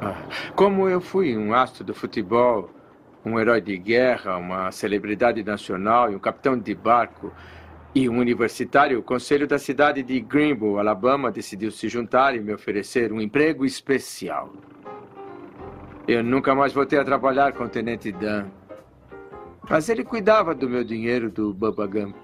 Ah, 0.00 0.14
como 0.54 0.88
eu 0.88 1.00
fui 1.00 1.36
um 1.36 1.54
astro 1.54 1.82
do 1.82 1.94
futebol, 1.94 2.70
um 3.24 3.40
herói 3.40 3.60
de 3.60 3.76
guerra, 3.76 4.36
uma 4.36 4.70
celebridade 4.70 5.42
nacional 5.42 6.12
e 6.12 6.16
um 6.16 6.18
capitão 6.18 6.58
de 6.58 6.74
barco 6.74 7.32
e 7.94 8.08
um 8.08 8.18
universitário, 8.18 8.98
o 8.98 9.02
conselho 9.02 9.46
da 9.46 9.58
cidade 9.58 10.02
de 10.02 10.20
Greenville, 10.20 10.78
Alabama, 10.78 11.32
decidiu 11.32 11.70
se 11.70 11.88
juntar 11.88 12.36
e 12.36 12.40
me 12.40 12.52
oferecer 12.52 13.10
um 13.10 13.20
emprego 13.22 13.64
especial. 13.64 14.52
Eu 16.06 16.22
nunca 16.22 16.54
mais 16.54 16.74
voltei 16.74 16.98
a 16.98 17.04
trabalhar 17.04 17.52
com 17.54 17.64
o 17.64 17.68
Tenente 17.68 18.12
Dan. 18.12 18.46
Mas 19.68 19.88
ele 19.88 20.04
cuidava 20.04 20.54
do 20.54 20.68
meu 20.68 20.84
dinheiro 20.84 21.30
do 21.30 21.54
Bubba 21.54 21.86
Gump. 21.86 22.16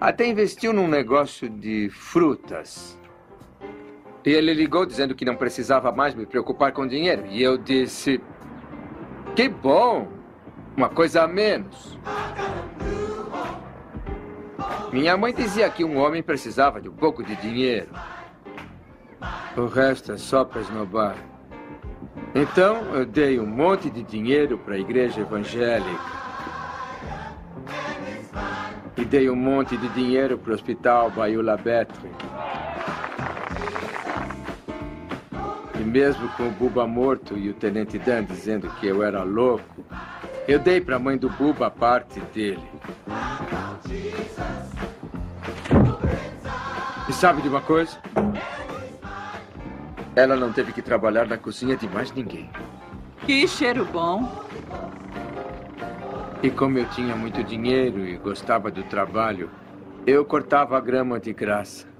Até 0.00 0.26
investiu 0.26 0.72
num 0.72 0.88
negócio 0.88 1.48
de 1.48 1.90
frutas. 1.90 2.98
E 4.24 4.30
ele 4.30 4.54
ligou 4.54 4.86
dizendo 4.86 5.14
que 5.14 5.24
não 5.24 5.36
precisava 5.36 5.92
mais 5.92 6.14
me 6.14 6.24
preocupar 6.24 6.72
com 6.72 6.86
dinheiro. 6.86 7.26
E 7.26 7.42
eu 7.42 7.58
disse: 7.58 8.20
Que 9.36 9.48
bom! 9.48 10.08
Uma 10.76 10.88
coisa 10.88 11.22
a 11.22 11.28
menos. 11.28 11.98
Minha 14.92 15.16
mãe 15.16 15.32
dizia 15.32 15.68
que 15.68 15.84
um 15.84 15.98
homem 15.98 16.22
precisava 16.22 16.80
de 16.80 16.88
um 16.88 16.94
pouco 16.94 17.22
de 17.22 17.36
dinheiro. 17.36 17.90
O 19.56 19.66
resto 19.66 20.12
é 20.12 20.16
só 20.16 20.44
para 20.44 20.62
esnobar. 20.62 21.16
Então 22.34 22.94
eu 22.94 23.04
dei 23.06 23.38
um 23.38 23.46
monte 23.46 23.90
de 23.90 24.02
dinheiro 24.02 24.58
para 24.58 24.74
a 24.74 24.78
igreja 24.78 25.20
evangélica. 25.20 26.24
E 28.96 29.04
dei 29.04 29.28
um 29.28 29.36
monte 29.36 29.76
de 29.76 29.88
dinheiro 29.90 30.38
para 30.38 30.52
o 30.52 30.54
hospital 30.54 31.10
Baiula 31.10 31.56
Betre. 31.56 32.10
E 35.84 35.86
mesmo 35.86 36.26
com 36.30 36.48
o 36.48 36.50
Buba 36.50 36.86
morto 36.86 37.36
e 37.36 37.50
o 37.50 37.52
Tenente 37.52 37.98
Dan 37.98 38.24
dizendo 38.24 38.70
que 38.80 38.86
eu 38.86 39.02
era 39.02 39.22
louco, 39.22 39.84
eu 40.48 40.58
dei 40.58 40.80
para 40.80 40.96
a 40.96 40.98
mãe 40.98 41.18
do 41.18 41.28
Buba 41.28 41.66
a 41.66 41.70
parte 41.70 42.20
dele. 42.32 42.66
E 47.06 47.12
sabe 47.12 47.42
de 47.42 47.50
uma 47.50 47.60
coisa? 47.60 47.98
Ela 50.16 50.36
não 50.36 50.54
teve 50.54 50.72
que 50.72 50.80
trabalhar 50.80 51.26
na 51.26 51.36
cozinha 51.36 51.76
de 51.76 51.86
mais 51.86 52.10
ninguém. 52.12 52.48
Que 53.26 53.46
cheiro 53.46 53.84
bom. 53.84 54.42
E 56.42 56.50
como 56.50 56.78
eu 56.78 56.88
tinha 56.88 57.14
muito 57.14 57.44
dinheiro 57.44 58.06
e 58.06 58.16
gostava 58.16 58.70
do 58.70 58.82
trabalho, 58.84 59.50
eu 60.06 60.24
cortava 60.24 60.78
a 60.78 60.80
grama 60.80 61.20
de 61.20 61.34
graça. 61.34 61.93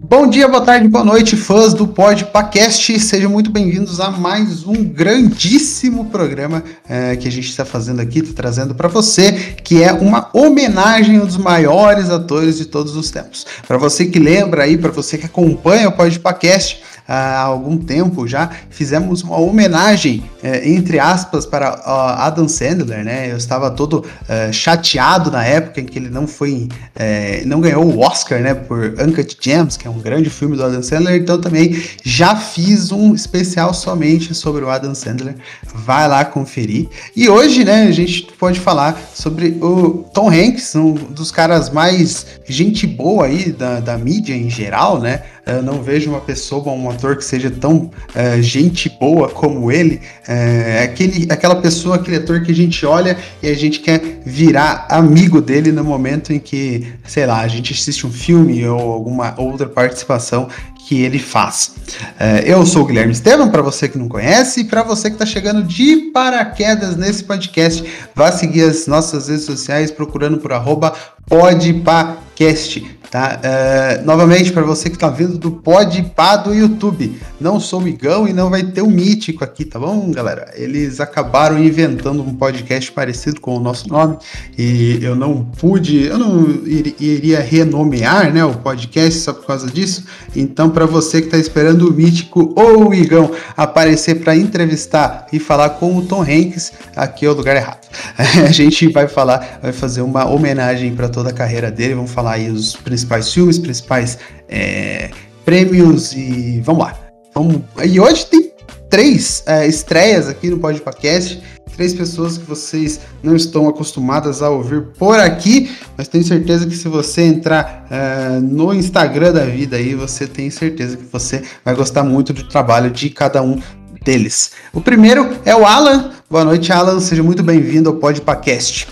Bom 0.00 0.28
dia, 0.28 0.46
boa 0.46 0.64
tarde, 0.64 0.86
boa 0.86 1.04
noite, 1.04 1.36
fãs 1.36 1.74
do 1.74 1.88
Podpacast. 1.88 3.00
Sejam 3.00 3.28
muito 3.28 3.50
bem-vindos 3.50 3.98
a 3.98 4.12
mais 4.12 4.64
um 4.64 4.84
grandíssimo 4.84 6.04
programa 6.04 6.62
é, 6.88 7.16
que 7.16 7.26
a 7.26 7.30
gente 7.32 7.50
está 7.50 7.64
fazendo 7.64 8.00
aqui, 8.00 8.22
tá 8.22 8.30
trazendo 8.32 8.76
para 8.76 8.86
você, 8.86 9.32
que 9.32 9.82
é 9.82 9.92
uma 9.92 10.30
homenagem 10.32 11.16
aos 11.18 11.36
maiores 11.36 12.10
atores 12.10 12.58
de 12.58 12.66
todos 12.66 12.94
os 12.94 13.10
tempos. 13.10 13.44
Para 13.66 13.76
você 13.76 14.06
que 14.06 14.20
lembra 14.20 14.62
aí, 14.62 14.78
para 14.78 14.92
você 14.92 15.18
que 15.18 15.26
acompanha 15.26 15.88
o 15.88 15.92
Podpacast, 15.92 16.80
há 17.08 17.40
algum 17.40 17.78
tempo 17.78 18.28
já, 18.28 18.50
fizemos 18.68 19.22
uma 19.22 19.38
homenagem, 19.38 20.22
é, 20.42 20.68
entre 20.68 21.00
aspas, 21.00 21.46
para 21.46 21.80
Adam 22.18 22.46
Sandler, 22.46 23.02
né? 23.02 23.32
Eu 23.32 23.38
estava 23.38 23.70
todo 23.70 24.04
uh, 24.04 24.52
chateado 24.52 25.30
na 25.30 25.44
época 25.44 25.80
em 25.80 25.86
que 25.86 25.98
ele 25.98 26.10
não 26.10 26.26
foi, 26.26 26.68
é, 26.94 27.42
não 27.46 27.60
ganhou 27.62 27.84
o 27.84 28.00
Oscar, 28.00 28.40
né, 28.40 28.52
por 28.52 28.94
Uncut 29.00 29.36
Gems, 29.40 29.76
que 29.78 29.86
é 29.86 29.90
um 29.90 29.98
grande 29.98 30.28
filme 30.28 30.56
do 30.56 30.64
Adam 30.64 30.82
Sandler, 30.82 31.16
então 31.16 31.40
também 31.40 31.82
já 32.04 32.36
fiz 32.36 32.92
um 32.92 33.14
especial 33.14 33.72
somente 33.72 34.34
sobre 34.34 34.64
o 34.64 34.68
Adam 34.68 34.94
Sandler. 34.94 35.36
Vai 35.74 36.06
lá 36.06 36.24
conferir. 36.24 36.88
E 37.16 37.28
hoje, 37.28 37.64
né, 37.64 37.84
a 37.84 37.92
gente 37.92 38.24
pode 38.38 38.60
falar 38.60 39.00
sobre 39.14 39.56
o 39.60 40.04
Tom 40.12 40.28
Hanks, 40.28 40.74
um 40.74 40.92
dos 40.92 41.30
caras 41.30 41.70
mais 41.70 42.26
gente 42.46 42.86
boa 42.86 43.26
aí 43.26 43.50
da, 43.52 43.80
da 43.80 43.96
mídia 43.96 44.34
em 44.34 44.50
geral, 44.50 45.00
né? 45.00 45.22
Eu 45.48 45.62
não 45.62 45.82
vejo 45.82 46.10
uma 46.10 46.20
pessoa, 46.20 46.70
um 46.72 46.90
ator 46.90 47.16
que 47.16 47.24
seja 47.24 47.50
tão 47.50 47.90
é, 48.14 48.40
gente 48.42 48.88
boa 49.00 49.28
como 49.28 49.72
ele. 49.72 50.00
É, 50.26 50.82
aquele, 50.82 51.26
aquela 51.30 51.56
pessoa, 51.56 51.96
aquele 51.96 52.18
ator 52.18 52.42
que 52.42 52.52
a 52.52 52.54
gente 52.54 52.84
olha 52.84 53.16
e 53.42 53.48
a 53.48 53.54
gente 53.54 53.80
quer 53.80 54.20
virar 54.26 54.86
amigo 54.90 55.40
dele 55.40 55.72
no 55.72 55.82
momento 55.82 56.32
em 56.32 56.38
que, 56.38 56.92
sei 57.04 57.24
lá, 57.24 57.40
a 57.40 57.48
gente 57.48 57.72
assiste 57.72 58.06
um 58.06 58.10
filme 58.10 58.66
ou 58.66 58.92
alguma 58.92 59.34
outra 59.38 59.66
participação 59.66 60.48
que 60.88 61.02
ele 61.02 61.18
faz. 61.18 61.74
É, 62.18 62.50
eu 62.50 62.64
sou 62.64 62.82
o 62.82 62.86
Guilherme 62.86 63.12
Estevam, 63.12 63.50
para 63.50 63.60
você 63.60 63.90
que 63.90 63.98
não 63.98 64.08
conhece, 64.08 64.60
e 64.60 64.64
para 64.64 64.82
você 64.82 65.10
que 65.10 65.16
está 65.16 65.26
chegando 65.26 65.62
de 65.62 66.10
paraquedas 66.14 66.96
nesse 66.96 67.24
podcast, 67.24 67.84
vá 68.14 68.32
seguir 68.32 68.62
as 68.62 68.86
nossas 68.86 69.28
redes 69.28 69.44
sociais 69.44 69.90
procurando 69.90 70.38
por 70.38 70.50
arroba 70.50 70.94
podpacast. 71.26 72.98
Tá? 73.10 73.40
Uh, 73.40 74.04
novamente, 74.04 74.52
para 74.52 74.62
você 74.62 74.90
que 74.90 74.96
está 74.96 75.08
vindo 75.08 75.38
do 75.38 75.50
Podpah 75.50 76.36
do 76.36 76.52
YouTube, 76.52 77.18
não 77.40 77.58
sou 77.58 77.80
migão 77.80 78.28
e 78.28 78.34
não 78.34 78.50
vai 78.50 78.62
ter 78.62 78.82
o 78.82 78.86
um 78.86 78.90
mítico 78.90 79.42
aqui, 79.42 79.64
tá 79.64 79.78
bom, 79.78 80.10
galera? 80.10 80.52
Eles 80.54 81.00
acabaram 81.00 81.58
inventando 81.58 82.22
um 82.22 82.34
podcast 82.34 82.92
parecido 82.92 83.40
com 83.40 83.56
o 83.56 83.60
nosso 83.60 83.88
nome 83.88 84.18
e 84.58 84.98
eu 85.00 85.16
não 85.16 85.42
pude, 85.42 86.04
eu 86.04 86.18
não 86.18 86.50
ir, 86.66 86.96
iria 87.00 87.40
renomear 87.40 88.30
né, 88.30 88.44
o 88.44 88.52
podcast 88.52 89.20
só 89.20 89.32
por 89.32 89.46
causa 89.46 89.70
disso. 89.70 90.04
Então, 90.36 90.68
para 90.78 90.86
você 90.86 91.20
que 91.20 91.26
está 91.26 91.36
esperando 91.36 91.88
o 91.88 91.92
mítico 91.92 92.54
ou 92.54 92.90
o 92.90 92.94
igão 92.94 93.32
aparecer 93.56 94.20
para 94.20 94.36
entrevistar 94.36 95.26
e 95.32 95.40
falar 95.40 95.70
com 95.70 95.96
o 95.96 96.06
Tom 96.06 96.22
Hanks, 96.22 96.72
aqui 96.94 97.26
é 97.26 97.28
o 97.28 97.32
lugar 97.32 97.56
errado. 97.56 97.88
A 98.46 98.52
gente 98.52 98.86
vai 98.92 99.08
falar, 99.08 99.58
vai 99.60 99.72
fazer 99.72 100.02
uma 100.02 100.24
homenagem 100.28 100.94
para 100.94 101.08
toda 101.08 101.30
a 101.30 101.32
carreira 101.32 101.68
dele, 101.68 101.96
vamos 101.96 102.12
falar 102.12 102.34
aí 102.34 102.48
os 102.48 102.76
principais 102.76 103.32
filmes, 103.32 103.58
principais 103.58 104.18
é, 104.48 105.10
prêmios 105.44 106.12
e 106.12 106.62
vamos 106.64 106.84
lá. 106.84 106.96
Vamos... 107.34 107.60
E 107.84 107.98
hoje 107.98 108.26
tem 108.26 108.52
três 108.88 109.42
é, 109.46 109.66
estreias 109.66 110.28
aqui 110.28 110.48
no 110.48 110.60
Podcast. 110.60 111.42
Três 111.78 111.94
pessoas 111.94 112.36
que 112.36 112.44
vocês 112.44 113.00
não 113.22 113.36
estão 113.36 113.68
acostumadas 113.68 114.42
a 114.42 114.50
ouvir 114.50 114.82
por 114.98 115.16
aqui, 115.20 115.70
mas 115.96 116.08
tenho 116.08 116.24
certeza 116.24 116.66
que 116.66 116.74
se 116.74 116.88
você 116.88 117.22
entrar 117.22 117.86
é, 117.88 118.40
no 118.40 118.74
Instagram 118.74 119.32
da 119.32 119.44
vida 119.44 119.76
aí, 119.76 119.94
você 119.94 120.26
tem 120.26 120.50
certeza 120.50 120.96
que 120.96 121.04
você 121.04 121.40
vai 121.64 121.76
gostar 121.76 122.02
muito 122.02 122.32
do 122.32 122.42
trabalho 122.42 122.90
de 122.90 123.08
cada 123.10 123.40
um 123.42 123.62
deles. 124.04 124.50
O 124.72 124.80
primeiro 124.80 125.38
é 125.44 125.54
o 125.54 125.64
Alan. 125.64 126.10
Boa 126.28 126.44
noite, 126.44 126.72
Alan. 126.72 126.98
Seja 126.98 127.22
muito 127.22 127.44
bem-vindo 127.44 127.90
ao 127.90 127.94
Podcast. 127.94 128.88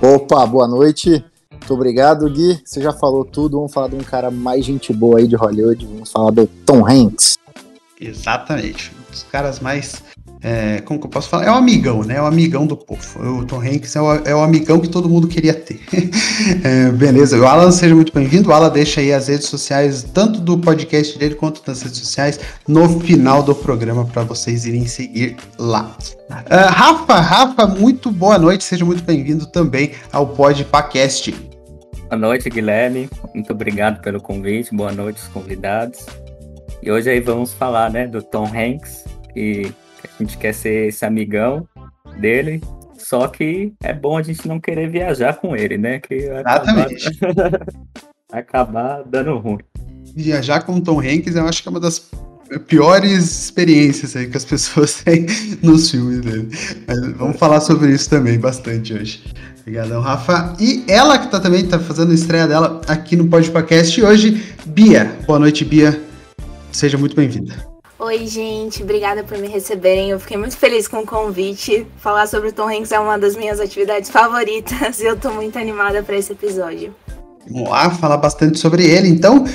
Opa, 0.00 0.46
boa 0.46 0.68
noite. 0.68 1.10
Muito 1.50 1.74
obrigado, 1.74 2.30
Gui. 2.30 2.60
Você 2.64 2.80
já 2.80 2.92
falou 2.92 3.24
tudo. 3.24 3.56
Vamos 3.56 3.72
falar 3.72 3.88
de 3.88 3.96
um 3.96 4.04
cara 4.04 4.30
mais 4.30 4.64
gente 4.64 4.92
boa 4.92 5.18
aí 5.18 5.26
de 5.26 5.34
Hollywood. 5.34 5.84
Vamos 5.84 6.12
falar 6.12 6.30
do 6.30 6.46
Tom 6.64 6.88
Hanks. 6.88 7.36
Exatamente. 8.00 8.92
Um 8.96 9.10
dos 9.10 9.24
caras 9.24 9.58
mais. 9.58 10.00
É, 10.46 10.82
como 10.82 11.00
que 11.00 11.06
eu 11.06 11.10
posso 11.10 11.30
falar? 11.30 11.46
É 11.46 11.50
o 11.50 11.54
amigão, 11.54 12.04
né? 12.04 12.16
É 12.16 12.20
o 12.20 12.26
amigão 12.26 12.66
do 12.66 12.76
povo. 12.76 13.38
O 13.38 13.46
Tom 13.46 13.62
Hanks 13.62 13.96
é 13.96 14.00
o, 14.02 14.14
é 14.26 14.34
o 14.34 14.42
amigão 14.42 14.78
que 14.78 14.88
todo 14.88 15.08
mundo 15.08 15.26
queria 15.26 15.54
ter. 15.54 15.80
é, 16.62 16.90
beleza. 16.90 17.40
O 17.40 17.46
Alan, 17.46 17.70
seja 17.70 17.94
muito 17.94 18.12
bem-vindo. 18.12 18.50
O 18.50 18.52
Alan 18.52 18.68
deixa 18.68 19.00
aí 19.00 19.10
as 19.10 19.28
redes 19.28 19.46
sociais, 19.46 20.02
tanto 20.12 20.42
do 20.42 20.58
podcast 20.58 21.18
dele 21.18 21.34
quanto 21.34 21.64
das 21.64 21.80
redes 21.80 21.98
sociais, 21.98 22.38
no 22.68 23.00
final 23.00 23.42
do 23.42 23.54
programa 23.54 24.04
para 24.04 24.22
vocês 24.22 24.66
irem 24.66 24.86
seguir 24.86 25.34
lá. 25.58 25.96
Uh, 26.28 26.70
Rafa, 26.70 27.20
Rafa, 27.20 27.66
muito 27.66 28.10
boa 28.10 28.38
noite. 28.38 28.64
Seja 28.64 28.84
muito 28.84 29.02
bem-vindo 29.02 29.46
também 29.46 29.92
ao 30.12 30.26
Podcast. 30.26 31.34
Boa 32.10 32.18
noite, 32.18 32.50
Guilherme. 32.50 33.08
Muito 33.34 33.50
obrigado 33.50 34.02
pelo 34.02 34.20
convite. 34.20 34.76
Boa 34.76 34.92
noite, 34.92 35.22
os 35.22 35.28
convidados. 35.28 36.04
E 36.82 36.92
hoje 36.92 37.08
aí 37.08 37.20
vamos 37.20 37.54
falar, 37.54 37.90
né, 37.90 38.06
do 38.06 38.20
Tom 38.20 38.44
Hanks, 38.44 39.04
e 39.34 39.72
a 40.08 40.22
gente 40.22 40.38
quer 40.38 40.52
ser 40.52 40.88
esse 40.88 41.04
amigão 41.04 41.66
dele, 42.18 42.60
só 42.98 43.28
que 43.28 43.72
é 43.82 43.92
bom 43.92 44.16
a 44.16 44.22
gente 44.22 44.46
não 44.46 44.60
querer 44.60 44.88
viajar 44.88 45.34
com 45.34 45.56
ele, 45.56 45.76
né? 45.76 46.00
Que 46.00 46.14
Exatamente. 46.14 47.06
Acabar, 47.22 47.66
acabar 48.32 49.02
dando 49.04 49.36
ruim. 49.38 49.58
Viajar 50.16 50.62
com 50.62 50.76
o 50.76 50.80
Tom 50.80 51.00
Hanks 51.00 51.34
eu 51.34 51.46
acho 51.46 51.62
que 51.62 51.68
é 51.68 51.70
uma 51.70 51.80
das 51.80 52.10
piores 52.66 53.42
experiências 53.44 54.16
aí 54.16 54.28
que 54.28 54.36
as 54.36 54.44
pessoas 54.44 54.94
têm 55.02 55.26
nos 55.62 55.90
filmes 55.90 56.20
dele. 56.20 56.48
Mas 56.86 57.12
vamos 57.16 57.36
falar 57.36 57.60
sobre 57.60 57.92
isso 57.92 58.08
também 58.08 58.38
bastante 58.38 58.94
hoje. 58.94 59.22
Obrigadão, 59.60 60.00
Rafa. 60.00 60.54
E 60.60 60.84
ela 60.88 61.18
que 61.18 61.30
tá 61.30 61.40
também 61.40 61.66
tá 61.66 61.78
fazendo 61.78 62.12
a 62.12 62.14
estreia 62.14 62.46
dela 62.46 62.80
aqui 62.86 63.16
no 63.16 63.26
Podcast 63.28 64.02
hoje, 64.02 64.44
Bia. 64.66 65.10
Boa 65.26 65.38
noite, 65.38 65.64
Bia. 65.64 65.98
Seja 66.70 66.98
muito 66.98 67.16
bem-vinda. 67.16 67.73
Oi, 68.06 68.26
gente, 68.26 68.82
obrigada 68.82 69.24
por 69.24 69.38
me 69.38 69.48
receberem. 69.48 70.10
Eu 70.10 70.20
fiquei 70.20 70.36
muito 70.36 70.58
feliz 70.58 70.86
com 70.86 70.98
o 70.98 71.06
convite. 71.06 71.86
Falar 71.96 72.26
sobre 72.26 72.50
o 72.50 72.52
Tom 72.52 72.68
Hanks 72.68 72.92
é 72.92 73.00
uma 73.00 73.18
das 73.18 73.34
minhas 73.34 73.58
atividades 73.58 74.10
favoritas 74.10 75.00
e 75.00 75.06
eu 75.06 75.18
tô 75.18 75.30
muito 75.30 75.58
animada 75.58 76.02
para 76.02 76.14
esse 76.14 76.32
episódio. 76.32 76.94
Vamos 77.48 77.70
lá, 77.70 77.88
falar 77.88 78.18
bastante 78.18 78.58
sobre 78.58 78.84
ele, 78.84 79.08
então. 79.08 79.46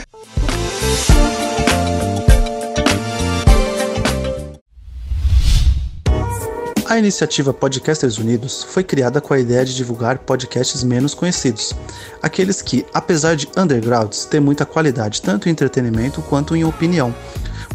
A 6.87 6.97
iniciativa 6.97 7.53
Podcasters 7.53 8.17
Unidos 8.17 8.63
foi 8.63 8.83
criada 8.83 9.21
com 9.21 9.31
a 9.31 9.39
ideia 9.39 9.63
de 9.63 9.75
divulgar 9.75 10.17
podcasts 10.17 10.83
menos 10.83 11.13
conhecidos, 11.13 11.75
aqueles 12.19 12.63
que, 12.63 12.83
apesar 12.91 13.35
de 13.35 13.47
undergrounds, 13.55 14.25
têm 14.25 14.39
muita 14.39 14.65
qualidade 14.65 15.21
tanto 15.21 15.47
em 15.47 15.51
entretenimento 15.51 16.19
quanto 16.23 16.55
em 16.55 16.65
opinião. 16.65 17.13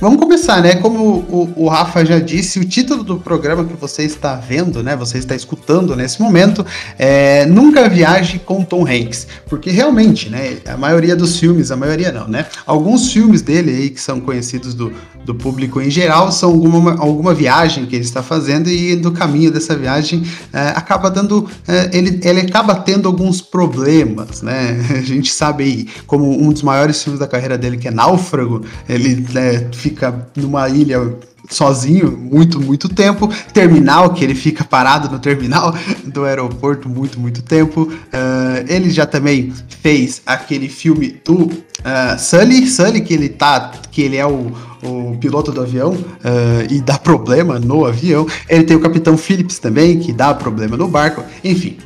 Vamos 0.00 0.18
começar, 0.18 0.60
né? 0.60 0.74
Como 0.76 1.04
o, 1.04 1.52
o, 1.56 1.68
Rafa 1.68 2.04
já 2.04 2.18
disse, 2.18 2.58
o 2.58 2.64
título 2.64 3.04
do 3.04 3.18
programa 3.20 3.64
que 3.64 3.74
você 3.74 4.02
está 4.02 4.34
vendo, 4.34 4.82
né? 4.82 4.96
Você 4.96 5.18
está 5.18 5.36
escutando 5.36 5.94
nesse 5.94 6.20
momento 6.20 6.66
é 6.98 7.46
Nunca 7.46 7.88
Viaje 7.88 8.40
com 8.40 8.64
Tom 8.64 8.82
Hanks. 8.82 9.26
Porque 9.48 9.70
realmente, 9.70 10.28
né? 10.28 10.58
A 10.66 10.76
maioria 10.76 11.14
dos 11.14 11.38
filmes, 11.38 11.70
a 11.70 11.76
maioria 11.76 12.10
não, 12.10 12.26
né? 12.26 12.46
Alguns 12.66 13.12
filmes 13.12 13.40
dele 13.40 13.70
aí 13.70 13.90
que 13.90 14.00
são 14.00 14.20
conhecidos 14.20 14.74
do, 14.74 14.92
do 15.24 15.34
público 15.34 15.80
em 15.80 15.90
geral 15.90 16.32
são 16.32 16.50
alguma, 16.50 16.98
alguma 16.98 17.32
viagem 17.32 17.86
que 17.86 17.94
ele 17.94 18.04
está 18.04 18.22
fazendo 18.22 18.68
e 18.68 18.96
no 18.96 19.12
caminho 19.12 19.50
dessa 19.50 19.76
viagem 19.76 20.24
é, 20.52 20.68
acaba 20.70 21.08
dando. 21.08 21.48
É, 21.68 21.90
ele, 21.96 22.20
ele 22.24 22.40
acaba 22.40 22.74
tendo 22.74 23.06
alguns 23.08 23.40
problemas, 23.40 24.42
né? 24.42 24.84
A 24.98 25.00
gente 25.02 25.32
sabe 25.32 25.64
aí, 25.64 25.88
como 26.06 26.30
um 26.30 26.52
dos 26.52 26.62
maiores 26.62 27.02
filmes 27.02 27.20
da 27.20 27.28
carreira 27.28 27.56
dele, 27.56 27.76
que 27.76 27.86
é 27.86 27.90
Náufrago, 27.90 28.62
ele 28.88 29.24
né, 29.32 29.68
fica 29.84 30.26
numa 30.34 30.66
ilha 30.70 31.14
sozinho 31.50 32.10
muito, 32.10 32.58
muito 32.58 32.88
tempo. 32.88 33.28
Terminal, 33.52 34.14
que 34.14 34.24
ele 34.24 34.34
fica 34.34 34.64
parado 34.64 35.10
no 35.10 35.18
terminal 35.18 35.74
do 36.06 36.24
aeroporto 36.24 36.88
muito, 36.88 37.20
muito 37.20 37.42
tempo. 37.42 37.82
Uh, 37.82 38.64
ele 38.66 38.90
já 38.90 39.04
também 39.04 39.52
fez 39.82 40.22
aquele 40.24 40.70
filme 40.70 41.20
do 41.22 41.44
uh, 41.44 42.18
Sully, 42.18 42.66
Sully, 42.66 43.02
que 43.02 43.12
ele 43.12 43.28
tá, 43.28 43.72
que 43.90 44.00
ele 44.00 44.16
é 44.16 44.26
o, 44.26 44.52
o 44.82 45.18
piloto 45.20 45.52
do 45.52 45.60
avião 45.60 45.92
uh, 45.92 46.70
e 46.70 46.80
dá 46.80 46.98
problema 46.98 47.58
no 47.58 47.84
avião. 47.84 48.26
Ele 48.48 48.64
tem 48.64 48.74
o 48.74 48.80
Capitão 48.80 49.18
Phillips 49.18 49.58
também, 49.58 50.00
que 50.00 50.14
dá 50.14 50.32
problema 50.32 50.78
no 50.78 50.88
barco. 50.88 51.22
Enfim, 51.44 51.76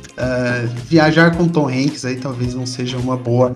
viajar 0.85 1.35
com 1.35 1.47
Tom 1.47 1.67
Hanks 1.67 2.03
aí 2.03 2.17
talvez 2.17 2.53
não 2.53 2.65
seja 2.65 2.97
uma 2.97 3.15
boa 3.15 3.53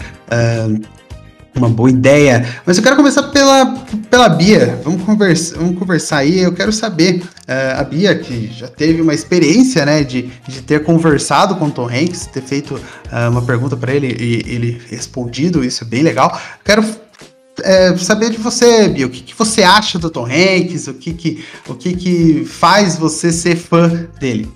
uma 1.55 1.69
boa 1.69 1.89
ideia. 1.89 2.45
Mas 2.65 2.77
eu 2.77 2.83
quero 2.83 2.95
começar 2.95 3.23
pela, 3.23 3.65
pela 4.09 4.29
Bia. 4.29 4.79
Vamos 4.83 5.03
conversar, 5.03 5.57
vamos 5.57 5.77
conversar 5.77 6.17
aí. 6.17 6.39
Eu 6.39 6.53
quero 6.53 6.71
saber, 6.71 7.21
uh, 7.21 7.79
a 7.79 7.83
Bia, 7.83 8.17
que 8.17 8.51
já 8.51 8.67
teve 8.67 9.01
uma 9.01 9.13
experiência, 9.13 9.85
né, 9.85 10.03
de, 10.03 10.29
de 10.47 10.61
ter 10.61 10.83
conversado 10.83 11.55
com 11.55 11.65
o 11.65 11.71
Tom 11.71 11.87
Hanks, 11.87 12.27
ter 12.27 12.41
feito 12.41 12.75
uh, 12.75 13.29
uma 13.29 13.41
pergunta 13.41 13.77
para 13.77 13.93
ele 13.93 14.07
e 14.19 14.53
ele 14.53 14.81
respondido, 14.89 15.63
isso 15.63 15.83
é 15.83 15.87
bem 15.87 16.01
legal. 16.01 16.39
Quero 16.63 16.83
é, 17.61 17.95
saber 17.97 18.31
de 18.31 18.37
você, 18.37 18.87
Bia, 18.89 19.05
o 19.05 19.09
que, 19.09 19.21
que, 19.21 19.35
você 19.37 19.63
acha 19.63 19.99
do 19.99 20.09
Tom 20.09 20.25
Hanks, 20.25 20.87
o 20.87 20.93
que, 20.95 21.13
que, 21.13 21.45
o 21.67 21.75
que, 21.75 21.93
que 21.93 22.45
faz 22.45 22.97
você 22.97 23.31
ser 23.31 23.55
fã 23.55 24.07
dele? 24.19 24.51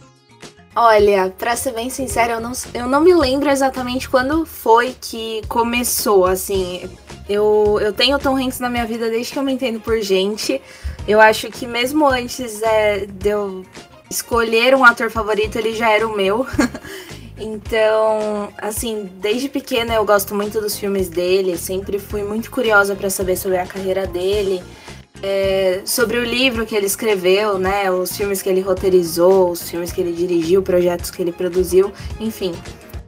Olha, 0.80 1.34
pra 1.36 1.56
ser 1.56 1.74
bem 1.74 1.90
sincera, 1.90 2.34
eu 2.34 2.40
não, 2.40 2.52
eu 2.72 2.88
não 2.88 3.02
me 3.02 3.12
lembro 3.12 3.50
exatamente 3.50 4.08
quando 4.08 4.46
foi 4.46 4.96
que 5.02 5.42
começou, 5.48 6.28
assim. 6.28 6.88
Eu, 7.28 7.80
eu 7.82 7.92
tenho 7.92 8.20
Tom 8.20 8.38
Hanks 8.38 8.60
na 8.60 8.70
minha 8.70 8.86
vida 8.86 9.10
desde 9.10 9.34
que 9.34 9.40
eu 9.40 9.44
me 9.44 9.52
entendo 9.52 9.80
por 9.80 10.00
gente. 10.02 10.62
Eu 11.08 11.20
acho 11.20 11.50
que 11.50 11.66
mesmo 11.66 12.06
antes 12.06 12.62
é, 12.62 13.08
de 13.08 13.30
eu 13.30 13.66
escolher 14.08 14.76
um 14.76 14.86
ator 14.86 15.10
favorito, 15.10 15.56
ele 15.56 15.74
já 15.74 15.90
era 15.90 16.08
o 16.08 16.16
meu. 16.16 16.46
então, 17.40 18.54
assim, 18.56 19.10
desde 19.16 19.50
pequena 19.50 19.96
eu 19.96 20.06
gosto 20.06 20.36
muito 20.36 20.62
dos 20.62 20.78
filmes 20.78 21.10
dele, 21.10 21.58
sempre 21.58 21.98
fui 21.98 22.22
muito 22.22 22.52
curiosa 22.52 22.96
para 22.96 23.10
saber 23.10 23.36
sobre 23.36 23.58
a 23.58 23.66
carreira 23.66 24.06
dele 24.06 24.62
é, 25.22 25.82
sobre 25.86 26.18
o 26.18 26.24
livro 26.24 26.66
que 26.66 26.76
ele 26.76 26.86
escreveu, 26.86 27.58
né? 27.58 27.90
Os 27.90 28.16
filmes 28.16 28.42
que 28.42 28.50
ele 28.50 28.62
roteirizou, 28.62 29.52
os 29.52 29.70
filmes 29.70 29.92
que 29.92 30.02
ele 30.02 30.14
dirigiu, 30.14 30.62
projetos 30.62 31.12
que 31.12 31.22
ele 31.22 31.32
produziu, 31.32 31.92
enfim. 32.20 32.54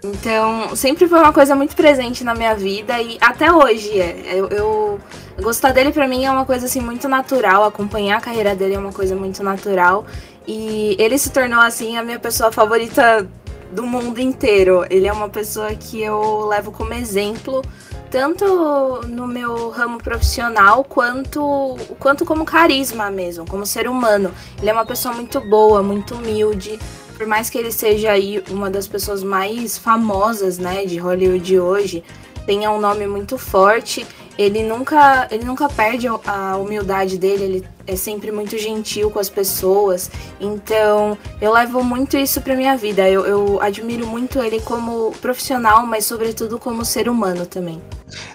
Então, 0.04 0.76
sempre 0.76 1.08
foi 1.08 1.20
uma 1.20 1.34
coisa 1.34 1.56
muito 1.56 1.76
presente 1.76 2.24
na 2.24 2.34
minha 2.34 2.56
vida 2.56 3.02
e 3.02 3.18
até 3.20 3.52
hoje 3.52 4.00
é. 4.00 4.34
Eu, 4.34 4.48
eu 4.48 5.00
gostar 5.42 5.74
dele 5.74 5.92
para 5.92 6.08
mim 6.08 6.26
é 6.26 6.32
uma 6.32 6.46
coisa 6.46 6.66
assim 6.68 6.80
muito 6.80 7.08
natural, 7.10 7.66
acompanhar 7.66 8.18
a 8.18 8.22
carreira 8.22 8.56
dele 8.56 8.76
é 8.76 8.80
uma 8.80 8.94
coisa 8.94 9.16
muito 9.16 9.44
natural 9.44 10.06
e 10.48 10.96
ele 10.98 11.18
se 11.18 11.30
tornou 11.32 11.60
assim 11.60 11.98
a 11.98 12.04
minha 12.04 12.20
pessoa 12.20 12.52
favorita 12.52 13.28
do 13.72 13.86
mundo 13.86 14.20
inteiro. 14.20 14.86
Ele 14.90 15.06
é 15.06 15.12
uma 15.12 15.30
pessoa 15.30 15.74
que 15.76 16.02
eu 16.02 16.46
levo 16.48 16.72
como 16.72 16.94
exemplo 16.94 17.62
tanto 18.10 19.02
no 19.08 19.28
meu 19.28 19.70
ramo 19.70 19.98
profissional 19.98 20.84
quanto 20.84 21.78
quanto 22.00 22.26
como 22.26 22.44
carisma 22.44 23.10
mesmo, 23.12 23.46
como 23.46 23.66
ser 23.66 23.88
humano. 23.88 24.32
Ele 24.60 24.70
é 24.70 24.74
uma 24.74 24.86
pessoa 24.86 25.14
muito 25.14 25.40
boa, 25.42 25.84
muito 25.84 26.16
humilde. 26.16 26.80
Por 27.18 27.28
mais 27.28 27.50
que 27.50 27.58
ele 27.58 27.72
seja 27.72 28.12
aí 28.12 28.44
uma 28.50 28.70
das 28.70 28.88
pessoas 28.88 29.22
mais 29.24 29.78
famosas, 29.78 30.58
né, 30.58 30.86
de 30.86 30.98
Hollywood 30.98 31.60
hoje, 31.60 32.04
tenha 32.46 32.72
um 32.72 32.80
nome 32.80 33.06
muito 33.08 33.38
forte, 33.38 34.08
ele 34.40 34.64
nunca, 34.64 35.28
ele 35.30 35.44
nunca 35.44 35.68
perde 35.68 36.08
a 36.08 36.56
humildade 36.56 37.18
dele, 37.18 37.44
ele 37.44 37.66
é 37.86 37.98
sempre 37.98 38.32
muito 38.32 38.58
gentil 38.58 39.12
com 39.12 39.20
as 39.20 39.28
pessoas. 39.28 40.10
Então, 40.40 41.18
eu 41.42 41.52
levo 41.52 41.84
muito 41.84 42.16
isso 42.16 42.40
para 42.40 42.56
minha 42.56 42.78
vida. 42.78 43.10
Eu, 43.10 43.26
eu 43.26 43.62
admiro 43.62 44.08
muito 44.08 44.40
ele 44.40 44.62
como 44.62 45.12
profissional, 45.22 45.86
mas 45.86 46.06
sobretudo 46.06 46.58
como 46.58 46.86
ser 46.86 47.10
humano 47.10 47.46
também. 47.46 47.82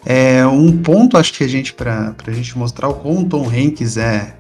É 0.04 0.46
um 0.46 0.76
ponto, 0.76 1.16
acho 1.16 1.32
que 1.32 1.42
a 1.42 1.48
gente, 1.48 1.72
para 1.72 2.14
a 2.26 2.32
gente 2.32 2.58
mostrar 2.58 2.88
o 2.88 2.94
quão 2.96 3.24
Tom 3.24 3.48
Hanks 3.48 3.96
é, 3.96 4.34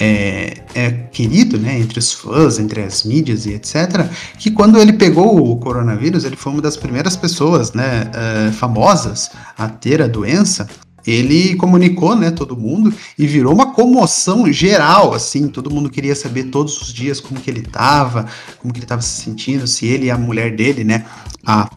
é, 0.00 0.54
é, 0.74 0.90
querido, 0.90 1.56
né, 1.56 1.78
entre 1.78 2.00
os 2.00 2.12
fãs, 2.12 2.58
entre 2.58 2.82
as 2.82 3.04
mídias 3.04 3.46
e 3.46 3.52
etc., 3.52 4.10
que 4.40 4.50
quando 4.50 4.76
ele 4.76 4.94
pegou 4.94 5.52
o 5.52 5.56
coronavírus, 5.56 6.24
ele 6.24 6.34
foi 6.34 6.52
uma 6.52 6.62
das 6.62 6.76
primeiras 6.76 7.16
pessoas, 7.16 7.72
né, 7.74 8.10
uh, 8.10 8.52
famosas 8.54 9.30
a 9.56 9.68
ter 9.68 10.02
a 10.02 10.08
doença, 10.08 10.66
ele 11.06 11.54
comunicou, 11.56 12.16
né, 12.16 12.30
todo 12.30 12.56
mundo 12.56 12.92
e 13.18 13.26
virou 13.26 13.52
uma 13.52 13.72
comoção 13.72 14.50
geral, 14.52 15.14
assim, 15.14 15.48
todo 15.48 15.70
mundo 15.70 15.90
queria 15.90 16.14
saber 16.14 16.44
todos 16.44 16.80
os 16.80 16.92
dias 16.92 17.20
como 17.20 17.40
que 17.40 17.50
ele 17.50 17.62
tava, 17.62 18.26
como 18.58 18.72
que 18.72 18.80
ele 18.80 18.86
tava 18.86 19.02
se 19.02 19.22
sentindo, 19.22 19.66
se 19.66 19.86
ele 19.86 20.06
e 20.06 20.10
a 20.10 20.18
mulher 20.18 20.54
dele, 20.54 20.84
né, 20.84 21.04
a 21.44 21.70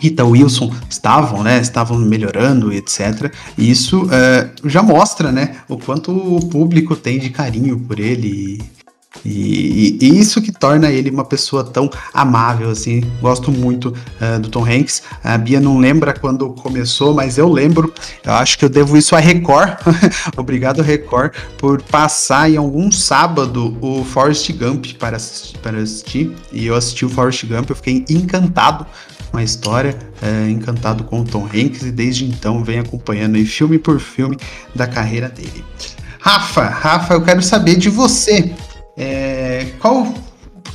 Rita 0.00 0.24
Wilson 0.24 0.74
estavam, 0.88 1.42
né, 1.42 1.60
estavam 1.60 1.98
melhorando, 1.98 2.72
etc. 2.72 3.32
E 3.58 3.70
isso 3.70 4.04
uh, 4.04 4.68
já 4.68 4.82
mostra, 4.82 5.30
né, 5.30 5.56
o 5.68 5.76
quanto 5.76 6.10
o 6.10 6.46
público 6.48 6.96
tem 6.96 7.18
de 7.18 7.28
carinho 7.28 7.78
por 7.80 8.00
ele 8.00 8.62
e, 9.24 9.98
isso 10.00 10.40
que 10.40 10.52
torna 10.52 10.90
ele 10.90 11.10
uma 11.10 11.24
pessoa 11.24 11.64
tão 11.64 11.90
amável, 12.14 12.70
assim. 12.70 13.02
Gosto 13.20 13.50
muito 13.50 13.88
uh, 13.88 14.38
do 14.40 14.48
Tom 14.48 14.64
Hanks. 14.64 15.02
A 15.22 15.36
Bia 15.36 15.60
não 15.60 15.78
lembra 15.78 16.14
quando 16.14 16.48
começou, 16.50 17.12
mas 17.12 17.36
eu 17.36 17.48
lembro. 17.50 17.92
Eu 18.24 18.32
acho 18.34 18.58
que 18.58 18.64
eu 18.64 18.68
devo 18.68 18.96
isso 18.96 19.16
a 19.16 19.18
Record. 19.18 19.78
Obrigado, 20.36 20.80
Record, 20.80 21.34
por 21.58 21.82
passar 21.82 22.50
em 22.50 22.56
algum 22.56 22.90
sábado 22.90 23.76
o 23.80 24.04
Forrest 24.04 24.50
Gump 24.52 24.86
para 24.98 25.16
assistir, 25.16 25.58
para 25.58 25.78
assistir. 25.78 26.34
E 26.52 26.66
eu 26.66 26.74
assisti 26.74 27.04
o 27.04 27.08
Forrest 27.08 27.44
Gump, 27.46 27.68
eu 27.68 27.76
fiquei 27.76 28.04
encantado 28.08 28.86
com 29.30 29.36
a 29.36 29.42
história, 29.42 29.96
uh, 30.22 30.48
encantado 30.48 31.04
com 31.04 31.20
o 31.20 31.24
Tom 31.24 31.44
Hanks, 31.46 31.82
e 31.82 31.92
desde 31.92 32.24
então 32.24 32.64
venho 32.64 32.82
acompanhando 32.82 33.36
aí, 33.36 33.44
filme 33.44 33.78
por 33.78 34.00
filme 34.00 34.36
da 34.74 34.86
carreira 34.86 35.28
dele. 35.28 35.64
Rafa, 36.20 36.64
Rafa, 36.64 37.14
eu 37.14 37.22
quero 37.22 37.42
saber 37.42 37.76
de 37.76 37.88
você. 37.88 38.52
É, 39.02 39.64
qual 39.78 40.02
o 40.02 40.12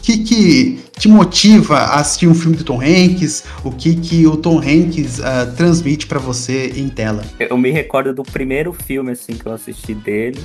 que, 0.02 0.24
que 0.24 0.80
te 0.98 1.08
motiva 1.08 1.78
a 1.78 2.00
assistir 2.00 2.28
um 2.28 2.34
filme 2.34 2.58
do 2.58 2.64
Tom 2.64 2.82
Hanks? 2.82 3.44
O 3.64 3.70
que, 3.70 3.96
que 3.96 4.26
o 4.26 4.36
Tom 4.36 4.58
Hanks 4.58 5.20
uh, 5.20 5.56
transmite 5.56 6.08
para 6.08 6.18
você 6.18 6.74
em 6.76 6.90
tela? 6.90 7.24
Eu 7.40 7.56
me 7.56 7.70
recordo 7.70 8.16
do 8.16 8.24
primeiro 8.24 8.74
filme 8.74 9.12
assim 9.12 9.36
que 9.36 9.46
eu 9.46 9.54
assisti 9.54 9.94
dele, 9.94 10.44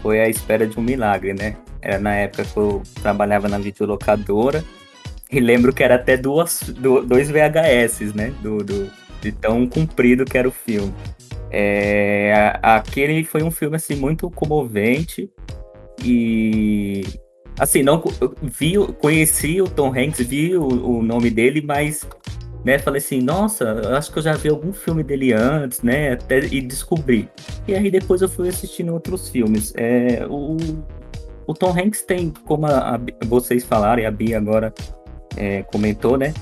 foi 0.00 0.18
A 0.18 0.30
Espera 0.30 0.66
de 0.66 0.78
um 0.80 0.82
Milagre, 0.82 1.34
né? 1.34 1.56
Era 1.82 1.98
na 1.98 2.14
época 2.14 2.42
que 2.44 2.56
eu 2.56 2.82
trabalhava 3.02 3.48
na 3.50 3.58
videolocadora 3.58 4.64
e 5.30 5.40
lembro 5.40 5.74
que 5.74 5.82
era 5.82 5.96
até 5.96 6.16
duas, 6.16 6.72
dois 7.06 7.28
VHS, 7.28 8.14
né? 8.14 8.32
Do, 8.40 8.64
do, 8.64 8.90
de 9.20 9.30
tão 9.30 9.66
comprido 9.66 10.24
que 10.24 10.38
era 10.38 10.48
o 10.48 10.52
filme. 10.52 10.94
É, 11.50 12.58
aquele 12.62 13.24
foi 13.24 13.42
um 13.42 13.50
filme 13.50 13.76
assim 13.76 13.94
muito 13.94 14.30
comovente 14.30 15.28
e 16.04 17.02
assim, 17.58 17.82
não 17.82 18.02
vi, 18.42 18.74
conheci 19.00 19.60
o 19.60 19.68
Tom 19.68 19.88
Hanks, 19.88 20.26
vi 20.26 20.56
o, 20.56 20.64
o 20.64 21.02
nome 21.02 21.30
dele, 21.30 21.60
mas 21.60 22.06
né? 22.64 22.78
Falei 22.78 22.98
assim, 22.98 23.20
nossa, 23.20 23.96
acho 23.96 24.12
que 24.12 24.18
eu 24.18 24.22
já 24.22 24.34
vi 24.34 24.48
algum 24.48 24.72
filme 24.72 25.02
dele 25.02 25.32
antes, 25.32 25.82
né? 25.82 26.12
Até, 26.12 26.40
e 26.40 26.60
descobri. 26.60 27.28
E 27.66 27.74
aí 27.74 27.90
depois 27.90 28.22
eu 28.22 28.28
fui 28.28 28.48
assistindo 28.48 28.92
outros 28.92 29.28
filmes. 29.28 29.72
É, 29.76 30.26
o, 30.28 30.56
o 31.46 31.54
Tom 31.54 31.70
Hanks 31.70 32.02
tem, 32.02 32.32
como 32.44 32.66
a, 32.66 32.96
a, 32.96 33.00
vocês 33.26 33.64
falaram, 33.64 34.02
e 34.02 34.06
a 34.06 34.10
Bia 34.10 34.38
agora 34.38 34.72
é, 35.36 35.62
comentou, 35.64 36.16
né? 36.16 36.34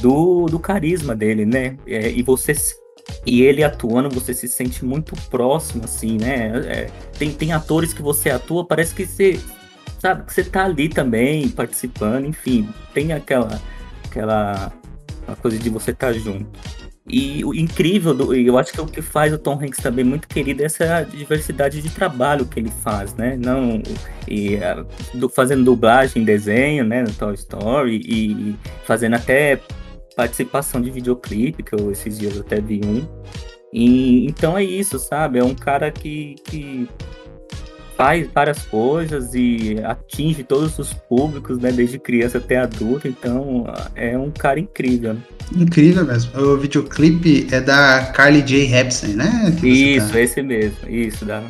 Do, 0.00 0.46
do 0.46 0.58
carisma 0.58 1.14
dele, 1.14 1.44
né? 1.44 1.76
É, 1.86 2.10
e 2.10 2.22
você 2.22 2.54
e 3.26 3.42
ele 3.42 3.62
atuando, 3.62 4.08
você 4.08 4.32
se 4.32 4.48
sente 4.48 4.84
muito 4.84 5.14
próximo, 5.28 5.84
assim, 5.84 6.16
né? 6.16 6.52
É, 6.66 6.90
tem, 7.18 7.32
tem 7.32 7.52
atores 7.52 7.92
que 7.92 8.02
você 8.02 8.30
atua, 8.30 8.64
parece 8.64 8.94
que 8.94 9.06
você 9.06 9.40
sabe 9.98 10.24
que 10.24 10.32
você 10.32 10.44
tá 10.44 10.64
ali 10.64 10.88
também 10.88 11.48
participando, 11.48 12.26
enfim, 12.26 12.68
tem 12.94 13.12
aquela 13.12 13.60
aquela 14.04 14.72
coisa 15.42 15.58
de 15.58 15.68
você 15.68 15.90
estar 15.90 16.08
tá 16.08 16.12
junto. 16.12 16.46
E 17.10 17.42
o 17.42 17.54
incrível, 17.54 18.12
do, 18.12 18.34
eu 18.34 18.58
acho 18.58 18.72
que 18.72 18.80
o 18.80 18.86
que 18.86 19.00
faz 19.00 19.32
o 19.32 19.38
Tom 19.38 19.54
Hanks 19.54 19.78
também 19.78 20.04
muito 20.04 20.28
querido 20.28 20.62
é 20.62 20.66
essa 20.66 21.02
diversidade 21.04 21.80
de 21.80 21.88
trabalho 21.88 22.44
que 22.44 22.60
ele 22.60 22.70
faz, 22.82 23.14
né? 23.14 23.36
Não, 23.38 23.82
e, 24.26 24.58
do, 25.14 25.28
fazendo 25.28 25.64
dublagem, 25.64 26.22
desenho, 26.22 26.84
né, 26.84 27.02
no 27.02 27.12
Toy 27.12 27.34
Story, 27.34 28.02
e, 28.04 28.56
fazendo 28.84 29.14
até 29.16 29.58
participação 30.18 30.80
de 30.80 30.90
videoclipe, 30.90 31.62
que 31.62 31.72
eu 31.72 31.92
esses 31.92 32.18
dias 32.18 32.36
até 32.40 32.60
vi 32.60 32.80
um. 32.84 33.06
E, 33.72 34.26
então 34.26 34.58
é 34.58 34.64
isso, 34.64 34.98
sabe? 34.98 35.38
É 35.38 35.44
um 35.44 35.54
cara 35.54 35.92
que, 35.92 36.34
que 36.42 36.88
faz 37.96 38.28
várias 38.34 38.64
coisas 38.64 39.32
e 39.32 39.76
atinge 39.84 40.42
todos 40.42 40.76
os 40.76 40.92
públicos, 40.92 41.60
né, 41.60 41.70
desde 41.70 42.00
criança 42.00 42.38
até 42.38 42.56
adulto, 42.56 43.06
então 43.06 43.64
é 43.94 44.18
um 44.18 44.32
cara 44.32 44.58
incrível. 44.58 45.14
Né? 45.14 45.22
Incrível 45.54 46.04
mesmo. 46.04 46.36
O 46.40 46.58
videoclipe 46.58 47.46
é 47.52 47.60
da 47.60 48.06
Carly 48.06 48.42
J. 48.42 48.74
Hepsen, 48.74 49.14
né? 49.14 49.56
Isso, 49.62 50.12
tá... 50.12 50.20
esse 50.20 50.42
mesmo. 50.42 50.88
Isso, 50.88 51.24
da... 51.24 51.44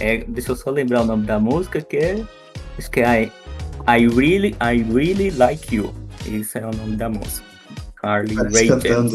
É, 0.00 0.24
deixa 0.26 0.50
eu 0.50 0.56
só 0.56 0.68
lembrar 0.70 1.02
o 1.02 1.04
nome 1.04 1.24
da 1.24 1.38
música, 1.38 1.80
que 1.80 1.96
é. 1.96 2.24
Acho 2.76 2.90
que 2.90 3.00
é 3.00 3.22
I, 3.22 3.32
I 3.86 4.08
Really, 4.08 4.56
I 4.60 4.82
Really 4.92 5.30
Like 5.30 5.76
You. 5.76 5.94
Esse 6.26 6.58
é 6.58 6.66
o 6.66 6.72
nome 6.74 6.96
da 6.96 7.08
música. 7.08 7.53
Carly 8.04 8.34
Rae 8.34 8.66
Jepsen. 8.66 9.08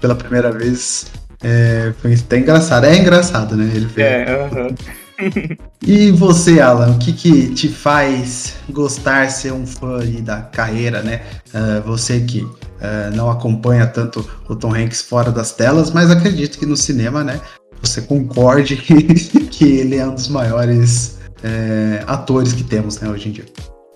Pela 0.00 0.14
primeira 0.14 0.52
vez 0.52 1.06
é, 1.42 1.92
foi 2.00 2.14
até 2.14 2.38
engraçado. 2.38 2.84
É 2.84 2.96
engraçado, 2.96 3.56
né? 3.56 3.70
Ele 3.74 3.88
fez. 3.88 4.06
É, 4.06 4.46
uh 4.46 4.74
-huh. 5.24 5.58
e 5.86 6.10
você, 6.10 6.60
Alan, 6.60 6.92
o 6.92 6.98
que, 6.98 7.12
que 7.12 7.54
te 7.54 7.68
faz 7.68 8.56
gostar 8.70 9.30
ser 9.30 9.52
um 9.52 9.66
fã 9.66 10.00
da 10.22 10.42
carreira, 10.42 11.02
né? 11.02 11.22
Uh, 11.48 11.82
você 11.86 12.20
que 12.20 12.42
uh, 12.42 13.14
não 13.14 13.30
acompanha 13.30 13.86
tanto 13.86 14.28
o 14.48 14.56
Tom 14.56 14.74
Hanks 14.74 15.02
fora 15.02 15.30
das 15.30 15.52
telas, 15.52 15.90
mas 15.90 16.10
acredito 16.10 16.58
que 16.58 16.66
no 16.66 16.76
cinema, 16.76 17.22
né? 17.22 17.40
Você 17.82 18.00
concorde 18.02 18.76
que 19.50 19.64
ele 19.64 19.96
é 19.96 20.06
um 20.06 20.14
dos 20.14 20.28
maiores 20.28 21.18
é, 21.42 22.02
atores 22.06 22.54
que 22.54 22.64
temos, 22.64 22.98
né, 22.98 23.08
hoje 23.08 23.28
em 23.28 23.32
dia. 23.32 23.44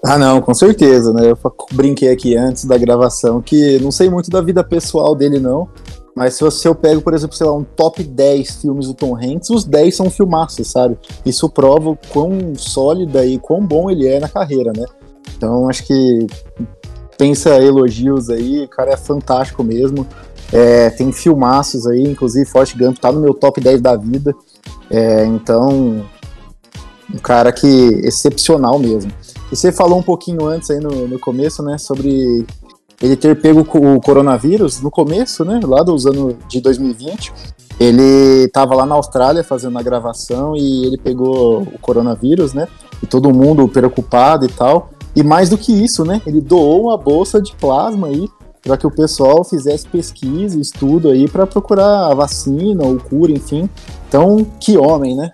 Ah, 0.04 0.16
não, 0.16 0.40
com 0.40 0.54
certeza, 0.54 1.12
né? 1.12 1.30
Eu 1.30 1.38
brinquei 1.72 2.10
aqui 2.10 2.36
antes 2.36 2.64
da 2.64 2.78
gravação 2.78 3.42
que 3.42 3.78
não 3.80 3.90
sei 3.90 4.08
muito 4.08 4.30
da 4.30 4.40
vida 4.40 4.62
pessoal 4.62 5.14
dele, 5.14 5.40
não. 5.40 5.68
Mas 6.14 6.34
se 6.34 6.66
eu 6.66 6.74
pego, 6.74 7.00
por 7.00 7.14
exemplo, 7.14 7.36
sei 7.36 7.46
lá, 7.46 7.52
um 7.52 7.62
top 7.62 8.02
10 8.02 8.56
filmes 8.56 8.88
do 8.88 8.94
Tom 8.94 9.16
Hanks, 9.16 9.50
os 9.50 9.64
10 9.64 9.94
são 9.94 10.10
filmaços, 10.10 10.68
sabe? 10.68 10.98
Isso 11.24 11.48
prova 11.48 11.90
o 11.90 11.98
quão 12.12 12.54
sólida 12.56 13.24
e 13.24 13.38
quão 13.38 13.64
bom 13.64 13.88
ele 13.88 14.06
é 14.08 14.18
na 14.18 14.28
carreira, 14.28 14.72
né? 14.76 14.84
Então 15.36 15.68
acho 15.68 15.84
que 15.86 16.26
pensa 17.16 17.60
elogios 17.60 18.30
aí, 18.30 18.64
o 18.64 18.68
cara 18.68 18.92
é 18.92 18.96
fantástico 18.96 19.62
mesmo. 19.62 20.06
É, 20.52 20.90
tem 20.90 21.12
filmaços 21.12 21.86
aí, 21.86 22.02
inclusive 22.02 22.46
Forte 22.46 22.76
Gump 22.76 22.98
tá 22.98 23.12
no 23.12 23.20
meu 23.20 23.34
top 23.34 23.60
10 23.60 23.80
da 23.80 23.94
vida. 23.96 24.34
É, 24.90 25.24
então, 25.24 26.04
um 27.14 27.18
cara 27.18 27.52
que 27.52 27.66
excepcional 28.02 28.78
mesmo. 28.78 29.12
E 29.50 29.56
você 29.56 29.72
falou 29.72 29.98
um 29.98 30.02
pouquinho 30.02 30.46
antes 30.46 30.70
aí 30.70 30.80
no, 30.80 31.08
no 31.08 31.18
começo, 31.18 31.62
né, 31.62 31.78
sobre 31.78 32.44
ele 33.00 33.16
ter 33.16 33.40
pego 33.40 33.60
o 33.60 34.00
coronavírus 34.00 34.80
no 34.80 34.90
começo, 34.90 35.44
né, 35.44 35.60
lá 35.62 35.82
dos 35.82 36.06
anos 36.06 36.34
de 36.48 36.60
2020. 36.60 37.32
Ele 37.80 38.44
estava 38.46 38.74
lá 38.74 38.84
na 38.84 38.96
Austrália 38.96 39.44
fazendo 39.44 39.78
a 39.78 39.82
gravação 39.82 40.56
e 40.56 40.86
ele 40.86 40.98
pegou 40.98 41.62
o 41.62 41.78
coronavírus, 41.80 42.52
né? 42.52 42.66
E 43.00 43.06
todo 43.06 43.32
mundo 43.32 43.68
preocupado 43.68 44.44
e 44.44 44.48
tal. 44.48 44.90
E 45.14 45.22
mais 45.22 45.48
do 45.48 45.56
que 45.56 45.72
isso, 45.72 46.04
né? 46.04 46.20
Ele 46.26 46.40
doou 46.40 46.86
uma 46.86 46.96
bolsa 46.96 47.40
de 47.40 47.54
plasma 47.54 48.08
aí 48.08 48.28
para 48.62 48.76
que 48.76 48.86
o 48.86 48.90
pessoal 48.90 49.44
fizesse 49.44 49.86
pesquisa, 49.86 50.58
estudo 50.58 51.08
aí 51.08 51.28
para 51.28 51.46
procurar 51.46 52.10
a 52.10 52.14
vacina 52.14 52.84
ou 52.84 52.98
cura, 52.98 53.30
enfim. 53.30 53.70
Então, 54.08 54.44
que 54.58 54.76
homem, 54.76 55.16
né? 55.16 55.32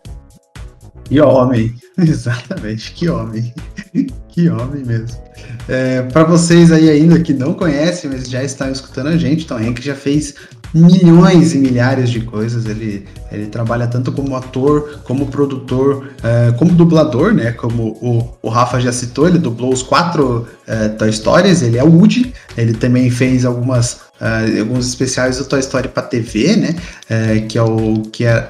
Que 1.05 1.21
homem, 1.21 1.75
exatamente, 1.99 2.93
que 2.93 3.09
homem. 3.09 3.53
que 4.29 4.49
homem 4.49 4.85
mesmo. 4.85 5.23
É, 5.69 6.03
para 6.03 6.25
vocês 6.25 6.73
aí 6.73 6.91
ainda 6.91 7.21
que 7.21 7.33
não 7.33 7.55
conhecem, 7.55 8.11
mas 8.11 8.29
já 8.29 8.43
estão 8.43 8.71
escutando 8.71 9.09
a 9.09 9.17
gente, 9.17 9.47
Tom 9.47 9.57
Hanks 9.57 9.85
já 9.85 9.95
fez 9.95 10.35
milhões 10.75 11.55
e 11.55 11.59
milhares 11.59 12.11
de 12.11 12.21
coisas. 12.21 12.67
Ele, 12.67 13.07
ele 13.31 13.47
trabalha 13.47 13.87
tanto 13.87 14.11
como 14.11 14.35
ator, 14.35 15.01
como 15.05 15.29
produtor, 15.29 16.11
é, 16.23 16.53
como 16.53 16.73
dublador, 16.73 17.33
né? 17.33 17.53
Como 17.53 17.97
o, 18.03 18.37
o 18.43 18.49
Rafa 18.49 18.81
já 18.81 18.93
citou, 18.93 19.29
ele 19.29 19.39
dublou 19.39 19.73
os 19.73 19.83
quatro 19.83 20.49
é, 20.67 20.89
Toy 20.89 21.13
Stories, 21.13 21.63
ele 21.63 21.79
é 21.79 21.85
Woody. 21.85 22.35
Ele 22.57 22.75
também 22.75 23.11
fez 23.11 23.45
algumas, 23.45 24.01
é, 24.21 24.61
alguns 24.61 24.89
especiais 24.89 25.39
do 25.39 25.45
Toy 25.45 25.61
Story 25.61 25.89
para 25.89 26.03
TV, 26.03 26.57
né? 26.57 26.77
É, 27.09 27.41
que 27.41 27.57
é 27.57 27.63
o 27.63 28.03
que 28.13 28.25
é, 28.25 28.49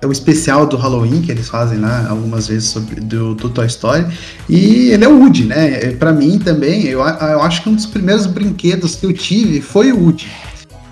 é 0.00 0.06
é 0.06 0.06
o 0.06 0.12
especial 0.12 0.66
do 0.66 0.76
Halloween 0.76 1.20
que 1.20 1.30
eles 1.30 1.48
fazem 1.48 1.78
lá 1.78 2.08
algumas 2.08 2.48
vezes 2.48 2.68
sobre 2.68 3.00
do, 3.00 3.34
do 3.34 3.48
Toy 3.50 3.66
Story. 3.66 4.06
E 4.48 4.90
ele 4.90 5.04
é 5.04 5.08
o 5.08 5.18
Woody, 5.18 5.44
né? 5.44 5.92
Para 5.92 6.12
mim 6.12 6.38
também, 6.38 6.86
eu, 6.86 7.00
eu 7.00 7.42
acho 7.42 7.62
que 7.62 7.68
um 7.68 7.74
dos 7.74 7.86
primeiros 7.86 8.26
brinquedos 8.26 8.96
que 8.96 9.06
eu 9.06 9.12
tive 9.12 9.60
foi 9.60 9.92
o 9.92 10.02
Woody. 10.02 10.30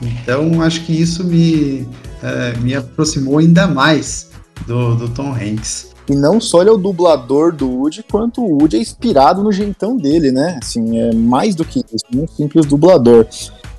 Então 0.03 0.61
acho 0.63 0.85
que 0.85 0.93
isso 0.93 1.25
me, 1.25 1.89
é, 2.23 2.57
me 2.59 2.75
aproximou 2.75 3.39
ainda 3.39 3.67
mais 3.67 4.29
do, 4.67 4.95
do 4.95 5.09
Tom 5.09 5.33
Hanks. 5.33 5.89
E 6.09 6.15
não 6.15 6.41
só 6.41 6.61
ele 6.61 6.71
é 6.71 6.73
o 6.73 6.79
dublador 6.79 7.53
do 7.53 7.69
Woody, 7.69 8.05
quanto 8.11 8.43
o 8.43 8.59
Woody 8.59 8.77
é 8.77 8.81
inspirado 8.81 9.43
no 9.43 9.53
jeitão 9.53 9.97
dele, 9.97 10.31
né? 10.31 10.59
Assim, 10.63 10.99
é 10.99 11.15
mais 11.15 11.55
do 11.55 11.65
que 11.65 11.81
isso, 11.93 12.05
um 12.15 12.27
simples 12.27 12.65
dublador. 12.67 13.27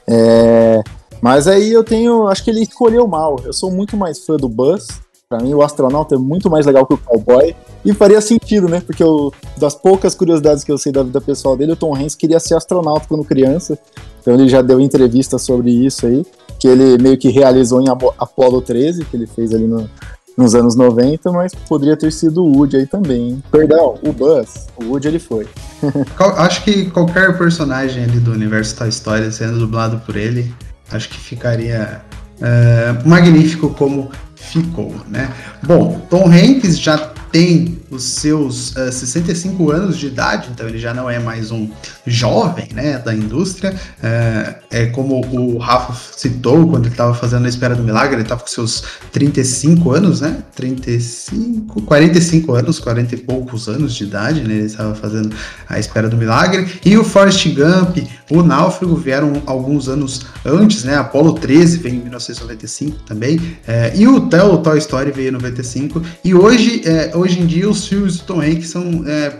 É... 0.07 0.81
Mas 1.21 1.47
aí 1.47 1.71
eu 1.71 1.83
tenho. 1.83 2.27
Acho 2.27 2.43
que 2.43 2.49
ele 2.49 2.61
escolheu 2.61 3.07
mal. 3.07 3.39
Eu 3.43 3.51
sou 3.51 3.71
muito 3.71 3.97
mais 3.97 4.19
fã 4.25 4.37
do 4.37 4.47
Buzz, 4.47 4.87
Pra 5.31 5.43
mim, 5.43 5.53
o 5.53 5.61
astronauta 5.61 6.15
é 6.15 6.17
muito 6.17 6.49
mais 6.49 6.65
legal 6.65 6.87
que 6.87 6.95
o 6.95 6.97
cowboy. 6.97 7.55
E 7.85 7.93
faria 7.93 8.19
sentido, 8.19 8.67
né? 8.67 8.81
Porque 8.81 9.03
eu, 9.03 9.31
das 9.59 9.75
poucas 9.75 10.15
curiosidades 10.15 10.63
que 10.63 10.71
eu 10.71 10.77
sei 10.79 10.91
da 10.91 11.03
vida 11.03 11.21
pessoal 11.21 11.55
dele, 11.55 11.73
o 11.73 11.75
Tom 11.75 11.95
Hanks 11.95 12.15
queria 12.15 12.39
ser 12.39 12.55
astronauta 12.55 13.05
quando 13.07 13.23
criança. 13.23 13.77
Então 14.19 14.33
ele 14.33 14.49
já 14.49 14.63
deu 14.63 14.81
entrevista 14.81 15.37
sobre 15.37 15.69
isso 15.69 16.07
aí, 16.07 16.25
que 16.57 16.67
ele 16.67 16.99
meio 16.99 17.15
que 17.15 17.29
realizou 17.29 17.79
em 17.79 17.85
Apollo 17.89 18.59
13, 18.59 19.05
que 19.05 19.15
ele 19.15 19.27
fez 19.27 19.53
ali 19.53 19.67
no, 19.67 19.87
nos 20.35 20.55
anos 20.55 20.75
90, 20.75 21.31
mas 21.31 21.53
poderia 21.53 21.95
ter 21.95 22.11
sido 22.11 22.43
o 22.43 22.51
Woody 22.51 22.77
aí 22.77 22.87
também. 22.87 23.29
Hein? 23.29 23.43
Perdão, 23.51 23.99
o 24.03 24.11
Buzz. 24.11 24.65
O 24.77 24.85
Woody 24.85 25.09
ele 25.09 25.19
foi. 25.19 25.47
acho 26.37 26.63
que 26.63 26.89
qualquer 26.89 27.37
personagem 27.37 28.03
ali 28.03 28.19
do 28.19 28.31
universo 28.31 28.75
Toy 28.77 28.89
Story 28.89 29.31
sendo 29.31 29.59
dublado 29.59 30.01
por 30.07 30.15
ele, 30.15 30.51
acho 30.91 31.07
que 31.07 31.19
ficaria 31.19 32.01
é, 32.41 32.95
magnífico 33.05 33.69
como 33.69 34.09
ficou, 34.39 34.95
né? 35.07 35.29
Bom, 35.61 35.99
Tom 36.09 36.25
Hanks 36.27 36.79
já 36.79 36.97
tem 37.31 37.79
os 37.89 38.03
seus 38.03 38.71
uh, 38.75 38.87
eh, 38.87 38.91
65 38.91 39.71
anos 39.71 39.97
de 39.97 40.07
idade, 40.07 40.49
então 40.53 40.67
ele 40.67 40.79
já 40.79 40.93
não 40.93 41.09
é 41.09 41.19
mais 41.19 41.51
um 41.51 41.69
jovem 42.05 42.69
né, 42.73 42.97
da 42.97 43.13
indústria. 43.13 43.73
Uh, 43.73 44.55
é 44.69 44.85
como 44.87 45.21
o 45.21 45.57
Rafa 45.57 45.93
citou 46.17 46.67
quando 46.69 46.85
ele 46.85 46.93
estava 46.93 47.13
fazendo 47.13 47.45
a 47.45 47.49
Espera 47.49 47.75
do 47.75 47.83
Milagre, 47.83 48.15
ele 48.15 48.23
estava 48.23 48.41
com 48.41 48.47
seus 48.47 48.83
35 49.11 49.91
anos, 49.91 50.21
né? 50.21 50.37
35, 50.55 51.81
45 51.83 52.53
anos, 52.53 52.79
40 52.79 53.15
e 53.15 53.17
poucos 53.17 53.67
anos 53.67 53.95
de 53.95 54.03
idade, 54.03 54.41
né? 54.41 54.55
Ele 54.55 54.65
estava 54.65 54.95
fazendo 54.95 55.35
a 55.67 55.79
Espera 55.79 56.09
do 56.09 56.17
Milagre. 56.17 56.79
E 56.85 56.97
o 56.97 57.03
Forrest 57.03 57.47
Gump, 57.49 57.97
o 58.29 58.43
Náufrago 58.43 58.95
vieram 58.95 59.41
alguns 59.45 59.87
anos 59.87 60.25
antes, 60.45 60.83
né? 60.83 60.95
Apollo 60.95 61.33
13 61.33 61.77
veio 61.77 61.95
em 61.95 61.99
1995 61.99 62.97
também. 63.05 63.37
Uh, 63.37 63.51
e 63.95 64.07
o, 64.07 64.17
o 64.17 64.57
Toy 64.57 64.77
Story 64.77 65.11
veio 65.11 65.29
em 65.29 65.31
95. 65.31 66.01
E 66.23 66.33
hoje, 66.33 66.81
hoje 67.19 67.39
em 67.39 67.45
dia, 67.45 67.69
os 67.69 67.87
filmes 67.87 68.17
do 68.17 68.23
Tom 68.23 68.41
Hanks 68.41 68.69
são. 68.69 69.03
É, 69.07 69.33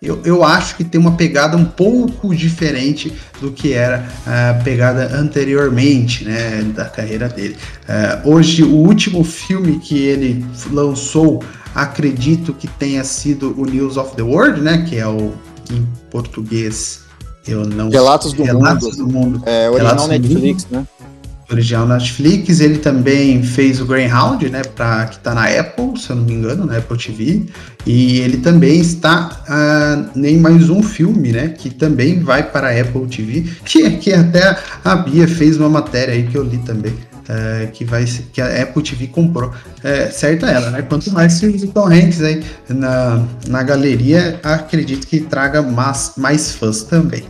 eu, 0.00 0.20
eu 0.24 0.42
acho 0.42 0.76
que 0.76 0.82
tem 0.82 1.00
uma 1.00 1.16
pegada 1.16 1.56
um 1.56 1.64
pouco 1.64 2.34
diferente 2.34 3.12
do 3.40 3.52
que 3.52 3.72
era 3.72 4.04
a 4.26 4.54
pegada 4.64 5.16
anteriormente, 5.16 6.24
né, 6.24 6.62
da 6.74 6.86
carreira 6.86 7.28
dele. 7.28 7.56
É, 7.88 8.20
hoje, 8.24 8.64
o 8.64 8.74
último 8.74 9.22
filme 9.22 9.78
que 9.78 9.96
ele 9.96 10.44
lançou 10.72 11.42
acredito 11.74 12.52
que 12.52 12.66
tenha 12.66 13.04
sido 13.04 13.54
o 13.56 13.64
News 13.64 13.96
of 13.96 14.14
the 14.16 14.22
World, 14.22 14.60
né? 14.60 14.84
Que 14.88 14.96
é 14.96 15.06
o 15.06 15.32
em 15.70 15.86
português. 16.10 17.02
Eu 17.46 17.64
não 17.66 17.88
Relatos 17.88 18.32
do 18.32 18.42
Relatos 18.42 18.96
Mundo. 18.96 19.06
do 19.06 19.12
Mundo. 19.12 19.42
É, 19.46 19.68
original 19.68 20.08
Relatos 20.08 20.08
Netflix, 20.08 20.66
né? 20.70 20.86
Original 21.52 21.86
Netflix. 21.86 22.60
Ele 22.60 22.78
também 22.78 23.42
fez 23.42 23.80
o 23.80 23.86
Greyhound, 23.86 24.48
né? 24.48 24.62
Pra, 24.62 25.06
que 25.06 25.18
tá 25.18 25.34
na 25.34 25.44
Apple, 25.44 25.98
se 25.98 26.10
eu 26.10 26.16
não 26.16 26.24
me 26.24 26.32
engano, 26.32 26.66
na 26.66 26.78
Apple 26.78 26.96
TV. 26.96 27.42
E 27.86 28.20
ele 28.20 28.38
também 28.38 28.80
está 28.80 29.42
ah, 29.48 30.04
em 30.16 30.38
mais 30.38 30.70
um 30.70 30.82
filme, 30.82 31.32
né? 31.32 31.48
Que 31.48 31.70
também 31.70 32.20
vai 32.20 32.42
para 32.42 32.68
a 32.68 32.80
Apple 32.80 33.06
TV. 33.06 33.44
Que, 33.64 33.90
que 33.98 34.12
até 34.12 34.56
a 34.84 34.96
Bia 34.96 35.28
fez 35.28 35.56
uma 35.56 35.68
matéria 35.68 36.14
aí 36.14 36.26
que 36.26 36.36
eu 36.36 36.42
li 36.42 36.58
também. 36.58 36.94
eh, 37.28 37.68
que 37.72 37.84
vai 37.84 38.04
que 38.04 38.40
a 38.40 38.62
Apple 38.62 38.82
TV 38.82 39.06
comprou. 39.06 39.52
É, 39.82 40.10
certo 40.10 40.46
ela, 40.46 40.70
né? 40.70 40.82
Quanto 40.82 41.10
mais 41.12 41.38
filmes 41.40 41.62
Hanks 41.64 42.20
aí 42.20 42.44
na, 42.68 43.24
na 43.48 43.62
galeria, 43.62 44.40
acredito 44.42 45.06
que 45.06 45.20
traga 45.20 45.62
mais, 45.62 46.12
mais 46.16 46.52
fãs 46.52 46.82
também. 46.82 47.24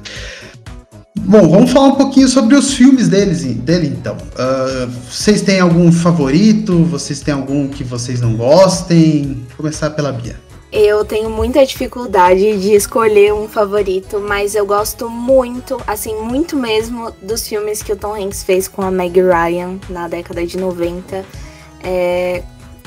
Bom, 1.24 1.48
vamos 1.48 1.70
falar 1.70 1.88
um 1.88 1.94
pouquinho 1.94 2.28
sobre 2.28 2.56
os 2.56 2.74
filmes 2.74 3.08
deles, 3.08 3.42
dele 3.42 3.86
então. 3.86 4.16
Ah, 4.36 4.88
vocês 5.08 5.40
têm 5.40 5.60
algum 5.60 5.90
favorito? 5.92 6.84
Vocês 6.84 7.20
têm 7.20 7.32
algum 7.32 7.68
que 7.68 7.84
vocês 7.84 8.20
não 8.20 8.34
gostem? 8.34 9.44
Vou 9.48 9.58
começar 9.58 9.90
pela 9.90 10.12
Bia. 10.12 10.36
Eu 10.72 11.04
tenho 11.04 11.30
muita 11.30 11.64
dificuldade 11.64 12.58
de 12.58 12.72
escolher 12.72 13.32
um 13.32 13.46
favorito, 13.46 14.18
mas 14.20 14.54
eu 14.54 14.66
gosto 14.66 15.08
muito, 15.08 15.78
assim, 15.86 16.14
muito 16.16 16.56
mesmo 16.56 17.12
dos 17.22 17.46
filmes 17.46 17.82
que 17.82 17.92
o 17.92 17.96
Tom 17.96 18.14
Hanks 18.14 18.42
fez 18.42 18.66
com 18.66 18.82
a 18.82 18.90
Meg 18.90 19.20
Ryan 19.20 19.78
na 19.88 20.08
década 20.08 20.44
de 20.44 20.56
90. 20.56 21.24
É, 21.84 22.42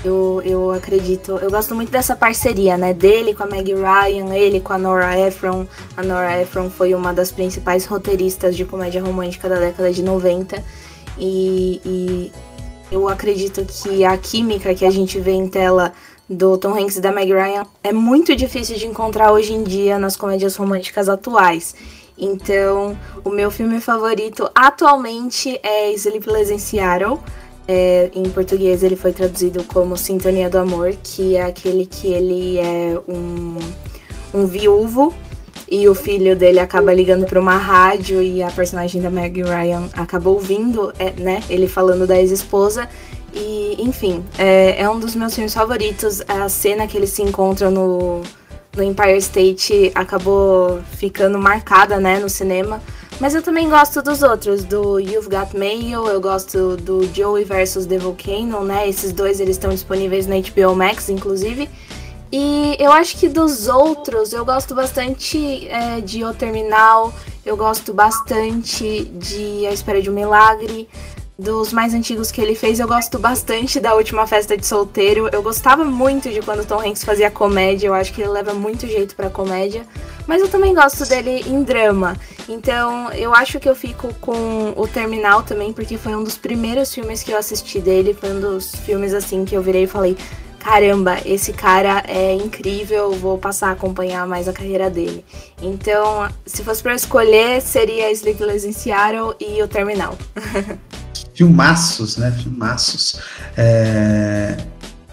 eu, 0.05 0.39
eu 0.45 0.71
acredito, 0.71 1.31
eu 1.41 1.49
gosto 1.49 1.73
muito 1.73 1.91
dessa 1.91 2.15
parceria, 2.15 2.77
né? 2.77 2.93
Dele 2.93 3.33
com 3.33 3.43
a 3.43 3.47
Meg 3.47 3.73
Ryan, 3.73 4.35
ele 4.35 4.61
com 4.61 4.71
a 4.71 4.77
Nora 4.77 5.19
Ephron. 5.19 5.65
A 5.97 6.03
Nora 6.03 6.39
Ephron 6.39 6.69
foi 6.69 6.93
uma 6.93 7.11
das 7.11 7.31
principais 7.31 7.85
roteiristas 7.87 8.55
de 8.55 8.65
comédia 8.65 9.01
romântica 9.01 9.49
da 9.49 9.59
década 9.59 9.91
de 9.91 10.03
90. 10.03 10.63
E, 11.17 11.81
e 11.83 12.31
eu 12.91 13.09
acredito 13.09 13.65
que 13.65 14.05
a 14.05 14.15
química 14.15 14.75
que 14.75 14.85
a 14.85 14.91
gente 14.91 15.19
vê 15.19 15.31
em 15.31 15.47
tela 15.47 15.91
do 16.29 16.55
Tom 16.55 16.77
Hanks 16.77 16.97
e 16.97 17.01
da 17.01 17.11
Meg 17.11 17.33
Ryan 17.33 17.65
é 17.83 17.91
muito 17.91 18.35
difícil 18.35 18.77
de 18.77 18.85
encontrar 18.85 19.31
hoje 19.31 19.53
em 19.53 19.63
dia 19.63 19.97
nas 19.97 20.15
comédias 20.15 20.55
românticas 20.55 21.09
atuais. 21.09 21.73
Então, 22.15 22.97
o 23.23 23.29
meu 23.29 23.49
filme 23.49 23.81
favorito 23.81 24.49
atualmente 24.53 25.59
é 25.63 25.91
Sleepless 25.93 26.53
in 26.53 26.59
Seattle. 26.59 27.19
É, 27.67 28.11
em 28.13 28.29
português 28.29 28.83
ele 28.83 28.95
foi 28.95 29.11
traduzido 29.11 29.63
como 29.63 29.97
Sintonia 29.97 30.49
do 30.49 30.57
Amor, 30.57 30.93
que 31.01 31.35
é 31.35 31.43
aquele 31.43 31.85
que 31.85 32.07
ele 32.07 32.59
é 32.59 32.99
um, 33.07 33.57
um 34.33 34.45
viúvo 34.45 35.13
e 35.67 35.89
o 35.89 35.95
filho 35.95 36.35
dele 36.35 36.59
acaba 36.59 36.93
ligando 36.93 37.25
para 37.25 37.39
uma 37.39 37.57
rádio 37.57 38.21
e 38.21 38.43
a 38.43 38.51
personagem 38.51 39.01
da 39.01 39.09
Meg 39.09 39.41
Ryan 39.41 39.89
acaba 39.93 40.29
ouvindo, 40.29 40.93
é, 40.99 41.11
né, 41.13 41.41
ele 41.49 41.67
falando 41.67 42.05
da 42.05 42.19
ex-esposa 42.19 42.87
e, 43.35 43.75
enfim, 43.79 44.23
é, 44.37 44.81
é 44.81 44.89
um 44.89 44.97
dos 44.97 45.13
meus 45.13 45.35
filmes 45.35 45.53
favoritos. 45.53 46.21
A 46.27 46.47
cena 46.47 46.87
que 46.87 46.95
eles 46.95 47.09
se 47.09 47.21
encontram 47.21 47.69
no, 47.69 48.21
no 48.75 48.83
Empire 48.83 49.17
State 49.17 49.91
acabou 49.93 50.79
ficando 50.93 51.37
marcada, 51.37 51.99
né, 51.99 52.17
no 52.17 52.29
cinema. 52.29 52.81
Mas 53.19 53.33
eu 53.33 53.41
também 53.41 53.69
gosto 53.69 54.01
dos 54.01 54.21
outros, 54.21 54.65
do 54.65 54.99
You've 54.99 55.29
Got 55.29 55.57
Mail, 55.57 56.05
eu 56.05 56.19
gosto 56.19 56.75
do 56.75 57.05
Joey 57.13 57.45
versus 57.45 57.85
The 57.85 57.97
Volcano, 57.97 58.63
né? 58.63 58.89
Esses 58.89 59.13
dois 59.13 59.39
eles 59.39 59.55
estão 59.55 59.69
disponíveis 59.69 60.27
na 60.27 60.35
HBO 60.35 60.75
Max, 60.75 61.07
inclusive. 61.07 61.69
E 62.29 62.75
eu 62.77 62.91
acho 62.91 63.17
que 63.17 63.29
dos 63.29 63.69
outros, 63.69 64.33
eu 64.33 64.43
gosto 64.43 64.75
bastante 64.75 65.65
é, 65.69 66.01
de 66.01 66.25
O 66.25 66.33
Terminal, 66.33 67.13
eu 67.45 67.55
gosto 67.55 67.93
bastante 67.93 69.05
de 69.05 69.65
A 69.65 69.71
Espera 69.71 70.01
de 70.01 70.09
um 70.09 70.13
Milagre. 70.13 70.89
Dos 71.37 71.73
mais 71.73 71.93
antigos 71.93 72.31
que 72.31 72.39
ele 72.39 72.55
fez, 72.55 72.79
eu 72.79 72.87
gosto 72.87 73.19
bastante 73.19 73.77
da 73.77 73.93
Última 73.93 74.25
Festa 74.25 74.55
de 74.55 74.65
Solteiro. 74.65 75.27
Eu 75.33 75.43
gostava 75.43 75.83
muito 75.83 76.29
de 76.29 76.41
quando 76.41 76.65
Tom 76.65 76.79
Hanks 76.79 77.03
fazia 77.03 77.29
comédia, 77.29 77.87
eu 77.87 77.93
acho 77.93 78.13
que 78.13 78.21
ele 78.21 78.29
leva 78.29 78.53
muito 78.53 78.87
jeito 78.87 79.17
pra 79.17 79.29
comédia. 79.29 79.85
Mas 80.25 80.41
eu 80.41 80.47
também 80.47 80.73
gosto 80.73 81.05
dele 81.05 81.43
em 81.45 81.61
drama. 81.61 82.15
Então 82.47 83.11
eu 83.11 83.35
acho 83.35 83.59
que 83.59 83.67
eu 83.67 83.75
fico 83.75 84.13
com 84.21 84.73
o 84.77 84.87
Terminal 84.87 85.43
também, 85.43 85.73
porque 85.73 85.97
foi 85.97 86.15
um 86.15 86.23
dos 86.23 86.37
primeiros 86.37 86.93
filmes 86.93 87.21
que 87.21 87.33
eu 87.33 87.37
assisti 87.37 87.81
dele. 87.81 88.13
Foi 88.13 88.31
um 88.31 88.39
dos 88.39 88.73
filmes 88.73 89.13
assim 89.13 89.43
que 89.43 89.55
eu 89.55 89.61
virei 89.61 89.83
e 89.83 89.87
falei: 89.87 90.15
caramba, 90.57 91.17
esse 91.25 91.51
cara 91.51 92.01
é 92.07 92.33
incrível, 92.33 93.11
vou 93.11 93.37
passar 93.37 93.67
a 93.67 93.71
acompanhar 93.73 94.25
mais 94.25 94.47
a 94.47 94.53
carreira 94.53 94.89
dele. 94.89 95.25
Então, 95.61 96.29
se 96.45 96.63
fosse 96.63 96.87
eu 96.87 96.93
escolher, 96.93 97.61
seria 97.61 98.09
Sleepless 98.09 98.65
in 98.65 98.71
Seattle 98.71 99.35
e 99.37 99.61
o 99.61 99.67
Terminal. 99.67 100.17
Filmaços, 101.35 102.17
né? 102.17 102.31
Filmaços. 102.31 103.19
É, 103.57 104.55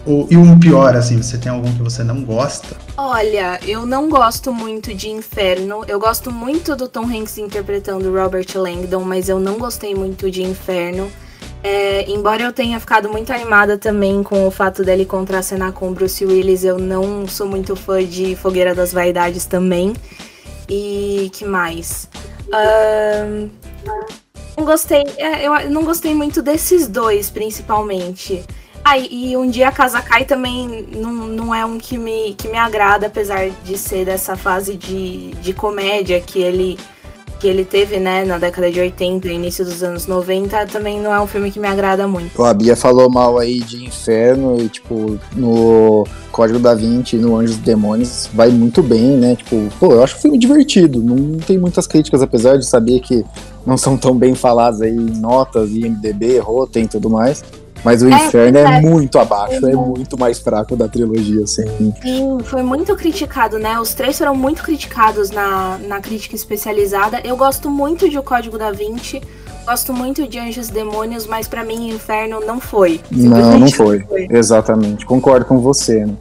o- 0.05 0.25
e 0.31 0.37
um 0.37 0.57
pior, 0.59 0.95
assim, 0.95 1.21
você 1.21 1.37
tem 1.37 1.51
algum 1.51 1.71
que 1.73 1.81
você 1.81 2.03
não 2.03 2.23
gosta? 2.23 2.75
Olha, 2.97 3.59
eu 3.67 3.85
não 3.85 4.09
gosto 4.09 4.53
muito 4.53 4.93
de 4.93 5.09
Inferno. 5.09 5.83
Eu 5.87 5.99
gosto 5.99 6.31
muito 6.31 6.75
do 6.75 6.87
Tom 6.87 7.03
Hanks 7.05 7.37
interpretando 7.37 8.11
Robert 8.13 8.47
Langdon, 8.55 9.03
mas 9.03 9.27
eu 9.29 9.39
não 9.39 9.57
gostei 9.57 9.93
muito 9.93 10.31
de 10.31 10.41
Inferno. 10.43 11.11
É, 11.65 12.09
embora 12.11 12.43
eu 12.43 12.51
tenha 12.51 12.77
ficado 12.79 13.07
muito 13.09 13.31
animada 13.31 13.77
também 13.77 14.21
com 14.21 14.45
o 14.45 14.51
fato 14.51 14.83
dele 14.83 15.05
contracenar 15.05 15.71
com 15.71 15.93
Bruce 15.93 16.25
Willis, 16.25 16.65
eu 16.65 16.77
não 16.77 17.25
sou 17.25 17.47
muito 17.47 17.73
fã 17.73 18.03
de 18.03 18.35
Fogueira 18.35 18.75
das 18.75 18.91
Vaidades 18.91 19.45
também. 19.45 19.93
E 20.67 21.29
que 21.33 21.45
mais? 21.45 22.09
Ahn, 22.51 23.47
não 24.57 24.65
gostei, 24.65 25.03
é, 25.17 25.45
eu 25.47 25.69
não 25.69 25.83
gostei 25.83 26.13
muito 26.13 26.41
desses 26.41 26.87
dois, 26.87 27.29
principalmente. 27.29 28.43
Ah, 28.83 28.97
e 28.97 29.35
Um 29.37 29.49
Dia 29.49 29.69
a 29.69 29.71
Casa 29.71 30.01
Cai 30.01 30.25
também 30.25 30.87
não, 30.93 31.13
não 31.13 31.55
é 31.55 31.65
um 31.65 31.77
que 31.77 31.97
me, 31.97 32.33
que 32.33 32.49
me 32.49 32.57
agrada, 32.57 33.07
apesar 33.07 33.49
de 33.63 33.77
ser 33.77 34.05
dessa 34.05 34.35
fase 34.35 34.75
de, 34.75 35.31
de 35.41 35.53
comédia 35.53 36.19
que 36.19 36.39
ele, 36.39 36.77
que 37.39 37.47
ele 37.47 37.63
teve, 37.63 37.97
né, 37.97 38.25
na 38.25 38.37
década 38.37 38.69
de 38.69 38.81
80 38.81 39.25
e 39.29 39.35
início 39.35 39.63
dos 39.63 39.81
anos 39.83 40.05
90, 40.05 40.65
também 40.65 40.99
não 40.99 41.13
é 41.13 41.21
um 41.21 41.27
filme 41.27 41.49
que 41.49 41.61
me 41.61 41.67
agrada 41.67 42.05
muito. 42.09 42.43
A 42.43 42.53
Bia 42.53 42.75
falou 42.75 43.09
mal 43.09 43.39
aí 43.39 43.61
de 43.61 43.85
Inferno 43.85 44.59
e, 44.59 44.67
tipo, 44.67 45.17
no 45.33 46.05
Código 46.29 46.59
da 46.59 46.75
Vinci 46.75 47.15
no 47.15 47.37
Anjos 47.37 47.55
e 47.55 47.59
Demônios 47.59 48.29
vai 48.33 48.49
muito 48.49 48.83
bem, 48.83 49.17
né? 49.17 49.37
Tipo, 49.37 49.69
pô, 49.79 49.93
eu 49.93 50.03
acho 50.03 50.17
o 50.17 50.19
filme 50.19 50.37
divertido. 50.37 51.01
Não 51.01 51.37
tem 51.37 51.57
muitas 51.57 51.87
críticas, 51.87 52.21
apesar 52.21 52.57
de 52.57 52.65
saber 52.65 52.99
que 52.99 53.23
não 53.65 53.77
são 53.77 53.97
tão 53.97 54.15
bem 54.15 54.35
faladas 54.35 54.81
aí 54.81 54.91
em 54.95 55.19
notas, 55.19 55.69
IMDB, 55.71 56.39
Rotten 56.39 56.83
e 56.83 56.87
tudo 56.87 57.09
mais. 57.09 57.43
Mas 57.83 58.01
o 58.01 58.07
É, 58.07 58.11
Inferno 58.27 58.57
é, 58.57 58.61
é. 58.77 58.81
muito 58.81 59.19
abaixo, 59.19 59.65
é 59.67 59.75
Uhum. 59.75 59.87
muito 59.87 60.17
mais 60.17 60.39
fraco 60.39 60.73
da 60.75 60.87
trilogia, 60.87 61.43
assim. 61.43 61.93
Sim, 62.01 62.37
foi 62.45 62.63
muito 62.63 62.95
criticado, 62.95 63.59
né? 63.59 63.77
Os 63.77 63.93
três 63.93 64.17
foram 64.17 64.33
muito 64.33 64.63
criticados 64.63 65.31
na, 65.31 65.77
na 65.85 65.99
crítica 65.99 66.33
especializada. 66.33 67.19
Eu 67.25 67.35
gosto 67.35 67.69
muito 67.69 68.09
de 68.09 68.17
O 68.17 68.23
Código 68.23 68.57
da 68.57 68.71
Vinci, 68.71 69.21
gosto 69.65 69.91
muito 69.91 70.25
de 70.25 70.39
Anjos 70.39 70.69
e 70.69 70.71
Demônios, 70.71 71.27
mas 71.27 71.45
pra 71.49 71.65
mim 71.65 71.89
Inferno 71.89 72.39
não 72.45 72.57
foi. 72.61 73.01
Não, 73.11 73.29
não 73.31 73.59
Simplesmente 73.65 73.75
foi. 74.07 74.27
Exatamente, 74.29 75.05
concordo 75.05 75.45
com 75.45 75.59
você, 75.59 76.05
né? 76.05 76.13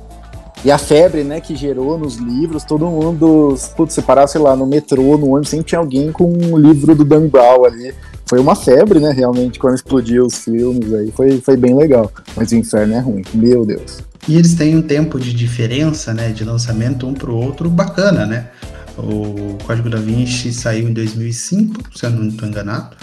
E 0.64 0.70
a 0.70 0.78
febre, 0.78 1.24
né, 1.24 1.40
que 1.40 1.56
gerou 1.56 1.98
nos 1.98 2.16
livros, 2.16 2.62
todo 2.62 2.86
mundo, 2.86 3.56
putz, 3.76 3.94
você 3.94 4.02
parar, 4.02 4.28
sei 4.28 4.40
lá, 4.40 4.54
no 4.54 4.64
metrô, 4.64 5.18
no 5.18 5.30
ônibus, 5.30 5.48
sempre 5.48 5.66
tinha 5.66 5.80
alguém 5.80 6.12
com 6.12 6.24
um 6.24 6.56
livro 6.56 6.94
do 6.94 7.04
Dan 7.04 7.26
Brown 7.26 7.64
ali. 7.64 7.92
Foi 8.26 8.38
uma 8.38 8.54
febre, 8.54 9.00
né, 9.00 9.10
realmente, 9.10 9.58
quando 9.58 9.74
explodiu 9.74 10.24
os 10.24 10.36
filmes 10.38 10.94
aí, 10.94 11.10
foi, 11.10 11.40
foi 11.40 11.56
bem 11.56 11.76
legal. 11.76 12.10
Mas 12.36 12.52
o 12.52 12.54
Inferno 12.54 12.94
é 12.94 13.00
ruim, 13.00 13.22
meu 13.34 13.66
Deus. 13.66 13.98
E 14.28 14.36
eles 14.36 14.54
têm 14.54 14.76
um 14.76 14.82
tempo 14.82 15.18
de 15.18 15.34
diferença, 15.34 16.14
né, 16.14 16.30
de 16.30 16.44
lançamento 16.44 17.08
um 17.08 17.12
pro 17.12 17.36
outro 17.36 17.68
bacana, 17.68 18.24
né? 18.24 18.48
O 18.96 19.58
Código 19.64 19.90
da 19.90 19.98
Vinci 19.98 20.52
saiu 20.52 20.88
em 20.88 20.92
2005, 20.92 21.98
se 21.98 22.06
eu 22.06 22.10
não 22.10 22.28
estou 22.28 22.46
enganado. 22.46 22.96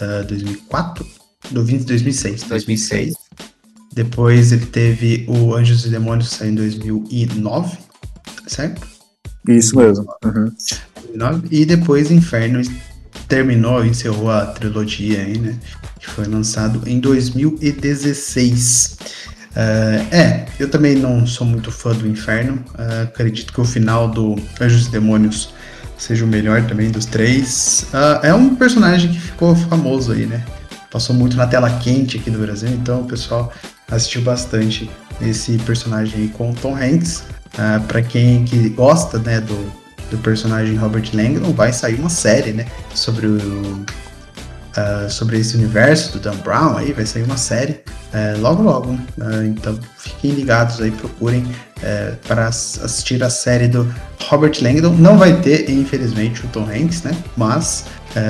Ah, 0.00 0.22
2004? 0.26 1.04
Do 1.50 1.64
20, 1.64 1.84
2006. 1.86 2.44
2006. 2.44 3.14
Depois 3.92 4.52
ele 4.52 4.66
teve 4.66 5.24
o 5.28 5.54
Anjos 5.54 5.84
e 5.84 5.90
Demônios 5.90 6.28
que 6.30 6.36
saiu 6.36 6.52
em 6.52 6.54
2009, 6.54 7.78
certo? 8.46 8.86
Isso 9.48 9.76
mesmo. 9.76 10.06
Uhum. 10.24 10.52
2009. 11.14 11.48
E 11.50 11.64
depois 11.64 12.10
Inferno 12.10 12.60
terminou, 13.28 13.84
encerrou 13.84 14.30
a 14.30 14.46
trilogia 14.46 15.20
aí, 15.20 15.38
né? 15.38 15.58
Que 15.98 16.08
foi 16.08 16.24
lançado 16.26 16.82
em 16.86 17.00
2016. 17.00 18.98
Ah, 19.56 20.06
é, 20.10 20.46
eu 20.58 20.70
também 20.70 20.96
não 20.96 21.26
sou 21.26 21.46
muito 21.46 21.72
fã 21.72 21.92
do 21.92 22.06
Inferno. 22.06 22.64
Ah, 22.76 23.02
acredito 23.02 23.52
que 23.52 23.60
o 23.60 23.64
final 23.64 24.08
do 24.08 24.36
Anjos 24.60 24.86
e 24.86 24.90
Demônios 24.90 25.52
seja 25.98 26.24
o 26.24 26.28
melhor 26.28 26.66
também 26.66 26.90
dos 26.90 27.06
três. 27.06 27.86
Ah, 27.92 28.20
é 28.22 28.32
um 28.34 28.54
personagem 28.54 29.12
que 29.12 29.20
ficou 29.20 29.54
famoso 29.54 30.12
aí, 30.12 30.26
né? 30.26 30.44
Passou 30.90 31.14
muito 31.14 31.36
na 31.36 31.46
tela 31.46 31.70
quente 31.78 32.18
aqui 32.18 32.30
do 32.30 32.38
Brasil, 32.40 32.68
então 32.70 33.02
o 33.02 33.04
pessoal 33.04 33.52
assistiu 33.90 34.22
bastante 34.22 34.90
esse 35.20 35.58
personagem 35.58 36.28
com 36.28 36.50
o 36.50 36.54
Tom 36.54 36.74
Hanks. 36.74 37.24
Uh, 37.54 37.82
para 37.86 38.00
quem 38.00 38.44
que 38.44 38.68
gosta 38.70 39.18
né, 39.18 39.40
do, 39.40 39.72
do 40.10 40.18
personagem 40.18 40.76
Robert 40.76 41.10
Langdon, 41.12 41.52
vai 41.52 41.72
sair 41.72 41.96
uma 41.96 42.08
série 42.08 42.52
né, 42.52 42.66
sobre 42.94 43.26
o, 43.26 43.84
uh, 44.70 45.10
sobre 45.10 45.38
esse 45.38 45.56
universo 45.56 46.12
do 46.12 46.20
Dan 46.20 46.36
Brown 46.36 46.76
aí, 46.76 46.92
vai 46.92 47.06
sair 47.06 47.22
uma 47.22 47.36
série 47.36 47.80
uh, 48.12 48.40
logo 48.40 48.62
logo. 48.62 48.92
Uh, 48.92 49.44
então 49.46 49.78
fiquem 49.98 50.32
ligados 50.32 50.80
aí, 50.80 50.90
procurem 50.90 51.44
para 52.28 52.48
assistir 52.48 53.24
a 53.24 53.30
série 53.30 53.66
do 53.66 53.90
Robert 54.28 54.52
Langdon. 54.60 54.90
Não 54.90 55.16
vai 55.16 55.40
ter, 55.40 55.70
infelizmente, 55.70 56.44
o 56.44 56.48
Tom 56.48 56.68
Hanks, 56.68 57.02
né? 57.04 57.16
Mas 57.38 57.86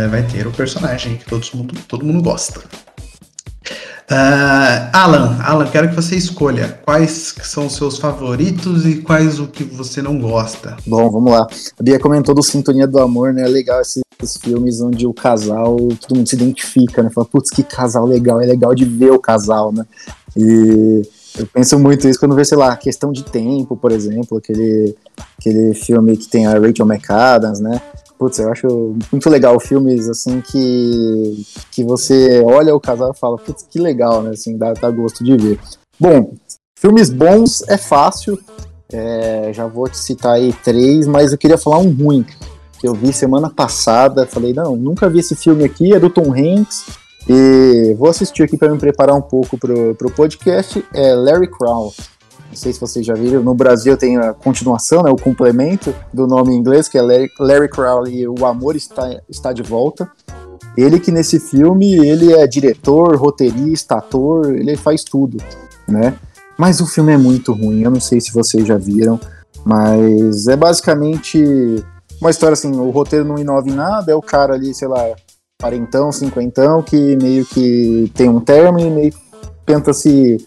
vai 0.08 0.22
ter 0.22 0.46
o 0.46 0.52
personagem 0.52 1.16
que 1.16 1.24
todo 1.24 1.44
mundo, 1.54 1.74
todo 1.88 2.04
mundo 2.04 2.22
gosta. 2.22 2.60
Uh, 4.10 4.90
Alan, 4.92 5.38
Alan, 5.40 5.66
quero 5.70 5.88
que 5.88 5.94
você 5.94 6.16
escolha 6.16 6.80
quais 6.84 7.32
são 7.44 7.66
os 7.66 7.76
seus 7.76 7.96
favoritos 7.96 8.84
e 8.84 8.96
quais 8.96 9.38
o 9.38 9.46
que 9.46 9.62
você 9.62 10.02
não 10.02 10.18
gosta. 10.18 10.76
Bom, 10.84 11.08
vamos 11.08 11.30
lá. 11.30 11.46
A 11.78 11.82
Bia 11.82 11.96
comentou 12.00 12.34
do 12.34 12.42
Sintonia 12.42 12.88
do 12.88 12.98
Amor, 12.98 13.32
né? 13.32 13.42
É 13.42 13.48
legal 13.48 13.80
esses 13.80 14.02
filmes 14.42 14.80
onde 14.80 15.06
o 15.06 15.14
casal, 15.14 15.76
todo 15.76 16.16
mundo 16.16 16.28
se 16.28 16.34
identifica, 16.34 17.04
né? 17.04 17.10
Fala, 17.14 17.24
putz, 17.24 17.50
que 17.50 17.62
casal 17.62 18.04
legal, 18.04 18.40
é 18.40 18.46
legal 18.46 18.74
de 18.74 18.84
ver 18.84 19.12
o 19.12 19.18
casal, 19.20 19.70
né? 19.72 19.86
E 20.36 21.02
eu 21.38 21.46
penso 21.46 21.78
muito 21.78 22.08
isso 22.08 22.18
quando 22.18 22.34
vê, 22.34 22.44
sei 22.44 22.58
lá, 22.58 22.76
Questão 22.76 23.12
de 23.12 23.22
Tempo, 23.22 23.76
por 23.76 23.92
exemplo, 23.92 24.38
aquele, 24.38 24.92
aquele 25.38 25.72
filme 25.72 26.16
que 26.16 26.28
tem 26.28 26.46
a 26.46 26.54
Rachel 26.54 26.84
McAdams, 26.84 27.60
né? 27.60 27.80
Putz, 28.20 28.38
eu 28.38 28.52
acho 28.52 28.96
muito 29.10 29.30
legal 29.30 29.58
filmes 29.58 30.06
assim 30.06 30.42
que, 30.42 31.42
que 31.72 31.82
você 31.82 32.42
olha 32.44 32.74
o 32.74 32.78
casal 32.78 33.12
e 33.12 33.18
fala, 33.18 33.38
putz, 33.38 33.62
que 33.62 33.78
legal, 33.78 34.22
né? 34.22 34.32
Assim, 34.32 34.58
dá, 34.58 34.74
dá 34.74 34.90
gosto 34.90 35.24
de 35.24 35.34
ver. 35.38 35.58
Bom, 35.98 36.34
filmes 36.78 37.08
bons 37.08 37.62
é 37.66 37.78
fácil. 37.78 38.38
É, 38.92 39.50
já 39.54 39.66
vou 39.66 39.88
te 39.88 39.96
citar 39.96 40.34
aí 40.34 40.52
três, 40.62 41.06
mas 41.06 41.32
eu 41.32 41.38
queria 41.38 41.56
falar 41.56 41.78
um 41.78 41.90
ruim 41.90 42.26
que 42.78 42.86
eu 42.86 42.92
vi 42.92 43.10
semana 43.10 43.48
passada. 43.48 44.26
Falei, 44.26 44.52
não, 44.52 44.76
nunca 44.76 45.08
vi 45.08 45.20
esse 45.20 45.34
filme 45.34 45.64
aqui, 45.64 45.94
é 45.94 45.98
do 45.98 46.10
Tom 46.10 46.34
Hanks. 46.34 46.88
E 47.26 47.94
vou 47.98 48.10
assistir 48.10 48.42
aqui 48.42 48.58
para 48.58 48.70
me 48.70 48.78
preparar 48.78 49.16
um 49.16 49.22
pouco 49.22 49.56
pro, 49.56 49.94
pro 49.94 50.10
podcast. 50.10 50.84
É 50.92 51.14
Larry 51.14 51.48
Crown. 51.50 51.90
Não 52.50 52.56
sei 52.56 52.72
se 52.72 52.80
vocês 52.80 53.06
já 53.06 53.14
viram. 53.14 53.42
No 53.42 53.54
Brasil 53.54 53.96
tem 53.96 54.16
a 54.18 54.34
continuação, 54.34 55.04
né, 55.04 55.10
o 55.10 55.16
complemento 55.16 55.94
do 56.12 56.26
nome 56.26 56.52
em 56.52 56.58
inglês, 56.58 56.88
que 56.88 56.98
é 56.98 57.02
Larry, 57.02 57.30
Larry 57.38 57.68
Crowley, 57.68 58.26
O 58.26 58.44
Amor 58.44 58.74
Está, 58.74 59.20
Está 59.28 59.52
de 59.52 59.62
Volta. 59.62 60.10
Ele 60.76 60.98
que 60.98 61.12
nesse 61.12 61.38
filme, 61.38 61.94
ele 61.94 62.32
é 62.32 62.46
diretor, 62.46 63.16
roteirista, 63.16 63.96
ator, 63.96 64.54
ele 64.54 64.76
faz 64.76 65.04
tudo, 65.04 65.38
né? 65.88 66.16
Mas 66.58 66.80
o 66.80 66.86
filme 66.86 67.12
é 67.12 67.16
muito 67.16 67.52
ruim, 67.52 67.82
eu 67.82 67.90
não 67.90 68.00
sei 68.00 68.20
se 68.20 68.32
vocês 68.32 68.66
já 68.66 68.76
viram, 68.76 69.18
mas 69.64 70.46
é 70.46 70.56
basicamente 70.56 71.42
uma 72.20 72.30
história 72.30 72.52
assim, 72.52 72.70
o 72.72 72.90
roteiro 72.90 73.24
não 73.24 73.38
inova 73.38 73.68
em 73.68 73.72
nada, 73.72 74.12
é 74.12 74.14
o 74.14 74.20
cara 74.20 74.54
ali, 74.54 74.74
sei 74.74 74.86
lá, 74.86 75.02
quarentão, 75.60 76.12
cinquentão, 76.12 76.82
que 76.82 77.16
meio 77.16 77.44
que 77.46 78.10
tem 78.14 78.28
um 78.28 78.40
termo 78.40 78.78
e 78.78 78.90
meio 78.90 79.12
que 79.12 79.18
tenta 79.64 79.92
se 79.92 80.46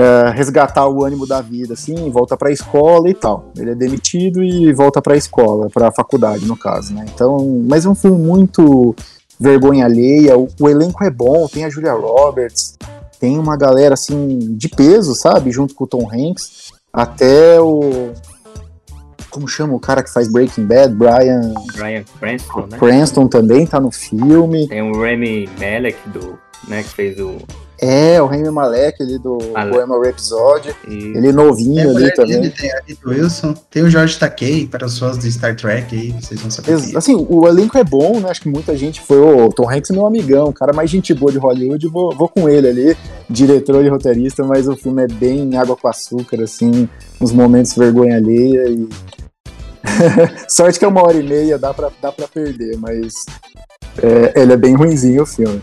é, 0.00 0.30
resgatar 0.30 0.88
o 0.88 1.04
ânimo 1.04 1.26
da 1.26 1.42
vida, 1.42 1.74
assim, 1.74 2.10
volta 2.10 2.34
para 2.34 2.48
a 2.48 2.52
escola 2.52 3.10
e 3.10 3.12
tal. 3.12 3.52
Ele 3.54 3.72
é 3.72 3.74
demitido 3.74 4.42
e 4.42 4.72
volta 4.72 5.02
para 5.02 5.12
a 5.12 5.16
escola, 5.16 5.68
para 5.68 5.88
a 5.88 5.92
faculdade, 5.92 6.46
no 6.46 6.56
caso, 6.56 6.94
né? 6.94 7.04
Então, 7.12 7.62
mas 7.68 7.84
é 7.84 7.88
um 7.88 7.94
filme 7.94 8.18
muito 8.18 8.96
vergonha 9.38 9.84
alheia. 9.84 10.38
O, 10.38 10.48
o, 10.58 10.68
elenco 10.70 11.04
é 11.04 11.10
bom, 11.10 11.46
tem 11.48 11.66
a 11.66 11.68
Julia 11.68 11.92
Roberts, 11.92 12.78
tem 13.18 13.38
uma 13.38 13.58
galera 13.58 13.92
assim 13.92 14.38
de 14.56 14.70
peso, 14.70 15.14
sabe, 15.14 15.50
junto 15.50 15.74
com 15.74 15.84
o 15.84 15.86
Tom 15.86 16.08
Hanks. 16.10 16.72
Até 16.90 17.60
o 17.60 18.12
como 19.28 19.46
chama 19.46 19.74
o 19.74 19.78
cara 19.78 20.02
que 20.02 20.12
faz 20.12 20.32
Breaking 20.32 20.64
Bad, 20.64 20.94
Brian 20.94 21.52
Brian 21.76 22.04
Cranston, 22.18 22.66
né? 22.66 22.78
Cranston 22.78 23.28
também 23.28 23.66
tá 23.66 23.78
no 23.78 23.92
filme. 23.92 24.66
Tem 24.66 24.82
o 24.82 24.98
Remy 24.98 25.48
Malek 25.60 26.08
do, 26.08 26.38
né, 26.66 26.82
que 26.82 26.88
fez 26.88 27.20
o 27.20 27.36
é, 27.80 28.20
o 28.20 28.26
Remy 28.26 28.50
Malek 28.50 29.02
ali 29.02 29.18
do 29.18 29.38
Bohemian 29.38 30.00
Rhapsody. 30.04 30.74
E... 30.86 31.16
Ele 31.16 31.32
novinho 31.32 31.80
é, 31.80 31.96
ali 31.96 32.14
também. 32.14 32.40
Dele, 32.40 32.50
tem 32.50 32.70
a 32.70 32.80
Rita 32.86 33.08
Wilson. 33.08 33.54
Tem 33.70 33.82
o 33.82 33.88
George 33.88 34.18
Takei, 34.18 34.66
para 34.66 34.84
os 34.84 34.98
fãs 34.98 35.18
de 35.18 35.32
Star 35.32 35.56
Trek 35.56 35.96
aí, 35.96 36.12
vocês 36.12 36.38
vão 36.40 36.50
saber. 36.50 36.72
Ex 36.72 36.94
assim, 36.94 37.26
o 37.28 37.48
elenco 37.48 37.78
é 37.78 37.84
bom, 37.84 38.20
né? 38.20 38.30
Acho 38.30 38.42
que 38.42 38.50
muita 38.50 38.76
gente 38.76 39.00
foi, 39.00 39.18
o 39.18 39.48
Tom 39.48 39.70
Hanks 39.70 39.90
é 39.90 39.94
meu 39.94 40.06
amigão, 40.06 40.48
o 40.48 40.52
cara 40.52 40.74
mais 40.74 40.90
gente 40.90 41.14
boa 41.14 41.32
de 41.32 41.38
Hollywood, 41.38 41.88
vou, 41.88 42.14
vou 42.14 42.28
com 42.28 42.48
ele 42.48 42.68
ali, 42.68 42.96
diretor 43.28 43.82
e 43.82 43.88
roteirista, 43.88 44.44
mas 44.44 44.68
o 44.68 44.76
filme 44.76 45.04
é 45.04 45.06
bem 45.06 45.56
água 45.56 45.74
com 45.74 45.88
açúcar, 45.88 46.42
assim, 46.42 46.86
uns 47.18 47.32
momentos 47.32 47.74
vergonha 47.74 48.16
alheia 48.16 48.68
e... 48.68 48.88
Sorte 50.48 50.78
que 50.78 50.84
é 50.84 50.88
uma 50.88 51.02
hora 51.02 51.16
e 51.16 51.22
meia, 51.22 51.58
dá 51.58 51.72
pra, 51.72 51.90
dá 52.02 52.12
pra 52.12 52.28
perder, 52.28 52.76
mas 52.76 53.24
é, 54.02 54.42
ele 54.42 54.52
é 54.52 54.56
bem 54.56 54.74
ruinzinho 54.74 55.22
o 55.22 55.26
filme. 55.26 55.62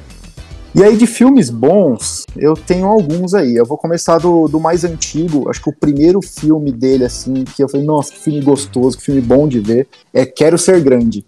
E 0.75 0.83
aí, 0.83 0.95
de 0.95 1.07
filmes 1.07 1.49
bons, 1.49 2.25
eu 2.35 2.53
tenho 2.53 2.85
alguns 2.85 3.33
aí. 3.33 3.55
Eu 3.55 3.65
vou 3.65 3.77
começar 3.77 4.17
do, 4.19 4.47
do 4.47 4.59
mais 4.59 4.83
antigo. 4.83 5.49
Acho 5.49 5.61
que 5.61 5.69
o 5.69 5.73
primeiro 5.73 6.21
filme 6.21 6.71
dele, 6.71 7.05
assim, 7.05 7.43
que 7.43 7.63
eu 7.63 7.69
falei, 7.69 7.85
nossa, 7.85 8.11
que 8.11 8.19
filme 8.19 8.41
gostoso, 8.41 8.97
que 8.97 9.03
filme 9.03 9.21
bom 9.21 9.47
de 9.47 9.59
ver, 9.59 9.87
é 10.13 10.25
Quero 10.25 10.57
Ser 10.57 10.79
Grande. 10.81 11.25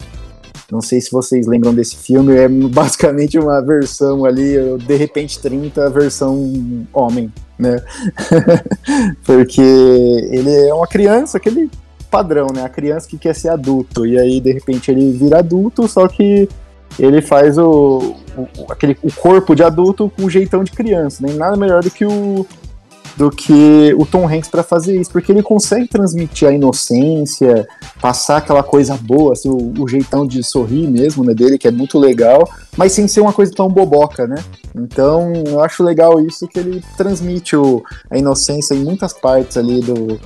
Não 0.72 0.82
sei 0.82 1.02
se 1.02 1.12
vocês 1.12 1.48
lembram 1.48 1.74
desse 1.74 1.96
filme, 1.96 2.36
é 2.36 2.48
basicamente 2.70 3.40
uma 3.40 3.62
versão 3.62 4.26
ali, 4.26 4.56
de 4.86 4.96
repente 4.96 5.40
30, 5.40 5.90
versão 5.90 6.86
homem, 6.94 7.32
né? 7.58 7.82
Porque 9.26 9.62
ele 9.62 10.54
é 10.68 10.74
uma 10.74 10.88
criança, 10.88 11.38
aquele 11.38 11.70
padrão, 12.10 12.48
né? 12.54 12.64
A 12.64 12.70
criança 12.70 13.08
que 13.08 13.18
quer 13.18 13.34
ser 13.34 13.50
adulto, 13.50 14.06
e 14.06 14.20
aí 14.20 14.40
de 14.40 14.52
repente 14.52 14.92
ele 14.92 15.12
vira 15.12 15.40
adulto, 15.40 15.88
só 15.88 16.08
que 16.08 16.48
ele 16.98 17.22
faz 17.22 17.58
o, 17.58 18.16
o, 18.38 18.72
aquele, 18.72 18.98
o 19.04 19.12
corpo 19.12 19.56
de 19.56 19.64
adulto 19.64 20.12
com 20.16 20.26
o 20.26 20.30
jeitão 20.30 20.64
de 20.64 20.72
criança, 20.72 21.22
nem 21.22 21.34
né? 21.34 21.40
nada 21.40 21.58
melhor 21.58 21.84
do 21.84 21.92
que 21.92 22.06
o 22.06 22.46
do 23.20 23.30
que 23.30 23.94
o 23.98 24.06
Tom 24.06 24.26
Hanks 24.26 24.50
para 24.50 24.64
fazer 24.64 24.98
isso, 24.98 25.12
porque 25.12 25.30
ele 25.30 25.44
consegue 25.44 25.90
transmitir 25.90 26.48
a 26.48 26.54
inocência, 26.54 27.68
passar 28.02 28.38
aquela 28.38 28.64
coisa 28.64 28.96
boa, 28.96 29.34
assim, 29.34 29.50
o, 29.50 29.74
o, 29.78 29.88
jeitão 29.90 30.26
de 30.26 30.42
sorrir 30.42 30.88
mesmo, 30.88 31.22
né, 31.26 31.34
dele, 31.34 31.58
que 31.58 31.68
é 31.68 31.72
muito 31.72 32.00
legal, 32.00 32.50
mas 32.78 32.94
sem 32.94 33.10
ser 33.10 33.20
uma 33.20 33.34
coisa 33.34 33.52
tão 33.54 33.68
boboca, 33.68 34.26
né? 34.26 34.42
Então, 34.74 35.34
eu 35.46 35.62
acho 35.62 35.84
legal 35.84 36.22
isso 36.22 36.48
que 36.48 36.60
ele 36.60 36.82
transmite 36.96 37.58
o, 37.58 37.84
a 38.10 38.18
inocência 38.18 38.74
em 38.74 38.86
muitas 38.86 39.12
partes 39.12 39.58
ali 39.58 39.82
do 39.82 40.18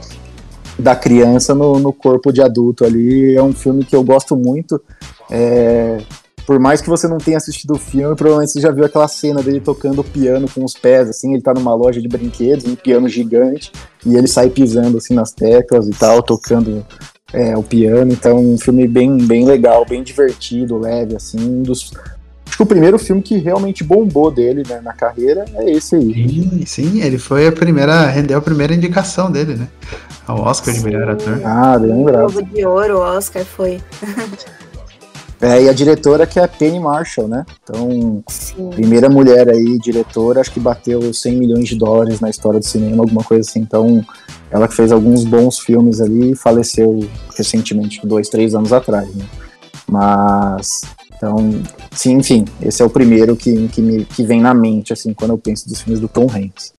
da 0.77 0.95
criança 0.95 1.53
no, 1.53 1.79
no 1.79 1.93
corpo 1.93 2.31
de 2.31 2.41
adulto 2.41 2.85
ali. 2.85 3.35
É 3.35 3.41
um 3.41 3.53
filme 3.53 3.85
que 3.85 3.95
eu 3.95 4.03
gosto 4.03 4.35
muito. 4.35 4.81
É, 5.29 5.99
por 6.45 6.59
mais 6.59 6.81
que 6.81 6.89
você 6.89 7.07
não 7.07 7.17
tenha 7.17 7.37
assistido 7.37 7.71
o 7.71 7.79
filme, 7.79 8.15
provavelmente 8.15 8.51
você 8.51 8.59
já 8.59 8.71
viu 8.71 8.85
aquela 8.85 9.07
cena 9.07 9.41
dele 9.41 9.59
tocando 9.59 10.03
piano 10.03 10.47
com 10.53 10.63
os 10.63 10.73
pés, 10.73 11.09
assim, 11.09 11.33
ele 11.33 11.41
tá 11.41 11.53
numa 11.53 11.73
loja 11.73 12.01
de 12.01 12.07
brinquedos, 12.07 12.65
um 12.65 12.75
piano 12.75 13.07
gigante, 13.07 13.71
e 14.05 14.15
ele 14.15 14.27
sai 14.27 14.49
pisando 14.49 14.97
assim 14.97 15.13
nas 15.13 15.31
teclas 15.31 15.87
e 15.87 15.91
tal, 15.91 16.21
tocando 16.21 16.85
é, 17.31 17.55
o 17.57 17.63
piano. 17.63 18.11
Então, 18.11 18.37
um 18.37 18.57
filme 18.57 18.87
bem, 18.87 19.17
bem 19.17 19.45
legal, 19.45 19.85
bem 19.85 20.03
divertido, 20.03 20.77
leve, 20.77 21.15
assim, 21.15 21.39
um 21.39 21.63
dos. 21.63 21.91
Acho 22.45 22.57
que 22.57 22.63
o 22.63 22.67
primeiro 22.67 22.99
filme 22.99 23.21
que 23.21 23.37
realmente 23.37 23.83
bombou 23.83 24.29
dele 24.29 24.61
né, 24.67 24.79
na 24.83 24.93
carreira 24.93 25.43
é 25.55 25.71
esse 25.71 25.95
aí. 25.95 26.13
Sim, 26.13 26.65
sim, 26.67 27.01
ele 27.01 27.17
foi 27.17 27.47
a 27.47 27.51
primeira, 27.51 28.05
rendeu 28.05 28.37
a 28.37 28.41
primeira 28.41 28.75
indicação 28.75 29.31
dele, 29.31 29.55
né? 29.55 29.67
Ao 30.27 30.39
Oscar 30.39 30.71
de 30.71 30.83
melhor 30.83 31.09
ator. 31.09 31.41
Ah, 31.43 31.79
bem 31.79 31.91
lembrado. 31.91 32.37
O 32.37 32.43
de 32.43 32.63
Ouro, 32.63 32.97
o 32.97 33.01
Oscar 33.01 33.43
foi. 33.43 33.81
É, 35.43 35.61
e 35.61 35.67
a 35.67 35.73
diretora 35.73 36.25
que 36.25 36.39
é 36.39 36.43
a 36.45 36.47
Penny 36.47 36.79
Marshall, 36.79 37.27
né? 37.27 37.45
Então, 37.61 38.23
Sim. 38.29 38.69
primeira 38.69 39.09
mulher 39.09 39.49
aí, 39.49 39.77
diretora, 39.77 40.39
acho 40.39 40.53
que 40.53 40.59
bateu 40.59 41.13
100 41.13 41.35
milhões 41.35 41.67
de 41.67 41.75
dólares 41.77 42.21
na 42.21 42.29
história 42.29 42.61
do 42.61 42.65
cinema, 42.65 43.03
alguma 43.03 43.25
coisa 43.25 43.49
assim. 43.49 43.59
Então, 43.59 44.05
ela 44.49 44.69
que 44.69 44.73
fez 44.73 44.89
alguns 44.93 45.25
bons 45.25 45.59
filmes 45.59 45.99
ali 45.99 46.31
e 46.31 46.35
faleceu 46.35 47.05
recentemente, 47.35 47.99
dois, 48.07 48.29
três 48.29 48.55
anos 48.55 48.71
atrás, 48.71 49.13
né? 49.13 49.25
Mas, 49.85 50.83
então, 51.13 51.61
sim, 51.91 52.13
enfim, 52.13 52.45
esse 52.61 52.81
é 52.81 52.85
o 52.85 52.89
primeiro 52.89 53.35
que, 53.35 53.67
que, 53.67 53.81
me, 53.81 54.05
que 54.05 54.23
vem 54.23 54.39
na 54.39 54.53
mente, 54.53 54.93
assim, 54.93 55.13
quando 55.13 55.31
eu 55.31 55.37
penso 55.37 55.67
dos 55.67 55.81
filmes 55.81 55.99
do 55.99 56.07
Tom 56.07 56.27
Hanks. 56.33 56.71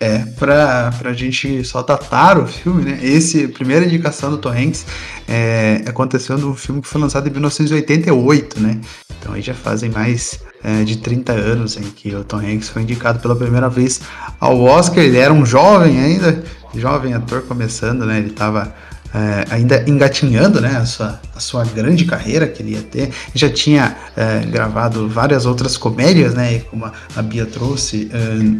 É, 0.00 0.18
pra, 0.38 0.92
pra 0.96 1.12
gente 1.12 1.64
só 1.64 1.82
datar 1.82 2.38
o 2.38 2.46
filme, 2.46 2.84
né? 2.84 3.00
Esse, 3.02 3.48
primeira 3.48 3.84
indicação 3.84 4.30
do 4.30 4.38
Tom 4.38 4.50
Hanks 4.50 4.86
é, 5.26 5.82
aconteceu 5.86 6.38
no 6.38 6.54
filme 6.54 6.80
que 6.80 6.86
foi 6.86 7.00
lançado 7.00 7.26
em 7.26 7.32
1988, 7.32 8.60
né? 8.60 8.80
Então 9.18 9.34
aí 9.34 9.42
já 9.42 9.54
fazem 9.54 9.90
mais 9.90 10.38
é, 10.62 10.84
de 10.84 10.98
30 10.98 11.32
anos 11.32 11.76
em 11.76 11.82
que 11.82 12.14
o 12.14 12.22
Tom 12.22 12.38
Hanks 12.38 12.68
foi 12.68 12.82
indicado 12.82 13.18
pela 13.18 13.34
primeira 13.34 13.68
vez 13.68 14.00
ao 14.38 14.60
Oscar. 14.60 15.02
Ele 15.02 15.18
era 15.18 15.32
um 15.32 15.44
jovem 15.44 15.98
ainda, 15.98 16.44
jovem 16.76 17.14
ator 17.14 17.42
começando, 17.42 18.06
né? 18.06 18.18
Ele 18.18 18.30
tava 18.30 18.72
é, 19.14 19.54
ainda 19.54 19.84
engatinhando 19.88 20.60
né, 20.60 20.76
a, 20.76 20.84
sua, 20.84 21.20
a 21.34 21.40
sua 21.40 21.64
grande 21.64 22.04
carreira 22.04 22.46
que 22.46 22.62
ele 22.62 22.72
ia 22.72 22.82
ter. 22.82 23.10
Já 23.34 23.50
tinha 23.50 23.96
é, 24.16 24.40
gravado 24.40 25.08
várias 25.08 25.46
outras 25.46 25.76
comédias, 25.76 26.34
né? 26.34 26.60
Como 26.70 26.84
a, 26.84 27.22
Bia 27.22 27.46
trouxe 27.46 28.10
é, 28.12 28.18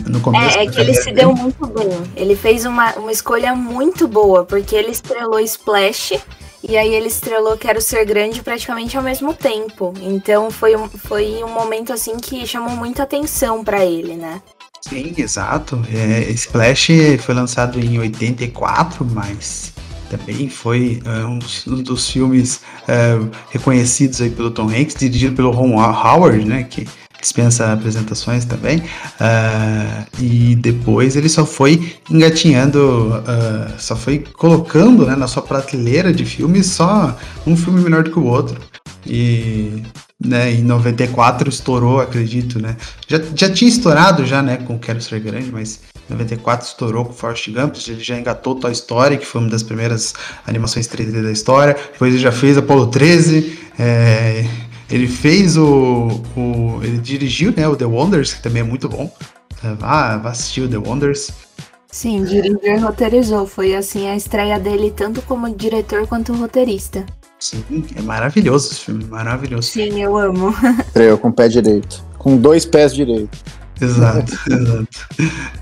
no 0.09 0.21
começo. 0.21 0.59
É, 0.59 0.65
é 0.65 0.67
que 0.67 0.81
ele 0.81 0.95
se 0.95 1.13
deu 1.13 1.35
muito 1.35 1.67
bem. 1.67 1.89
Ele 2.17 2.35
fez 2.35 2.65
uma, 2.65 2.93
uma 2.95 3.13
escolha 3.13 3.55
muito 3.55 4.09
boa, 4.09 4.45
porque 4.45 4.75
ele 4.75 4.91
estrelou 4.91 5.41
Splash. 5.41 6.15
E 6.61 6.77
aí 6.77 6.93
ele 6.93 7.07
estrelou 7.07 7.57
Quero 7.57 7.81
Ser 7.81 8.05
Grande 8.05 8.43
praticamente 8.43 8.97
ao 8.97 9.03
mesmo 9.03 9.33
tempo. 9.33 9.95
Então 10.03 10.51
foi 10.51 10.75
um, 10.75 10.89
foi 10.89 11.43
um 11.45 11.53
momento 11.53 11.93
assim 11.93 12.17
que 12.17 12.47
chamou 12.47 12.75
muita 12.75 13.05
atenção 13.05 13.63
para 13.63 13.85
ele, 13.85 14.17
né? 14.17 14.43
Sim, 14.81 15.13
exato. 15.17 15.81
É, 15.93 16.31
Splash 16.31 16.89
foi 17.21 17.35
lançado 17.35 17.79
em 17.79 17.99
84, 17.99 19.05
mas 19.05 19.73
também 20.11 20.49
foi 20.49 21.01
é, 21.05 21.25
um, 21.25 21.39
dos, 21.83 22.09
filmes 22.09 22.61
é, 22.87 23.19
reconhecidos 23.51 24.21
aí 24.21 24.31
pelo 24.31 24.51
Tom 24.51 24.69
Hanks, 24.69 24.97
dirigido 24.99 25.35
pelo 25.35 25.51
Ron 25.51 25.81
Howard, 25.81 26.45
né, 26.45 26.65
que 26.65 26.87
dispensa 27.21 27.73
apresentações 27.73 28.45
também. 28.45 28.79
Uh, 28.79 30.07
e 30.21 30.55
depois 30.55 31.17
ele 31.17 31.29
só 31.29 31.45
foi 31.45 31.97
engatinhando, 32.09 33.13
só 33.77 33.97
foi 33.97 34.25
colocando 34.35 35.05
né, 35.05 35.17
na 35.17 35.27
sua 35.27 35.43
prateleira 35.43 36.13
de 36.13 36.25
filmes 36.25 36.67
só 36.67 37.17
um 37.45 37.57
filme 37.57 37.81
melhor 37.81 38.05
do 38.05 38.13
que 38.13 38.19
o 38.21 38.25
outro. 38.25 38.61
E 39.05 39.83
né, 40.25 40.53
em 40.53 40.63
94 40.63 41.49
estourou, 41.49 42.01
acredito, 42.01 42.61
né? 42.61 42.77
Já, 43.07 43.21
já 43.35 43.51
tinha 43.51 43.69
estourado 43.69 44.27
já, 44.27 44.43
né, 44.43 44.57
com 44.57 44.79
Quero 44.79 45.01
Ser 45.01 45.21
Grande, 45.21 45.51
mas 45.53 45.81
94 46.09 46.67
estourou 46.67 47.05
com 47.05 47.13
Forrest 47.13 47.49
Gump, 47.51 47.77
ele 47.87 48.03
já 48.03 48.19
engatou 48.19 48.57
Toy 48.57 48.73
Story, 48.73 49.19
que 49.19 49.27
foi 49.27 49.41
uma 49.41 49.51
das 49.51 49.63
primeiras 49.63 50.15
animações 50.47 50.89
3D 50.89 51.23
da 51.23 51.31
história, 51.31 51.77
depois 51.93 52.13
ele 52.13 52.23
já 52.23 52.33
fez 52.33 52.59
Apollo 52.59 52.89
13, 52.89 53.59
é, 53.79 54.45
ele 54.91 55.07
fez 55.07 55.57
o, 55.57 56.21
o, 56.37 56.81
ele 56.83 56.99
dirigiu, 56.99 57.53
né, 57.57 57.69
o 57.69 57.77
The 57.77 57.87
Wonders, 57.87 58.35
que 58.35 58.43
também 58.43 58.63
é 58.63 58.65
muito 58.65 58.89
bom, 58.89 59.13
vá, 59.79 60.17
vá 60.17 60.31
assistir 60.31 60.63
o 60.63 60.69
The 60.69 60.79
Wonders. 60.79 61.31
Sim, 61.91 62.25
dirigiu 62.25 62.59
e 62.65 62.77
roteirizou, 62.77 63.47
foi 63.47 63.75
assim 63.75 64.09
a 64.09 64.17
estreia 64.17 64.59
dele 64.59 64.91
tanto 64.91 65.23
como 65.23 65.49
diretor 65.55 66.07
quanto 66.09 66.35
roteirista. 66.35 67.07
Sim, 67.39 67.65
é 67.95 68.03
maravilhoso 68.03 68.73
esse 68.73 68.81
filme, 68.81 69.05
maravilhoso. 69.05 69.69
Sim, 69.69 70.03
eu 70.03 70.17
amo. 70.17 70.55
Estreou 70.87 71.19
com 71.19 71.29
o 71.29 71.33
pé 71.33 71.49
direito, 71.49 72.05
com 72.19 72.37
dois 72.37 72.65
pés 72.65 72.95
direitos. 72.95 73.41
Exato, 73.81 74.33
exato. 74.51 75.09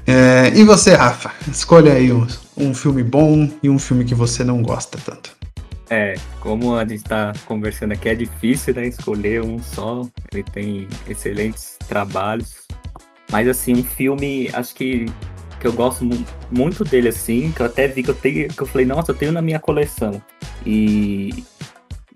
É, 0.06 0.52
e 0.54 0.64
você, 0.64 0.94
Rafa? 0.94 1.32
Escolha 1.50 1.92
aí 1.92 2.12
um, 2.12 2.26
um 2.56 2.74
filme 2.74 3.02
bom 3.02 3.48
e 3.62 3.68
um 3.68 3.78
filme 3.78 4.04
que 4.04 4.14
você 4.14 4.42
não 4.42 4.62
gosta 4.62 4.98
tanto. 5.04 5.36
É, 5.88 6.14
como 6.40 6.76
a 6.76 6.82
gente 6.82 6.96
está 6.96 7.32
conversando 7.44 7.92
aqui, 7.92 8.08
é 8.08 8.14
difícil 8.14 8.74
né, 8.74 8.88
escolher 8.88 9.42
um 9.42 9.62
só. 9.62 10.02
Ele 10.32 10.42
tem 10.42 10.88
excelentes 11.08 11.76
trabalhos. 11.86 12.66
Mas 13.30 13.46
assim, 13.48 13.74
um 13.74 13.84
filme, 13.84 14.48
acho 14.52 14.74
que, 14.74 15.06
que 15.60 15.66
eu 15.66 15.72
gosto 15.72 16.08
muito 16.50 16.84
dele, 16.84 17.08
assim, 17.08 17.52
que 17.52 17.60
eu 17.60 17.66
até 17.66 17.86
vi 17.86 18.02
que 18.02 18.10
eu 18.10 18.14
tenho, 18.14 18.48
que 18.48 18.62
eu 18.62 18.66
falei, 18.66 18.86
nossa, 18.86 19.12
eu 19.12 19.14
tenho 19.16 19.32
na 19.32 19.42
minha 19.42 19.60
coleção. 19.60 20.22
E, 20.64 21.44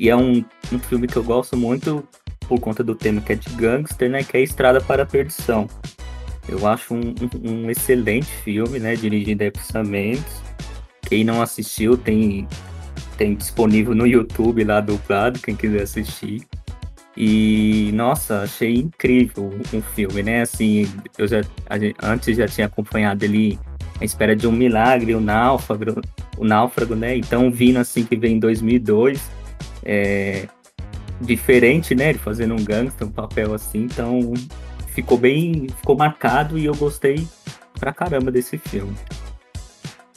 e 0.01 0.09
é 0.09 0.17
um, 0.17 0.43
um 0.73 0.79
filme 0.79 1.07
que 1.07 1.19
eu 1.19 1.23
gosto 1.23 1.59
muito 1.59 2.03
por 2.49 2.59
conta 2.59 2.83
do 2.83 2.95
tema 2.95 3.21
que 3.21 3.35
é 3.35 3.37
de 3.37 3.51
gangster, 3.51 4.09
né? 4.09 4.25
Que 4.25 4.39
é 4.39 4.41
Estrada 4.41 4.81
para 4.81 5.03
a 5.03 5.07
Perdição. 5.07 5.69
Eu 6.49 6.67
acho 6.67 6.95
um, 6.95 7.15
um, 7.45 7.71
excelente 7.71 8.27
filme, 8.27 8.79
né? 8.79 8.97
Dirigido 8.97 9.45
Sam 9.61 9.85
Mendes. 9.85 10.43
Quem 11.03 11.23
não 11.23 11.43
assistiu 11.43 11.99
tem, 11.99 12.49
tem 13.19 13.35
disponível 13.35 13.95
no 13.95 14.07
YouTube 14.07 14.65
lá 14.65 14.81
dublado, 14.81 15.39
quem 15.39 15.55
quiser 15.55 15.83
assistir. 15.83 16.47
E 17.15 17.91
nossa, 17.93 18.41
achei 18.45 18.77
incrível 18.77 19.53
um 19.71 19.83
filme, 19.83 20.23
né? 20.23 20.41
Assim, 20.41 20.91
eu 21.19 21.29
já 21.29 21.43
antes 22.03 22.39
já 22.39 22.49
tinha 22.49 22.69
acompanhado 22.69 23.23
ele 23.23 23.59
à 24.01 24.05
espera 24.05 24.35
de 24.35 24.47
um 24.47 24.53
milagre, 24.53 25.15
o 25.15 25.21
náufrago, 25.21 26.01
o 26.39 26.45
náufrago, 26.45 26.95
né? 26.95 27.19
Então 27.19 27.51
vindo 27.51 27.77
assim 27.77 28.03
que 28.03 28.17
vem 28.17 28.37
em 28.37 28.39
2002, 28.39 29.40
é, 29.85 30.49
diferente, 31.21 31.95
né? 31.95 32.11
Ele 32.11 32.19
fazendo 32.19 32.55
um 32.55 32.65
gangster, 32.65 33.07
um 33.07 33.11
papel 33.11 33.55
assim, 33.55 33.85
então 33.85 34.33
ficou 34.89 35.19
bem, 35.19 35.67
ficou 35.79 35.97
marcado 35.97 36.59
e 36.59 36.65
eu 36.65 36.75
gostei 36.75 37.27
pra 37.79 37.93
caramba 37.93 38.31
desse 38.31 38.59
filme. 38.59 38.95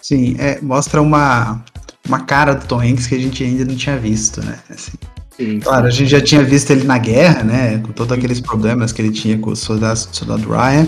Sim, 0.02 0.36
é, 0.38 0.60
mostra 0.62 1.02
uma, 1.02 1.64
uma 2.08 2.22
cara 2.22 2.54
do 2.54 2.66
Tom 2.66 2.82
Hanks 2.82 3.08
que 3.08 3.16
a 3.16 3.20
gente 3.20 3.44
ainda 3.44 3.66
não 3.66 3.76
tinha 3.76 3.98
visto, 3.98 4.44
né? 4.44 4.60
Assim, 4.70 4.98
sim, 5.38 5.60
claro, 5.60 5.88
a 5.88 5.90
gente 5.90 6.10
já 6.10 6.22
tinha 6.22 6.44
visto 6.44 6.72
ele 6.72 6.84
na 6.84 6.98
guerra, 6.98 7.44
né? 7.44 7.78
Com 7.80 7.94
todos 7.94 8.18
aqueles 8.18 8.42
problemas 8.42 8.92
que 8.92 9.02
ele 9.02 9.12
tinha 9.12 9.38
com 9.38 9.52
o 9.52 9.56
soldado, 9.56 10.00
soldado 10.12 10.50
Ryan, 10.50 10.88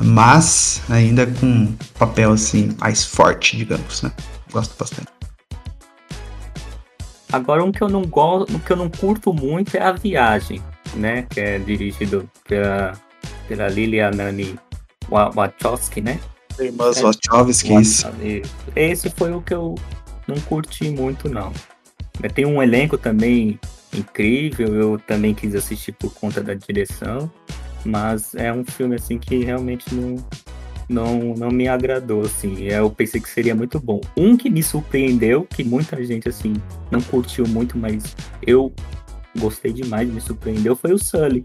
mas 0.00 0.82
ainda 0.88 1.26
com 1.26 1.46
um 1.46 1.76
papel 1.98 2.32
assim 2.32 2.74
mais 2.78 3.04
forte, 3.04 3.56
digamos, 3.56 4.02
né? 4.02 4.10
Gosto 4.50 4.74
bastante. 4.78 5.13
Agora 7.34 7.64
um 7.64 7.72
que 7.72 7.82
eu 7.82 7.88
não 7.88 8.02
gosto, 8.02 8.54
um 8.54 8.60
que 8.60 8.70
eu 8.70 8.76
não 8.76 8.88
curto 8.88 9.34
muito 9.34 9.76
é 9.76 9.82
a 9.82 9.90
viagem, 9.90 10.62
né? 10.94 11.22
Que 11.22 11.40
é 11.40 11.58
dirigido 11.58 12.30
pela, 12.48 12.92
pela 13.48 13.66
Lilianani 13.66 14.56
Wachowski, 15.10 16.00
né? 16.00 16.20
Irmãs 16.60 16.98
é, 16.98 17.02
Wachowski, 17.02 17.74
isso. 17.74 18.06
Esse 18.76 19.10
foi 19.10 19.32
o 19.32 19.42
que 19.42 19.52
eu 19.52 19.74
não 20.28 20.36
curti 20.42 20.88
muito, 20.90 21.28
não. 21.28 21.52
Tem 22.32 22.46
um 22.46 22.62
elenco 22.62 22.96
também 22.96 23.58
incrível, 23.92 24.72
eu 24.72 24.98
também 25.00 25.34
quis 25.34 25.56
assistir 25.56 25.90
por 25.90 26.14
conta 26.14 26.40
da 26.40 26.54
direção, 26.54 27.28
mas 27.84 28.32
é 28.36 28.52
um 28.52 28.64
filme 28.64 28.94
assim 28.94 29.18
que 29.18 29.42
realmente 29.42 29.92
não, 29.92 30.24
não, 30.88 31.34
não 31.34 31.50
me 31.50 31.68
agradou, 31.68 32.22
assim. 32.22 32.64
Eu 32.64 32.90
pensei 32.90 33.20
que 33.20 33.28
seria 33.28 33.54
muito 33.54 33.78
bom. 33.80 34.00
Um 34.16 34.36
que 34.36 34.50
me 34.50 34.62
surpreendeu, 34.62 35.44
que 35.44 35.64
muita 35.64 36.02
gente, 36.04 36.28
assim, 36.28 36.54
não 36.90 37.00
curtiu 37.00 37.46
muito, 37.46 37.76
mas 37.78 38.16
eu 38.46 38.72
gostei 39.38 39.72
demais, 39.72 40.08
me 40.08 40.20
surpreendeu, 40.20 40.76
foi 40.76 40.92
o 40.92 40.98
Sully, 40.98 41.44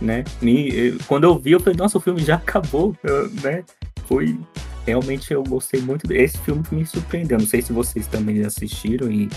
né? 0.00 0.24
Me, 0.42 0.98
quando 1.06 1.24
eu 1.24 1.38
vi, 1.38 1.52
eu 1.52 1.60
falei, 1.60 1.76
nossa, 1.76 1.98
o 1.98 2.00
filme 2.00 2.22
já 2.22 2.36
acabou, 2.36 2.96
né? 3.42 3.64
Foi... 4.06 4.38
Realmente 4.86 5.32
eu 5.32 5.42
gostei 5.44 5.80
muito 5.82 6.06
desse 6.06 6.38
filme 6.38 6.62
me 6.72 6.86
surpreendeu. 6.86 7.38
Não 7.38 7.46
sei 7.46 7.60
se 7.60 7.72
vocês 7.72 8.06
também 8.06 8.42
assistiram 8.42 9.12
e, 9.12 9.28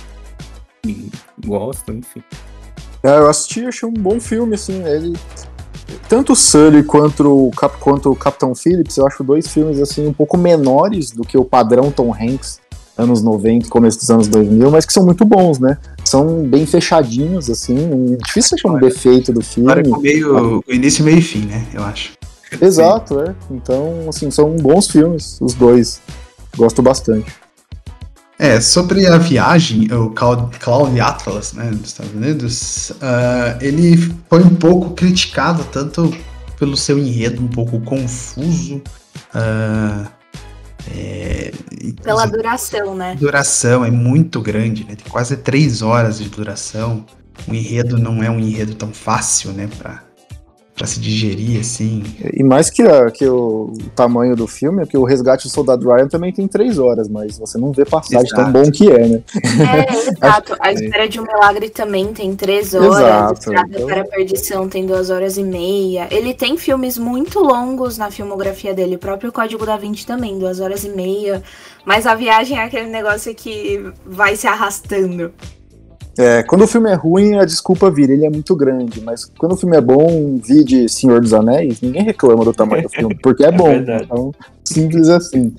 e 0.87 1.09
gostam, 1.45 1.95
enfim. 1.95 2.23
É, 3.03 3.17
eu 3.17 3.29
assisti, 3.29 3.65
achei 3.65 3.87
um 3.87 3.93
bom 3.93 4.19
filme, 4.19 4.55
assim, 4.55 4.81
ele 4.85 5.13
tanto 6.07 6.33
o 6.33 6.35
Sully 6.35 6.83
quanto 6.83 7.47
o, 7.47 7.51
Cap, 7.51 7.77
quanto 7.79 8.11
o 8.11 8.15
Capitão 8.15 8.53
Phillips, 8.53 8.97
eu 8.97 9.07
acho 9.07 9.23
dois 9.23 9.47
filmes 9.47 9.79
assim 9.79 10.07
um 10.07 10.13
pouco 10.13 10.37
menores 10.37 11.11
do 11.11 11.23
que 11.23 11.37
o 11.37 11.45
padrão 11.45 11.91
Tom 11.91 12.13
Hanks 12.13 12.61
anos 12.97 13.21
90 13.21 13.69
começo 13.69 13.99
dos 13.99 14.09
anos 14.09 14.27
2000, 14.27 14.69
mas 14.71 14.85
que 14.85 14.93
são 14.93 15.03
muito 15.03 15.25
bons, 15.25 15.59
né? 15.59 15.77
São 16.05 16.43
bem 16.43 16.65
fechadinhos, 16.65 17.49
assim, 17.49 18.17
difícil 18.23 18.55
achar 18.55 18.69
um 18.69 18.79
defeito 18.79 19.33
do 19.33 19.41
filme. 19.41 19.89
Com 19.89 19.99
meio, 19.99 20.63
início, 20.67 21.03
meio 21.03 21.17
e 21.17 21.21
fim, 21.21 21.45
né? 21.45 21.65
Eu 21.73 21.83
acho. 21.83 22.13
Exato, 22.61 23.19
é. 23.19 23.35
Então, 23.49 24.05
assim, 24.07 24.29
são 24.29 24.55
bons 24.55 24.87
filmes, 24.87 25.39
os 25.41 25.53
dois. 25.53 25.99
Gosto 26.55 26.83
bastante. 26.83 27.33
É, 28.43 28.59
sobre 28.59 29.07
a 29.07 29.17
viagem, 29.17 29.87
o 29.93 30.09
Cloud 30.09 30.99
Atlas, 30.99 31.53
né, 31.53 31.71
dos 31.71 31.91
Estados 31.91 32.13
Unidos, 32.13 32.89
uh, 32.89 33.57
ele 33.61 33.95
foi 34.29 34.43
um 34.43 34.53
pouco 34.53 34.89
criticado 34.89 35.63
tanto 35.71 36.13
pelo 36.59 36.75
seu 36.75 36.99
enredo 36.99 37.41
um 37.41 37.47
pouco 37.47 37.79
confuso, 37.79 38.81
uh, 39.33 40.05
é, 40.93 41.53
pela 42.03 42.25
duração, 42.25 42.93
né? 42.93 43.15
Duração 43.17 43.85
é 43.85 43.89
muito 43.89 44.41
grande, 44.41 44.83
né? 44.83 44.95
Tem 44.95 45.09
quase 45.09 45.37
três 45.37 45.81
horas 45.81 46.17
de 46.17 46.27
duração. 46.27 47.05
O 47.47 47.53
enredo 47.53 47.97
não 47.97 48.21
é 48.21 48.29
um 48.29 48.41
enredo 48.41 48.75
tão 48.75 48.91
fácil, 48.91 49.53
né, 49.53 49.69
para 49.77 50.03
para 50.83 50.87
se 50.87 50.99
digerir, 50.99 51.61
assim. 51.61 52.03
E 52.33 52.43
mais 52.43 52.69
que, 52.69 52.81
a, 52.81 53.09
que 53.09 53.25
o, 53.25 53.71
tamanho 53.95 54.35
do 54.35 54.45
filme, 54.45 54.83
é 54.83 54.85
que 54.85 54.97
o 54.97 55.05
Resgate 55.05 55.47
do 55.47 55.49
Soldado 55.49 55.89
Ryan 55.89 56.09
também 56.09 56.33
tem 56.33 56.45
três 56.45 56.77
horas, 56.77 57.07
mas 57.07 57.37
você 57.37 57.57
não 57.57 57.71
vê 57.71 57.85
passagem 57.85 58.27
exato. 58.27 58.43
tão 58.43 58.51
bom 58.51 58.69
que 58.69 58.91
é, 58.91 59.07
né? 59.07 59.23
É, 59.33 59.93
exato. 60.11 60.57
A 60.59 60.73
Espera 60.73 61.07
de 61.07 61.21
um 61.21 61.23
Milagre 61.23 61.69
também 61.69 62.07
tem 62.07 62.35
três 62.35 62.73
horas, 62.73 62.97
exato. 62.97 63.33
Estrada 63.33 63.69
então... 63.71 63.87
para 63.87 64.01
a 64.01 64.05
Perdição 64.05 64.67
tem 64.67 64.85
duas 64.85 65.09
horas 65.09 65.37
e 65.37 65.43
meia. 65.43 66.09
Ele 66.11 66.33
tem 66.33 66.57
filmes 66.57 66.97
muito 66.97 67.39
longos 67.39 67.97
na 67.97 68.11
filmografia 68.11 68.73
dele, 68.73 68.97
o 68.97 68.99
próprio 68.99 69.31
Código 69.31 69.65
da 69.65 69.77
Vinci 69.77 70.05
também, 70.05 70.37
duas 70.37 70.59
horas 70.59 70.83
e 70.83 70.89
meia. 70.89 71.41
Mas 71.85 72.05
a 72.05 72.13
viagem 72.13 72.57
é 72.57 72.63
aquele 72.63 72.89
negócio 72.89 73.33
que 73.33 73.89
vai 74.05 74.35
se 74.35 74.47
arrastando. 74.47 75.31
É, 76.17 76.43
quando 76.43 76.63
o 76.63 76.67
filme 76.67 76.89
é 76.89 76.93
ruim, 76.93 77.35
a 77.35 77.45
desculpa 77.45 77.89
vira, 77.89 78.13
ele 78.13 78.25
é 78.25 78.29
muito 78.29 78.55
grande, 78.55 79.01
mas 79.01 79.25
quando 79.37 79.53
o 79.53 79.57
filme 79.57 79.75
é 79.75 79.81
bom, 79.81 80.37
de 80.37 80.87
Senhor 80.87 81.19
dos 81.19 81.33
Anéis, 81.33 81.81
ninguém 81.81 82.03
reclama 82.03 82.45
do 82.45 82.53
tamanho 82.53 82.83
do 82.83 82.89
filme, 82.89 83.15
porque 83.15 83.43
é, 83.43 83.47
é 83.49 83.51
bom. 83.51 83.71
Então, 83.71 84.31
simples 84.63 85.09
assim. 85.09 85.53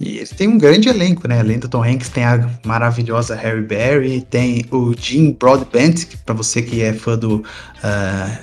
E 0.00 0.18
ele 0.18 0.26
tem 0.26 0.46
um 0.46 0.56
grande 0.56 0.88
elenco, 0.88 1.26
né? 1.26 1.40
Além 1.40 1.58
do 1.58 1.68
Tom 1.68 1.82
Hanks, 1.82 2.08
tem 2.08 2.24
a 2.24 2.48
maravilhosa 2.64 3.34
Harry 3.34 3.62
Berry, 3.62 4.20
tem 4.20 4.64
o 4.70 4.94
Jim 4.96 5.32
Broadbent, 5.32 6.04
que 6.06 6.16
para 6.18 6.34
você 6.34 6.62
que 6.62 6.82
é 6.82 6.92
fã 6.92 7.18
do 7.18 7.36
uh, 7.38 7.44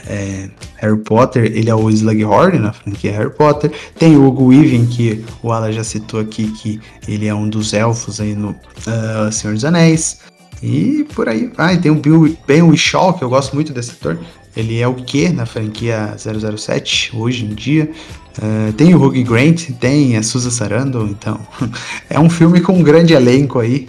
é, 0.05 0.49
Harry 0.77 0.99
Potter, 0.99 1.45
ele 1.45 1.69
é 1.69 1.75
o 1.75 1.89
Slughorn 1.89 2.59
na 2.59 2.73
franquia 2.73 3.13
Harry 3.13 3.33
Potter. 3.33 3.71
Tem 3.97 4.17
o 4.17 4.27
Hugo 4.27 4.47
Weaving, 4.47 4.85
que 4.87 5.23
o 5.41 5.51
Ala 5.51 5.71
já 5.71 5.83
citou 5.83 6.19
aqui, 6.19 6.51
que 6.51 6.81
ele 7.07 7.25
é 7.25 7.33
um 7.33 7.47
dos 7.47 7.73
elfos 7.73 8.19
aí 8.19 8.35
no 8.35 8.49
uh, 8.49 9.31
Senhor 9.31 9.53
dos 9.53 9.63
Anéis. 9.63 10.19
E 10.61 11.05
por 11.13 11.29
aí 11.29 11.47
vai. 11.47 11.77
Tem 11.77 11.91
o 11.91 11.95
Bill 11.95 12.37
Ben 12.47 12.61
Whishaw, 12.61 13.13
que 13.13 13.23
eu 13.23 13.29
gosto 13.29 13.53
muito 13.53 13.73
desse 13.73 13.91
ator. 13.91 14.19
Ele 14.55 14.79
é 14.79 14.87
o 14.87 14.95
que 14.95 15.29
na 15.29 15.45
franquia 15.45 16.15
007 16.17 17.11
hoje 17.15 17.45
em 17.45 17.53
dia. 17.53 17.91
Uh, 18.37 18.73
tem 18.73 18.93
o 18.93 19.01
Hugh 19.01 19.23
Grant, 19.23 19.71
tem 19.79 20.17
a 20.17 20.23
Susan 20.23 20.49
Sarandon, 20.49 21.07
então 21.07 21.39
é 22.09 22.19
um 22.19 22.29
filme 22.29 22.59
com 22.59 22.73
um 22.73 22.83
grande 22.83 23.13
elenco 23.13 23.59
aí, 23.59 23.87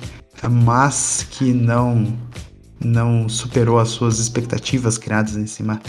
mas 0.48 1.26
que 1.31 1.52
não 1.52 2.07
não 2.79 3.29
superou 3.29 3.79
as 3.79 3.88
suas 3.88 4.18
expectativas 4.18 4.98
criadas 4.98 5.37
em 5.37 5.46
cima 5.46 5.81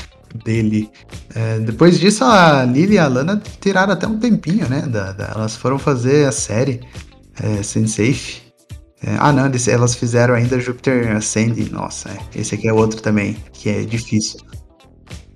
dele. 0.43 0.89
Uh, 1.31 1.63
depois 1.65 1.99
disso, 1.99 2.23
a 2.23 2.63
Lily 2.63 2.95
e 2.95 2.97
a 2.97 3.07
Lana 3.07 3.41
tiraram 3.59 3.93
até 3.93 4.07
um 4.07 4.17
tempinho, 4.17 4.67
né? 4.69 4.81
Da, 4.81 5.11
da, 5.11 5.25
elas 5.35 5.55
foram 5.55 5.77
fazer 5.77 6.27
a 6.27 6.31
série 6.31 6.81
uh, 7.39 7.61
Sense8. 7.61 8.46
Ah, 9.19 9.31
não, 9.31 9.51
elas 9.67 9.95
fizeram 9.95 10.33
ainda 10.33 10.59
Jupiter 10.59 11.15
Ascending. 11.15 11.69
Nossa, 11.69 12.09
esse 12.35 12.55
aqui 12.55 12.67
é 12.67 12.73
outro 12.73 13.01
também, 13.01 13.37
que 13.53 13.69
é 13.69 13.81
difícil. 13.83 14.39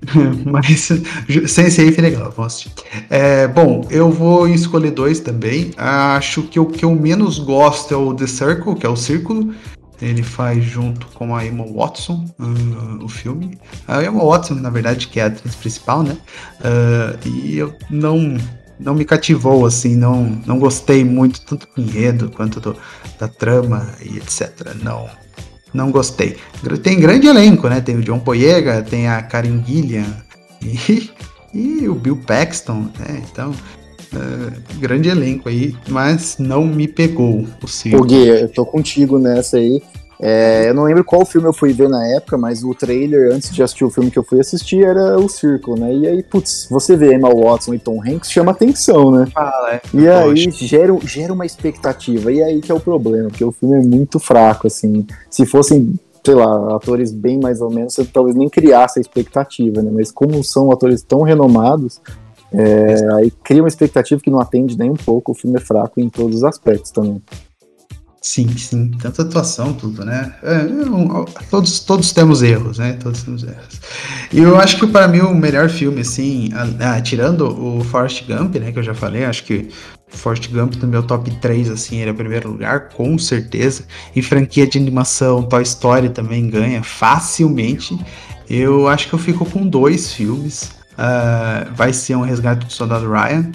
Mas 0.45 0.89
sem 1.47 1.69
safe 1.69 1.95
é 1.97 2.02
legal, 2.02 2.34
assistir. 2.39 2.71
É, 3.10 3.47
bom, 3.47 3.86
eu 3.89 4.12
vou 4.12 4.47
escolher 4.47 4.91
dois 4.91 5.19
também. 5.19 5.71
Acho 5.78 6.43
que 6.43 6.60
o 6.60 6.65
que 6.65 6.84
eu 6.84 6.95
menos 6.95 7.38
gosto 7.38 7.93
é 7.93 7.97
o 7.97 8.13
The 8.13 8.28
Circle, 8.28 8.76
que 8.76 8.86
é 8.86 8.89
o 8.89 8.95
Círculo. 8.95 9.54
Ele 10.02 10.24
faz 10.24 10.63
junto 10.63 11.06
com 11.13 11.36
a 11.36 11.45
Emma 11.45 11.63
Watson 11.63 12.26
uh, 12.39 13.04
o 13.04 13.08
filme. 13.08 13.56
A 13.88 14.04
Emma 14.04 14.26
Watson, 14.26 14.56
na 14.56 14.71
verdade, 14.71 15.08
que 15.08 15.19
é 15.19 15.24
a 15.24 15.28
atriz 15.28 15.54
principal, 15.54 16.02
né? 16.02 16.17
Uh, 16.60 17.28
e 17.28 17.58
eu 17.60 17.76
não 17.88 18.36
não 18.81 18.95
me 18.95 19.05
cativou, 19.05 19.65
assim, 19.65 19.95
não, 19.95 20.37
não 20.45 20.59
gostei 20.59 21.05
muito 21.05 21.41
tanto 21.41 21.67
do 21.75 21.81
enredo 21.81 22.31
quanto 22.31 22.59
do, 22.59 22.75
da 23.19 23.27
trama 23.27 23.93
e 24.01 24.17
etc. 24.17 24.75
Não, 24.81 25.07
não 25.73 25.91
gostei. 25.91 26.37
Tem 26.83 26.99
grande 26.99 27.27
elenco, 27.27 27.69
né? 27.69 27.79
Tem 27.79 27.95
o 27.95 28.01
John 28.01 28.19
Boyega, 28.19 28.81
tem 28.81 29.07
a 29.07 29.21
Karen 29.21 29.63
Gillian 29.65 30.05
e, 30.61 31.09
e 31.53 31.87
o 31.87 31.95
Bill 31.95 32.17
Paxton, 32.17 32.89
né? 32.99 33.23
Então, 33.31 33.51
uh, 33.51 34.79
grande 34.79 35.09
elenco 35.09 35.47
aí, 35.47 35.75
mas 35.87 36.37
não 36.39 36.65
me 36.65 36.87
pegou 36.87 37.41
o. 37.41 37.47
Ô 37.95 38.03
Gui, 38.03 38.27
eu 38.27 38.49
tô 38.49 38.65
contigo 38.65 39.19
nessa 39.19 39.57
aí. 39.57 39.81
É, 40.21 40.69
eu 40.69 40.73
não 40.75 40.84
lembro 40.84 41.03
qual 41.03 41.25
filme 41.25 41.47
eu 41.47 41.53
fui 41.53 41.73
ver 41.73 41.89
na 41.89 42.05
época, 42.05 42.38
mas 42.38 42.63
o 42.63 42.75
trailer, 42.75 43.34
antes 43.34 43.51
de 43.51 43.63
assistir 43.63 43.84
o 43.84 43.89
filme 43.89 44.12
que 44.12 44.19
eu 44.19 44.23
fui 44.23 44.39
assistir, 44.39 44.86
era 44.86 45.17
o 45.19 45.27
Círculo, 45.27 45.79
né? 45.79 45.91
E 45.93 46.07
aí, 46.07 46.21
putz, 46.21 46.67
você 46.69 46.95
vê 46.95 47.15
Emma 47.15 47.29
Watson 47.34 47.73
e 47.73 47.79
Tom 47.79 47.99
Hanks, 47.99 48.31
chama 48.31 48.51
atenção, 48.51 49.10
né? 49.10 49.27
Ah, 49.36 49.71
é. 49.73 49.81
E 49.93 50.07
aí 50.07 50.51
gera, 50.51 50.95
gera 51.03 51.34
uma 51.34 51.45
expectativa. 51.45 52.31
E 52.31 52.43
aí 52.43 52.62
que 52.62 52.71
é 52.71 52.75
o 52.75 52.79
problema, 52.79 53.29
porque 53.29 53.43
o 53.43 53.51
filme 53.51 53.77
é 53.77 53.81
muito 53.81 54.19
fraco, 54.19 54.67
assim. 54.67 55.07
Se 55.29 55.45
fossem 55.45 55.99
sei 56.23 56.36
lá, 56.36 56.75
atores 56.75 57.12
bem 57.12 57.39
mais 57.39 57.62
ou 57.62 57.71
menos, 57.71 57.95
você 57.95 58.05
talvez 58.05 58.36
nem 58.36 58.47
criasse 58.47 58.99
a 58.99 59.01
expectativa, 59.01 59.81
né? 59.81 59.89
Mas 59.91 60.12
como 60.12 60.43
são 60.43 60.71
atores 60.71 61.01
tão 61.01 61.23
renomados, 61.23 61.99
é, 62.53 63.13
aí 63.15 63.31
cria 63.43 63.63
uma 63.63 63.67
expectativa 63.67 64.21
que 64.21 64.29
não 64.29 64.39
atende 64.39 64.77
nem 64.77 64.91
um 64.91 64.95
pouco, 64.95 65.31
o 65.31 65.36
filme 65.36 65.57
é 65.57 65.60
fraco 65.60 65.99
em 65.99 66.10
todos 66.10 66.38
os 66.38 66.43
aspectos 66.43 66.91
também. 66.91 67.19
Sim, 68.23 68.47
sim. 68.55 68.91
Tanta 69.01 69.23
atuação, 69.23 69.73
tudo, 69.73 70.05
né? 70.05 70.36
É, 70.43 70.67
todos, 71.49 71.79
todos 71.79 72.12
temos 72.12 72.43
erros, 72.43 72.77
né? 72.77 72.93
Todos 72.93 73.23
temos 73.23 73.41
erros. 73.41 73.81
E 74.31 74.38
eu 74.38 74.60
acho 74.60 74.79
que 74.79 74.86
para 74.86 75.07
mim 75.07 75.21
o 75.21 75.34
melhor 75.34 75.69
filme, 75.69 76.01
assim, 76.01 76.49
ah, 76.79 77.01
tirando 77.01 77.47
o 77.47 77.84
Forrest 77.84 78.23
Gump, 78.27 78.55
né? 78.57 78.71
Que 78.71 78.77
eu 78.77 78.84
já 78.84 78.93
falei, 78.93 79.25
acho 79.25 79.43
que 79.43 79.69
Forrest 80.07 80.51
Gump 80.51 80.75
no 80.75 80.88
meu 80.88 81.01
top 81.01 81.31
3, 81.31 81.71
assim, 81.71 81.97
ele 81.97 82.12
é 82.12 82.13
o 82.13 82.15
primeiro 82.15 82.51
lugar, 82.51 82.89
com 82.89 83.17
certeza. 83.17 83.86
E 84.15 84.21
franquia 84.21 84.67
de 84.67 84.77
animação, 84.77 85.41
Toy 85.41 85.63
Story 85.63 86.10
também 86.10 86.47
ganha 86.47 86.84
facilmente. 86.84 87.97
Eu 88.47 88.88
acho 88.88 89.07
que 89.07 89.15
eu 89.15 89.19
fico 89.19 89.45
com 89.45 89.65
dois 89.65 90.13
filmes. 90.13 90.71
Uh, 90.91 91.73
vai 91.73 91.91
ser 91.91 92.15
um 92.15 92.21
Resgate 92.21 92.67
do 92.67 92.71
Soldado 92.71 93.10
Ryan 93.10 93.49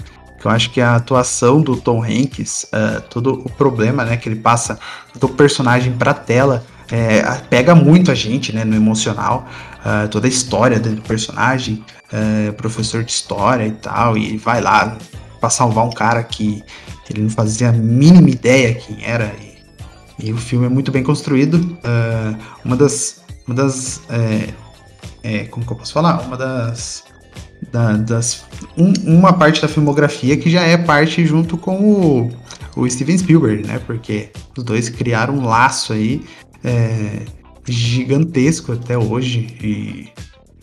eu 0.47 0.51
acho 0.51 0.71
que 0.71 0.81
a 0.81 0.95
atuação 0.95 1.61
do 1.61 1.77
Tom 1.77 2.03
Hanks, 2.03 2.65
uh, 2.65 3.01
todo 3.11 3.43
o 3.45 3.51
problema 3.51 4.05
né, 4.05 4.17
que 4.17 4.29
ele 4.29 4.37
passa 4.37 4.79
do 5.19 5.29
personagem 5.29 5.93
para 5.93 6.15
tela, 6.15 6.65
é, 6.91 7.21
pega 7.51 7.75
muito 7.75 8.13
a 8.13 8.15
gente 8.15 8.55
né, 8.55 8.65
no 8.65 8.77
emocional, 8.77 9.45
uh, 9.81 10.09
toda 10.09 10.27
a 10.27 10.31
história 10.31 10.79
do 10.79 11.03
personagem, 11.03 11.85
uh, 12.13 12.53
professor 12.53 13.03
de 13.03 13.11
história 13.11 13.67
e 13.67 13.73
tal, 13.73 14.17
e 14.17 14.37
vai 14.37 14.61
lá 14.61 14.97
para 15.41 15.51
salvar 15.51 15.85
um 15.85 15.91
cara 15.91 16.23
que 16.23 16.63
ele 17.11 17.23
não 17.23 17.31
fazia 17.31 17.71
a 17.71 17.73
mínima 17.73 18.31
ideia 18.31 18.75
quem 18.75 19.05
era, 19.05 19.35
e, 19.41 20.29
e 20.29 20.33
o 20.33 20.37
filme 20.37 20.67
é 20.67 20.69
muito 20.69 20.93
bem 20.93 21.03
construído. 21.03 21.77
Uma 22.65 22.77
das. 22.77 23.25
Uma 23.47 23.55
das 23.55 24.01
é, 25.23 25.45
como 25.47 25.65
que 25.65 25.73
eu 25.73 25.77
posso 25.77 25.93
falar? 25.93 26.21
Uma 26.21 26.37
das 26.37 27.05
da, 27.73 27.93
das, 27.93 28.45
um, 28.77 28.93
uma 29.05 29.33
parte 29.33 29.61
da 29.61 29.69
filmografia 29.69 30.37
que 30.37 30.51
já 30.51 30.63
é 30.63 30.77
parte 30.77 31.25
junto 31.27 31.57
com 31.57 31.77
o, 31.77 32.31
o 32.77 32.89
Steven 32.89 33.19
Spielberg, 33.19 33.67
né? 33.67 33.81
Porque 33.87 34.31
os 34.57 34.65
dois 34.65 34.89
criaram 34.89 35.39
um 35.39 35.45
laço 35.45 35.93
aí 35.93 36.23
é, 36.65 37.23
gigantesco 37.67 38.73
até 38.73 38.97
hoje 38.97 39.57
e, 39.63 40.09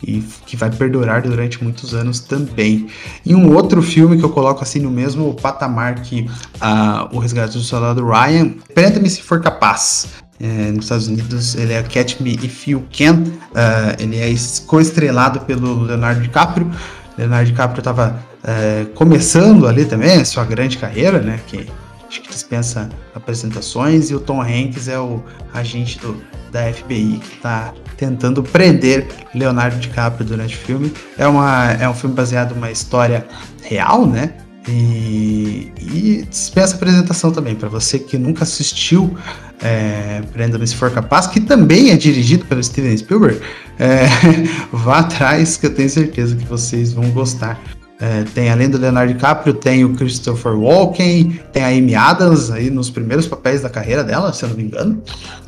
e 0.02 0.20
que 0.46 0.56
vai 0.56 0.70
perdurar 0.70 1.22
durante 1.22 1.62
muitos 1.62 1.94
anos 1.94 2.20
também. 2.20 2.88
E 3.24 3.34
um 3.34 3.54
outro 3.54 3.82
filme 3.82 4.16
que 4.16 4.24
eu 4.24 4.30
coloco 4.30 4.62
assim 4.62 4.80
no 4.80 4.90
mesmo 4.90 5.34
patamar 5.34 6.02
que 6.02 6.22
uh, 6.22 7.14
O 7.14 7.18
Resgate 7.18 7.56
do 7.56 7.64
Soldado 7.64 8.04
Ryan, 8.06 8.54
Prenda-me 8.74 9.08
se 9.08 9.22
for 9.22 9.40
capaz. 9.40 10.23
É, 10.40 10.72
nos 10.72 10.86
Estados 10.86 11.06
Unidos 11.06 11.54
ele 11.54 11.72
é 11.72 11.82
Catch 11.82 12.20
Me 12.20 12.34
If 12.34 12.66
You 12.66 12.84
Can, 12.96 13.22
uh, 13.22 13.94
ele 13.98 14.18
é 14.18 14.34
co-estrelado 14.66 15.40
pelo 15.40 15.82
Leonardo 15.82 16.20
DiCaprio. 16.20 16.70
Leonardo 17.16 17.46
DiCaprio 17.46 17.78
estava 17.78 18.18
uh, 18.42 18.86
começando 18.94 19.66
ali 19.66 19.84
também 19.84 20.20
a 20.20 20.24
sua 20.24 20.44
grande 20.44 20.76
carreira, 20.76 21.20
né? 21.20 21.38
Que 21.46 21.68
acho 22.08 22.20
que 22.20 22.28
dispensa 22.28 22.88
apresentações, 23.14 24.10
e 24.10 24.14
o 24.14 24.20
Tom 24.20 24.42
Hanks 24.42 24.88
é 24.88 24.98
o 24.98 25.22
agente 25.52 25.98
do, 26.00 26.20
da 26.50 26.72
FBI 26.72 27.20
que 27.22 27.34
está 27.36 27.72
tentando 27.96 28.42
prender 28.42 29.06
Leonardo 29.34 29.78
DiCaprio 29.78 30.26
durante 30.26 30.54
o 30.56 30.58
filme. 30.58 30.92
É, 31.16 31.26
uma, 31.26 31.72
é 31.72 31.88
um 31.88 31.94
filme 31.94 32.14
baseado 32.14 32.54
numa 32.54 32.70
história 32.70 33.26
real, 33.62 34.06
né? 34.06 34.32
E, 34.66 35.70
e 35.78 36.26
dispensa 36.28 36.74
apresentação 36.74 37.30
também 37.30 37.54
para 37.54 37.68
você 37.68 37.98
que 37.98 38.16
nunca 38.16 38.44
assistiu 38.44 39.14
é, 39.62 40.22
Prenda-me 40.32 40.66
se 40.66 40.74
for 40.74 40.90
capaz, 40.90 41.26
que 41.26 41.40
também 41.40 41.90
é 41.90 41.96
dirigido 41.96 42.44
pelo 42.44 42.62
Steven 42.62 42.96
Spielberg. 42.96 43.40
É, 43.78 44.06
vá 44.72 44.98
atrás 44.98 45.56
que 45.56 45.66
eu 45.66 45.74
tenho 45.74 45.88
certeza 45.88 46.36
que 46.36 46.44
vocês 46.44 46.92
vão 46.92 47.10
gostar. 47.10 47.60
É, 48.00 48.24
tem 48.34 48.50
além 48.50 48.68
do 48.68 48.76
Leonardo 48.76 49.14
DiCaprio, 49.14 49.54
tem 49.54 49.84
o 49.84 49.94
Christopher 49.94 50.52
Walken, 50.52 51.40
tem 51.52 51.62
a 51.62 51.68
Amy 51.68 51.94
Adams 51.94 52.50
aí 52.50 52.68
nos 52.68 52.90
primeiros 52.90 53.26
papéis 53.26 53.62
da 53.62 53.70
carreira 53.70 54.02
dela, 54.04 54.32
se 54.32 54.44
eu 54.44 54.50
não 54.50 54.56
me 54.56 54.64
engano. 54.64 55.02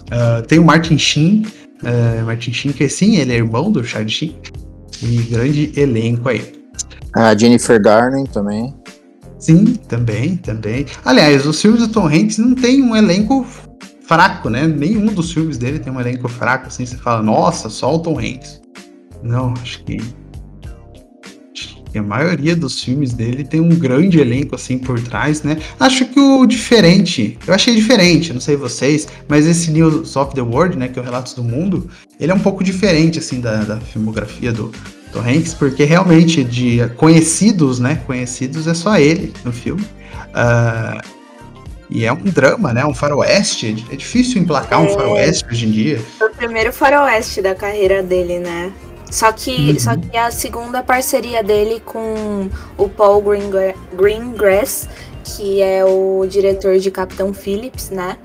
Uh, 0.07 0.46
tem 0.46 0.59
o 0.59 0.64
Martin 0.64 0.96
Sheen, 0.96 1.44
uh, 1.83 2.24
Martin 2.24 2.52
Sheen 2.52 2.72
que 2.72 2.88
sim, 2.88 3.16
ele 3.16 3.33
é 3.33 3.37
irmão 3.37 3.70
do 3.70 3.85
Charlie 3.85 4.11
Sheen. 4.11 4.37
E 5.02 5.16
grande 5.24 5.72
elenco 5.76 6.29
aí. 6.29 6.52
A 7.14 7.37
Jennifer 7.37 7.83
Garner 7.83 8.26
também. 8.29 8.72
Sim, 9.38 9.75
também, 9.88 10.37
também. 10.37 10.87
Aliás, 11.05 11.46
os 11.46 11.61
filmes 11.61 11.81
do 11.81 11.88
Tom 11.88 12.07
Hanks 12.07 12.38
não 12.38 12.55
tem 12.55 12.83
um 12.83 12.96
elenco 12.96 13.46
fraco, 14.07 14.49
né? 14.49 14.66
Nenhum 14.66 15.07
dos 15.07 15.33
filmes 15.33 15.59
dele 15.59 15.79
tem 15.79 15.92
um 15.92 16.01
elenco 16.01 16.29
fraco, 16.29 16.68
assim, 16.68 16.87
você 16.87 16.96
fala, 16.96 17.22
nossa, 17.22 17.68
só 17.68 17.94
o 17.94 17.99
Tom 17.99 18.18
Hanks. 18.18 18.62
Não, 19.22 19.53
acho 19.61 19.83
que, 19.85 19.99
acho 21.53 21.83
que 21.90 21.99
a 21.99 22.03
maioria 22.03 22.55
dos 22.55 22.83
filmes 22.83 23.12
dele 23.12 23.44
tem 23.44 23.61
um 23.61 23.68
grande 23.68 24.20
elenco, 24.20 24.55
assim, 24.55 24.79
por 24.79 25.01
trás, 25.01 25.42
né? 25.42 25.59
Acho 25.79 26.07
que 26.07 26.20
o 26.20 26.46
diferente, 26.46 27.37
eu 27.46 27.53
achei 27.53 27.75
diferente, 27.75 28.33
não 28.33 28.40
sei 28.40 28.57
vocês, 28.57 29.09
mas 29.29 29.46
esse 29.46 29.71
News 29.71 30.17
of 30.17 30.35
the 30.35 30.42
World, 30.42 30.77
né, 30.79 30.88
que 30.88 30.98
é 30.98 31.02
o 31.02 31.04
Relatos 31.04 31.35
do 31.35 31.42
Mundo, 31.42 31.90
ele 32.19 32.33
é 32.33 32.35
um 32.35 32.40
pouco 32.40 32.65
diferente, 32.65 33.19
assim, 33.19 33.40
da, 33.40 33.65
da 33.65 33.81
filmografia 33.81 34.52
do, 34.52 34.71
Tom 35.17 35.21
Hanks, 35.21 35.54
porque 35.54 35.85
realmente 35.85 36.44
de 36.44 36.87
conhecidos, 36.96 37.81
né? 37.81 38.02
Conhecidos 38.06 38.67
é 38.67 38.75
só 38.75 38.98
ele 38.98 39.33
no 39.44 39.52
filme. 39.52 39.83
Uh, 39.83 41.00
e 41.88 42.04
é 42.04 42.12
um 42.12 42.23
drama, 42.23 42.73
né? 42.73 42.85
Um 42.85 42.94
faroeste. 42.94 43.87
É 43.90 43.96
difícil 43.96 44.42
emplacar 44.42 44.81
é, 44.81 44.83
um 44.83 44.88
faroeste 44.88 45.44
hoje 45.50 45.67
em 45.67 45.71
dia. 45.71 46.02
o 46.21 46.29
primeiro 46.31 46.73
faroeste 46.73 47.40
da 47.40 47.54
carreira 47.54 48.02
dele, 48.02 48.38
né? 48.38 48.73
Só 49.10 49.33
que, 49.33 49.71
uhum. 49.71 49.79
só 49.79 49.96
que 49.96 50.17
a 50.17 50.31
segunda 50.31 50.83
parceria 50.83 51.42
dele 51.42 51.81
com 51.85 52.50
o 52.77 52.88
Paul 52.88 53.23
Greengrass, 53.96 54.88
que 55.25 55.62
é 55.62 55.85
o 55.85 56.27
diretor 56.29 56.79
de 56.79 56.90
Capitão 56.90 57.33
Phillips, 57.33 57.88
né? 57.88 58.19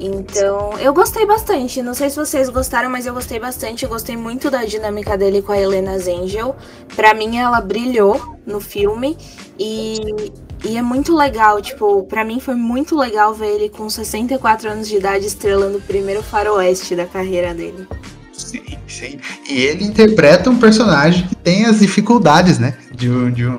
Então, 0.00 0.78
eu 0.78 0.94
gostei 0.94 1.26
bastante. 1.26 1.82
Não 1.82 1.92
sei 1.92 2.08
se 2.08 2.16
vocês 2.16 2.48
gostaram, 2.48 2.88
mas 2.88 3.04
eu 3.04 3.12
gostei 3.12 3.38
bastante. 3.38 3.84
Eu 3.84 3.90
gostei 3.90 4.16
muito 4.16 4.50
da 4.50 4.64
dinâmica 4.64 5.16
dele 5.16 5.42
com 5.42 5.52
a 5.52 5.60
Helena 5.60 5.98
Zengel. 5.98 6.56
Pra 6.96 7.12
mim, 7.12 7.36
ela 7.36 7.60
brilhou 7.60 8.38
no 8.46 8.60
filme. 8.60 9.18
E, 9.58 10.32
e 10.64 10.76
é 10.78 10.80
muito 10.80 11.14
legal. 11.14 11.60
Tipo, 11.60 12.04
pra 12.04 12.24
mim 12.24 12.40
foi 12.40 12.54
muito 12.54 12.96
legal 12.96 13.34
ver 13.34 13.56
ele 13.56 13.68
com 13.68 13.90
64 13.90 14.70
anos 14.70 14.88
de 14.88 14.96
idade 14.96 15.26
estrelando 15.26 15.76
o 15.76 15.82
primeiro 15.82 16.22
faroeste 16.22 16.96
da 16.96 17.04
carreira 17.04 17.52
dele. 17.52 17.86
Sim, 18.32 18.62
sim. 18.88 19.20
E 19.46 19.60
ele 19.60 19.84
interpreta 19.84 20.48
um 20.48 20.58
personagem 20.58 21.26
que 21.26 21.36
tem 21.36 21.66
as 21.66 21.80
dificuldades, 21.80 22.58
né? 22.58 22.74
De 22.90 23.10
um, 23.10 23.30
de 23.30 23.46
um, 23.46 23.58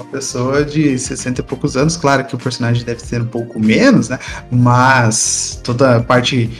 uma 0.00 0.10
pessoa 0.10 0.64
de 0.64 0.98
60 0.98 1.40
e 1.40 1.44
poucos 1.44 1.76
anos. 1.76 1.96
Claro 1.96 2.24
que 2.24 2.34
o 2.34 2.38
personagem 2.38 2.84
deve 2.84 3.00
ser 3.00 3.20
um 3.20 3.26
pouco 3.26 3.60
menos, 3.60 4.08
né? 4.08 4.18
Mas 4.50 5.60
toda 5.62 5.96
a 5.96 6.02
parte. 6.02 6.50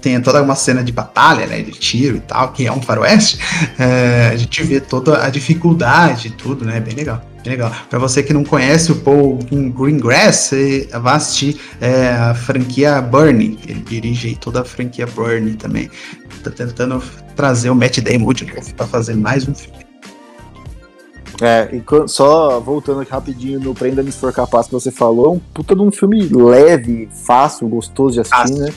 Tem 0.00 0.20
toda 0.20 0.42
uma 0.42 0.56
cena 0.56 0.82
de 0.82 0.90
batalha, 0.90 1.46
né? 1.46 1.62
De 1.62 1.72
tiro 1.72 2.16
e 2.16 2.20
tal, 2.20 2.52
que 2.52 2.66
é 2.66 2.72
um 2.72 2.80
faroeste. 2.80 3.38
É, 3.78 4.30
a 4.32 4.36
gente 4.36 4.62
vê 4.62 4.80
toda 4.80 5.24
a 5.24 5.30
dificuldade 5.30 6.28
e 6.28 6.30
tudo, 6.30 6.64
né? 6.64 6.80
Bem 6.80 6.94
legal. 6.94 7.22
Bem 7.42 7.52
legal. 7.52 7.72
Para 7.88 7.98
você 7.98 8.22
que 8.22 8.32
não 8.32 8.42
conhece 8.42 8.90
o 8.90 8.96
Paul 8.96 9.38
Greengrass, 9.50 10.50
vá 11.00 11.14
assistir 11.14 11.60
é, 11.80 12.08
a 12.08 12.34
franquia 12.34 13.00
Burnie. 13.00 13.58
Ele 13.66 13.80
dirige 13.80 14.34
toda 14.36 14.62
a 14.62 14.64
franquia 14.64 15.06
Burnie 15.06 15.54
também. 15.54 15.90
Tá 16.42 16.50
tentando 16.50 17.02
trazer 17.36 17.70
o 17.70 17.74
Matt 17.74 17.98
Damon 17.98 18.32
de 18.32 18.46
novo 18.46 18.74
para 18.74 18.86
fazer 18.86 19.14
mais 19.14 19.46
um 19.46 19.54
filme. 19.54 19.87
É, 21.40 21.68
e 21.72 22.08
só 22.08 22.58
voltando 22.58 23.00
aqui 23.00 23.12
rapidinho 23.12 23.60
no 23.60 23.72
Prenda-me 23.72 24.10
Se 24.10 24.18
For 24.18 24.32
Capaz 24.32 24.66
que 24.66 24.72
você 24.72 24.90
falou, 24.90 25.26
é 25.26 25.28
um 25.30 25.38
puta 25.38 25.74
de 25.74 25.80
um 25.80 25.90
filme 25.90 26.26
leve, 26.28 27.08
fácil, 27.12 27.68
gostoso 27.68 28.14
de 28.14 28.20
assistir, 28.20 28.58
né? 28.58 28.72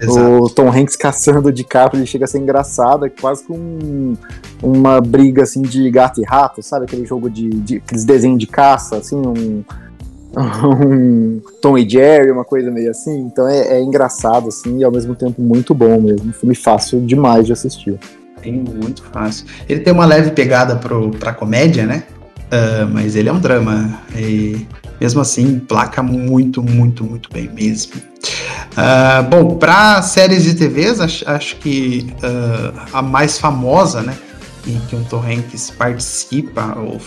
Exato. 0.00 0.44
O 0.44 0.48
Tom 0.48 0.70
Hanks 0.70 0.96
caçando 0.96 1.52
de 1.52 1.62
capa, 1.62 1.96
ele 1.96 2.06
chega 2.06 2.24
a 2.24 2.28
ser 2.28 2.38
engraçado, 2.38 3.04
é 3.04 3.10
quase 3.10 3.44
com 3.44 4.14
uma 4.62 5.00
briga 5.00 5.42
assim 5.42 5.60
de 5.60 5.90
gato 5.90 6.20
e 6.22 6.24
rato, 6.24 6.62
sabe? 6.62 6.86
Aquele 6.86 7.04
jogo 7.04 7.28
de, 7.28 7.50
de 7.50 7.76
aqueles 7.76 8.04
desenhos 8.04 8.38
de 8.38 8.46
caça, 8.46 8.96
assim, 8.96 9.16
um, 9.16 9.62
um 10.40 11.40
Tom 11.60 11.76
e 11.76 11.86
Jerry, 11.86 12.30
uma 12.30 12.44
coisa 12.44 12.70
meio 12.70 12.90
assim. 12.90 13.20
Então 13.20 13.46
é, 13.46 13.76
é 13.76 13.82
engraçado, 13.82 14.48
assim, 14.48 14.78
e 14.78 14.84
ao 14.84 14.90
mesmo 14.90 15.14
tempo 15.14 15.42
muito 15.42 15.74
bom 15.74 16.00
mesmo. 16.00 16.30
Um 16.30 16.32
filme 16.32 16.54
fácil 16.54 16.98
demais 17.00 17.44
de 17.44 17.52
assistir 17.52 17.98
muito 18.52 19.02
fácil. 19.12 19.46
Ele 19.68 19.80
tem 19.80 19.92
uma 19.92 20.04
leve 20.04 20.30
pegada 20.30 20.76
pro, 20.76 21.10
pra 21.10 21.32
comédia, 21.32 21.86
né? 21.86 22.04
Uh, 22.46 22.86
mas 22.92 23.16
ele 23.16 23.28
é 23.28 23.32
um 23.32 23.40
drama. 23.40 24.00
E 24.14 24.66
mesmo 25.00 25.20
assim, 25.20 25.58
placa 25.58 26.02
muito, 26.02 26.62
muito, 26.62 27.04
muito 27.04 27.30
bem 27.32 27.50
mesmo. 27.52 27.94
Uh, 27.96 29.22
bom, 29.28 29.56
para 29.56 30.02
séries 30.02 30.44
de 30.44 30.54
TVs, 30.54 31.00
acho, 31.00 31.28
acho 31.28 31.56
que 31.56 32.06
uh, 32.16 32.80
a 32.92 33.02
mais 33.02 33.38
famosa, 33.38 34.02
né? 34.02 34.16
Em 34.66 34.78
que 34.88 34.96
o 34.96 35.04
Tom 35.04 35.22
Hanks 35.22 35.70
participa, 35.70 36.76
ou 36.76 37.00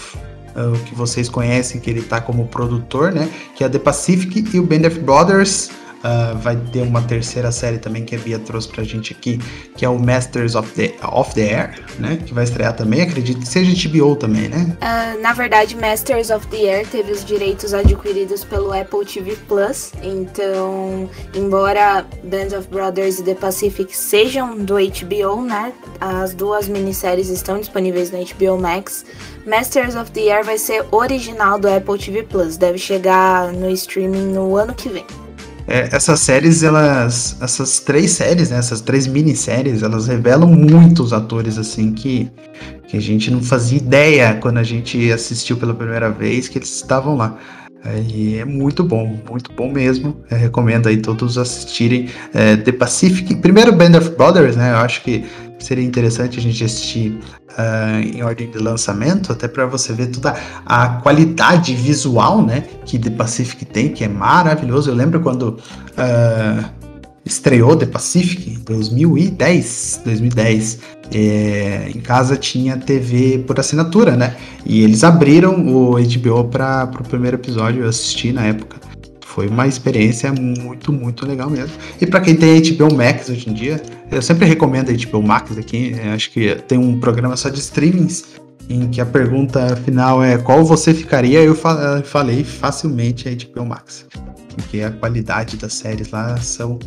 que 0.85 0.93
vocês 0.93 1.29
conhecem, 1.29 1.79
que 1.79 1.89
ele 1.89 1.99
está 1.99 2.19
como 2.19 2.45
produtor, 2.47 3.13
né? 3.13 3.29
Que 3.55 3.63
é 3.63 3.67
a 3.67 3.69
The 3.69 3.79
Pacific 3.79 4.43
e 4.53 4.59
o 4.59 4.63
Band 4.63 4.87
of 4.87 4.99
Brothers. 4.99 5.69
Uh, 5.99 6.37
vai 6.37 6.55
ter 6.55 6.81
uma 6.81 7.01
terceira 7.01 7.51
série 7.51 7.77
também 7.77 8.05
que 8.05 8.15
a 8.15 8.19
Bia 8.19 8.39
trouxe 8.39 8.69
pra 8.69 8.83
gente 8.85 9.11
aqui, 9.11 9.37
que 9.75 9.83
é 9.83 9.89
o 9.89 9.99
Masters 9.99 10.55
of 10.55 10.71
the, 10.71 10.93
of 11.03 11.33
the 11.33 11.53
Air, 11.53 11.79
né? 11.99 12.17
Que 12.25 12.33
vai 12.33 12.45
estrear 12.45 12.73
também, 12.73 13.01
acredito 13.01 13.39
que 13.39 13.47
seja 13.47 13.89
HBO 13.89 14.15
também, 14.15 14.47
né? 14.47 14.77
Uh, 14.81 15.21
na 15.21 15.33
verdade, 15.33 15.75
Masters 15.75 16.29
of 16.29 16.47
the 16.47 16.57
Air 16.57 16.87
teve 16.87 17.11
os 17.11 17.25
direitos 17.25 17.73
adquiridos 17.73 18.45
pelo 18.45 18.71
Apple 18.71 19.05
TV 19.05 19.35
Plus, 19.47 19.91
então, 20.01 21.09
embora 21.35 22.05
Band 22.23 22.57
of 22.57 22.69
Brothers 22.69 23.19
e 23.19 23.23
The 23.23 23.35
Pacific 23.35 23.95
sejam 23.95 24.57
do 24.57 24.75
HBO, 24.75 25.41
né? 25.41 25.73
As 25.99 26.33
duas 26.33 26.69
minisséries 26.69 27.27
estão 27.27 27.59
disponíveis 27.59 28.09
na 28.09 28.19
HBO 28.19 28.57
Max. 28.57 29.05
Masters 29.45 29.95
of 29.95 30.11
the 30.11 30.29
Air 30.29 30.45
vai 30.45 30.57
ser 30.57 30.85
original 30.91 31.59
do 31.59 31.67
Apple 31.67 31.97
TV 31.97 32.23
Plus, 32.23 32.55
deve 32.55 32.77
chegar 32.77 33.51
no 33.51 33.69
streaming 33.71 34.31
no 34.31 34.55
ano 34.55 34.73
que 34.73 34.87
vem 34.87 35.05
é, 35.69 35.89
essas 35.91 36.19
séries, 36.19 36.63
elas. 36.63 37.37
Essas 37.39 37.79
três 37.79 38.11
séries, 38.11 38.49
né? 38.49 38.57
Essas 38.57 38.81
três 38.81 39.05
minisséries, 39.05 39.83
elas 39.83 40.07
revelam 40.07 40.49
muitos 40.49 41.13
atores, 41.13 41.57
assim, 41.57 41.93
que, 41.93 42.29
que 42.87 42.97
a 42.97 43.01
gente 43.01 43.29
não 43.29 43.41
fazia 43.41 43.77
ideia 43.77 44.33
quando 44.41 44.57
a 44.57 44.63
gente 44.63 45.11
assistiu 45.11 45.57
pela 45.57 45.73
primeira 45.73 46.09
vez 46.09 46.47
que 46.47 46.57
eles 46.57 46.75
estavam 46.75 47.15
lá. 47.15 47.37
E 48.09 48.37
é 48.37 48.45
muito 48.45 48.83
bom, 48.83 49.17
muito 49.29 49.53
bom 49.53 49.71
mesmo. 49.71 50.17
Eu 50.29 50.37
recomendo 50.37 50.87
aí 50.87 50.97
todos 50.97 51.37
assistirem 51.37 52.09
é, 52.33 52.57
The 52.57 52.73
Pacific. 52.73 53.35
Primeiro 53.37 53.71
Band 53.71 53.97
of 53.97 54.09
Brothers, 54.11 54.55
né? 54.55 54.71
Eu 54.71 54.77
acho 54.77 55.01
que 55.01 55.23
seria 55.63 55.83
interessante 55.83 56.39
a 56.39 56.41
gente 56.41 56.63
assistir 56.63 57.19
uh, 57.51 57.99
em 58.01 58.23
ordem 58.23 58.49
de 58.49 58.57
lançamento, 58.57 59.31
até 59.31 59.47
para 59.47 59.65
você 59.65 59.93
ver 59.93 60.07
toda 60.07 60.35
a 60.65 60.89
qualidade 61.01 61.73
visual, 61.73 62.41
né, 62.41 62.63
que 62.85 62.97
The 62.97 63.09
Pacific 63.11 63.65
tem, 63.65 63.89
que 63.89 64.03
é 64.03 64.07
maravilhoso. 64.07 64.89
Eu 64.89 64.95
lembro 64.95 65.19
quando 65.19 65.57
uh, 65.57 66.79
estreou 67.25 67.75
The 67.75 67.85
Pacific 67.85 68.49
em 68.49 68.59
2010, 68.59 70.01
2010. 70.03 70.79
É, 71.11 71.89
em 71.95 72.01
casa 72.01 72.37
tinha 72.37 72.77
TV 72.77 73.39
por 73.39 73.59
assinatura, 73.59 74.15
né? 74.15 74.35
E 74.63 74.83
eles 74.83 75.03
abriram 75.03 75.55
o 75.67 75.93
HBO 75.93 76.45
para 76.45 76.87
o 76.99 77.03
primeiro 77.03 77.37
episódio, 77.37 77.83
eu 77.83 77.89
assisti 77.89 78.31
na 78.31 78.45
época. 78.45 78.88
Foi 79.29 79.47
uma 79.47 79.67
experiência 79.67 80.33
muito, 80.33 80.91
muito 80.91 81.23
legal 81.23 81.51
mesmo. 81.51 81.77
E 82.01 82.07
para 82.07 82.19
quem 82.19 82.35
tem 82.35 82.59
HBO 82.61 82.93
Max 82.95 83.29
hoje 83.29 83.47
em 83.47 83.53
dia, 83.53 83.79
eu 84.11 84.23
sempre 84.23 84.47
recomendo 84.47 84.89
a 84.89 84.93
HBO 84.93 85.21
Max 85.21 85.55
aqui. 85.55 85.93
Acho 86.13 86.31
que 86.31 86.55
tem 86.67 86.79
um 86.79 86.99
programa 86.99 87.37
só 87.37 87.47
de 87.47 87.59
streamings 87.59 88.25
em 88.67 88.87
que 88.89 88.99
a 88.99 89.05
pergunta 89.05 89.75
final 89.85 90.23
é 90.23 90.37
qual 90.39 90.65
você 90.65 90.95
ficaria. 90.95 91.43
Eu 91.43 91.55
falei 92.03 92.43
facilmente 92.43 93.29
a 93.29 93.31
HBO 93.31 93.67
Max, 93.67 94.07
porque 94.55 94.81
a 94.81 94.89
qualidade 94.89 95.57
das 95.57 95.73
séries 95.73 96.09
lá 96.09 96.35
são 96.37 96.79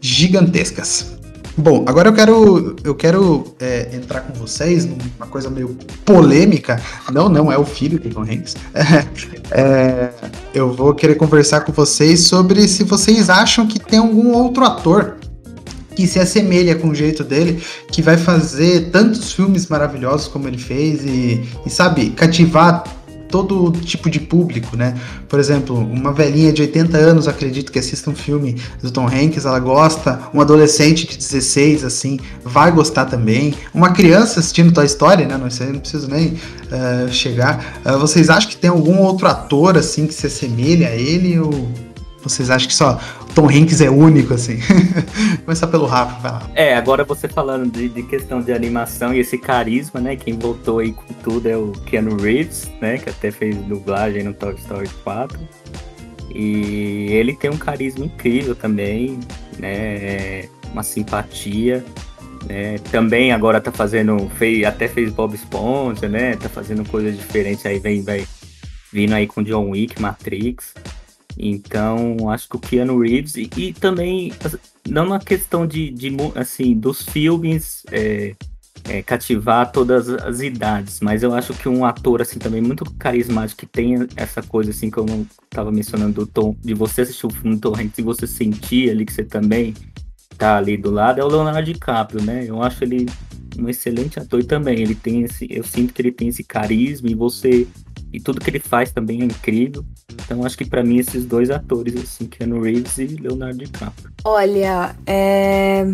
gigantescas. 0.00 1.19
Bom, 1.56 1.84
agora 1.86 2.08
eu 2.08 2.12
quero, 2.12 2.76
eu 2.84 2.94
quero 2.94 3.54
é, 3.58 3.90
entrar 3.92 4.20
com 4.20 4.32
vocês 4.34 4.84
numa 4.86 5.26
coisa 5.28 5.50
meio 5.50 5.76
polêmica. 6.04 6.80
Não, 7.12 7.28
não 7.28 7.50
é 7.50 7.58
o 7.58 7.64
filho 7.64 7.98
do 7.98 8.08
Tom 8.08 8.22
Hanks. 8.22 8.56
É, 9.52 10.10
eu 10.54 10.72
vou 10.72 10.94
querer 10.94 11.16
conversar 11.16 11.62
com 11.62 11.72
vocês 11.72 12.28
sobre 12.28 12.68
se 12.68 12.84
vocês 12.84 13.28
acham 13.28 13.66
que 13.66 13.80
tem 13.80 13.98
algum 13.98 14.32
outro 14.32 14.64
ator 14.64 15.16
que 15.96 16.06
se 16.06 16.20
assemelha 16.20 16.76
com 16.76 16.90
o 16.90 16.94
jeito 16.94 17.24
dele, 17.24 17.60
que 17.90 18.00
vai 18.00 18.16
fazer 18.16 18.90
tantos 18.90 19.32
filmes 19.32 19.66
maravilhosos 19.66 20.28
como 20.28 20.46
ele 20.46 20.56
fez 20.56 21.04
e, 21.04 21.44
e 21.66 21.68
sabe, 21.68 22.10
cativar 22.10 22.84
todo 23.30 23.70
tipo 23.80 24.10
de 24.10 24.20
público, 24.20 24.76
né? 24.76 24.94
Por 25.28 25.38
exemplo, 25.38 25.76
uma 25.76 26.12
velhinha 26.12 26.52
de 26.52 26.62
80 26.62 26.96
anos, 26.96 27.28
acredito 27.28 27.70
que 27.70 27.78
assista 27.78 28.10
um 28.10 28.14
filme 28.14 28.56
do 28.82 28.90
Tom 28.90 29.06
Hanks, 29.06 29.44
ela 29.44 29.58
gosta, 29.58 30.20
um 30.34 30.40
adolescente 30.40 31.06
de 31.06 31.16
16, 31.16 31.84
assim, 31.84 32.18
vai 32.44 32.72
gostar 32.72 33.06
também. 33.06 33.54
Uma 33.72 33.92
criança 33.92 34.40
assistindo 34.40 34.72
Toy 34.72 34.86
Story, 34.86 35.26
né? 35.26 35.38
Não 35.38 35.48
não 35.72 35.80
preciso 35.80 36.08
nem 36.08 36.28
uh, 36.28 37.08
chegar. 37.10 37.80
Uh, 37.84 37.98
vocês 37.98 38.28
acham 38.28 38.50
que 38.50 38.56
tem 38.56 38.70
algum 38.70 38.98
outro 38.98 39.26
ator, 39.26 39.76
assim, 39.76 40.06
que 40.06 40.14
se 40.14 40.26
assemelha 40.26 40.88
a 40.88 40.96
ele 40.96 41.38
ou 41.38 41.68
vocês 42.22 42.50
acham 42.50 42.68
que 42.68 42.74
só 42.74 43.00
Tom 43.34 43.48
Hanks 43.48 43.80
é 43.80 43.90
único, 43.90 44.34
assim? 44.34 44.58
Começar 45.44 45.66
pelo 45.68 45.86
Rafa, 45.86 46.20
vai 46.20 46.32
lá. 46.32 46.50
É, 46.54 46.74
agora 46.74 47.04
você 47.04 47.28
falando 47.28 47.70
de, 47.70 47.88
de, 47.88 48.02
questão 48.02 48.40
de 48.40 48.52
animação 48.52 49.14
e 49.14 49.20
esse 49.20 49.38
carisma, 49.38 50.00
né? 50.00 50.16
Quem 50.16 50.38
voltou 50.38 50.80
aí 50.80 50.92
com 50.92 51.12
tudo 51.14 51.48
é 51.48 51.56
o 51.56 51.72
Keanu 51.86 52.16
Reeves, 52.16 52.70
né? 52.80 52.98
Que 52.98 53.10
até 53.10 53.30
fez 53.30 53.56
dublagem 53.56 54.24
no 54.24 54.34
Toy 54.34 54.54
Story 54.54 54.88
4. 55.04 55.38
E 56.34 57.06
ele 57.10 57.34
tem 57.34 57.50
um 57.50 57.56
carisma 57.56 58.04
incrível 58.04 58.54
também, 58.54 59.18
né? 59.58 60.48
Uma 60.72 60.82
simpatia. 60.82 61.84
Né? 62.46 62.78
Também 62.90 63.32
agora 63.32 63.60
tá 63.60 63.70
fazendo, 63.70 64.30
fez, 64.36 64.64
até 64.64 64.88
fez 64.88 65.12
Bob 65.12 65.34
Esponja, 65.34 66.08
né? 66.08 66.36
Tá 66.36 66.48
fazendo 66.48 66.88
coisas 66.88 67.16
diferentes 67.16 67.64
aí, 67.66 67.78
vem, 67.78 68.02
vai 68.02 68.26
vindo 68.92 69.12
aí 69.14 69.26
com 69.26 69.42
John 69.42 69.70
Wick, 69.70 70.00
Matrix. 70.00 70.74
Então, 71.42 72.28
acho 72.28 72.48
que 72.48 72.56
o 72.56 72.60
Keanu 72.60 73.00
Reeves, 73.00 73.36
e, 73.36 73.48
e 73.56 73.72
também, 73.72 74.32
não 74.86 75.06
na 75.06 75.18
questão 75.18 75.66
de, 75.66 75.90
de 75.90 76.14
assim, 76.34 76.74
dos 76.74 77.02
filmes 77.02 77.82
é, 77.90 78.34
é, 78.84 79.02
cativar 79.02 79.72
todas 79.72 80.10
as 80.10 80.40
idades, 80.40 81.00
mas 81.00 81.22
eu 81.22 81.34
acho 81.34 81.54
que 81.54 81.66
um 81.66 81.84
ator, 81.84 82.20
assim, 82.20 82.38
também 82.38 82.60
muito 82.60 82.84
carismático, 82.98 83.60
que 83.60 83.66
tem 83.66 84.06
essa 84.16 84.42
coisa, 84.42 84.70
assim, 84.70 84.90
que 84.90 84.98
eu 84.98 85.06
estava 85.44 85.72
mencionando 85.72 86.12
do 86.12 86.26
tom, 86.26 86.54
de 86.60 86.74
você 86.74 87.00
assistir 87.00 87.26
o 87.26 87.30
filme 87.30 87.58
Hanks 87.64 87.98
e 87.98 88.02
você 88.02 88.26
sentir 88.26 88.90
ali 88.90 89.06
que 89.06 89.12
você 89.12 89.24
também 89.24 89.74
tá 90.36 90.58
ali 90.58 90.76
do 90.76 90.90
lado, 90.90 91.20
é 91.20 91.24
o 91.24 91.28
Leonardo 91.28 91.62
DiCaprio, 91.62 92.22
né? 92.22 92.44
Eu 92.46 92.62
acho 92.62 92.84
ele 92.84 93.06
um 93.58 93.68
excelente 93.68 94.18
ator 94.18 94.40
e 94.40 94.44
também 94.44 94.80
ele 94.80 94.94
tem 94.94 95.22
esse, 95.22 95.46
eu 95.50 95.62
sinto 95.62 95.92
que 95.92 96.00
ele 96.00 96.12
tem 96.12 96.28
esse 96.28 96.44
carisma 96.44 97.10
e 97.10 97.14
você 97.14 97.66
E 98.12 98.20
tudo 98.20 98.40
que 98.40 98.50
ele 98.50 98.58
faz 98.58 98.92
também 98.92 99.22
é 99.22 99.24
incrível. 99.24 99.84
Então 100.12 100.44
acho 100.44 100.56
que 100.56 100.64
para 100.64 100.82
mim 100.82 100.98
esses 100.98 101.24
dois 101.24 101.50
atores, 101.50 101.94
assim, 101.96 102.26
Keanu 102.26 102.60
Reeves 102.60 102.98
e 102.98 103.06
Leonardo 103.06 103.58
DiCaprio. 103.58 104.10
Olha, 104.24 104.96
é... 105.06 105.84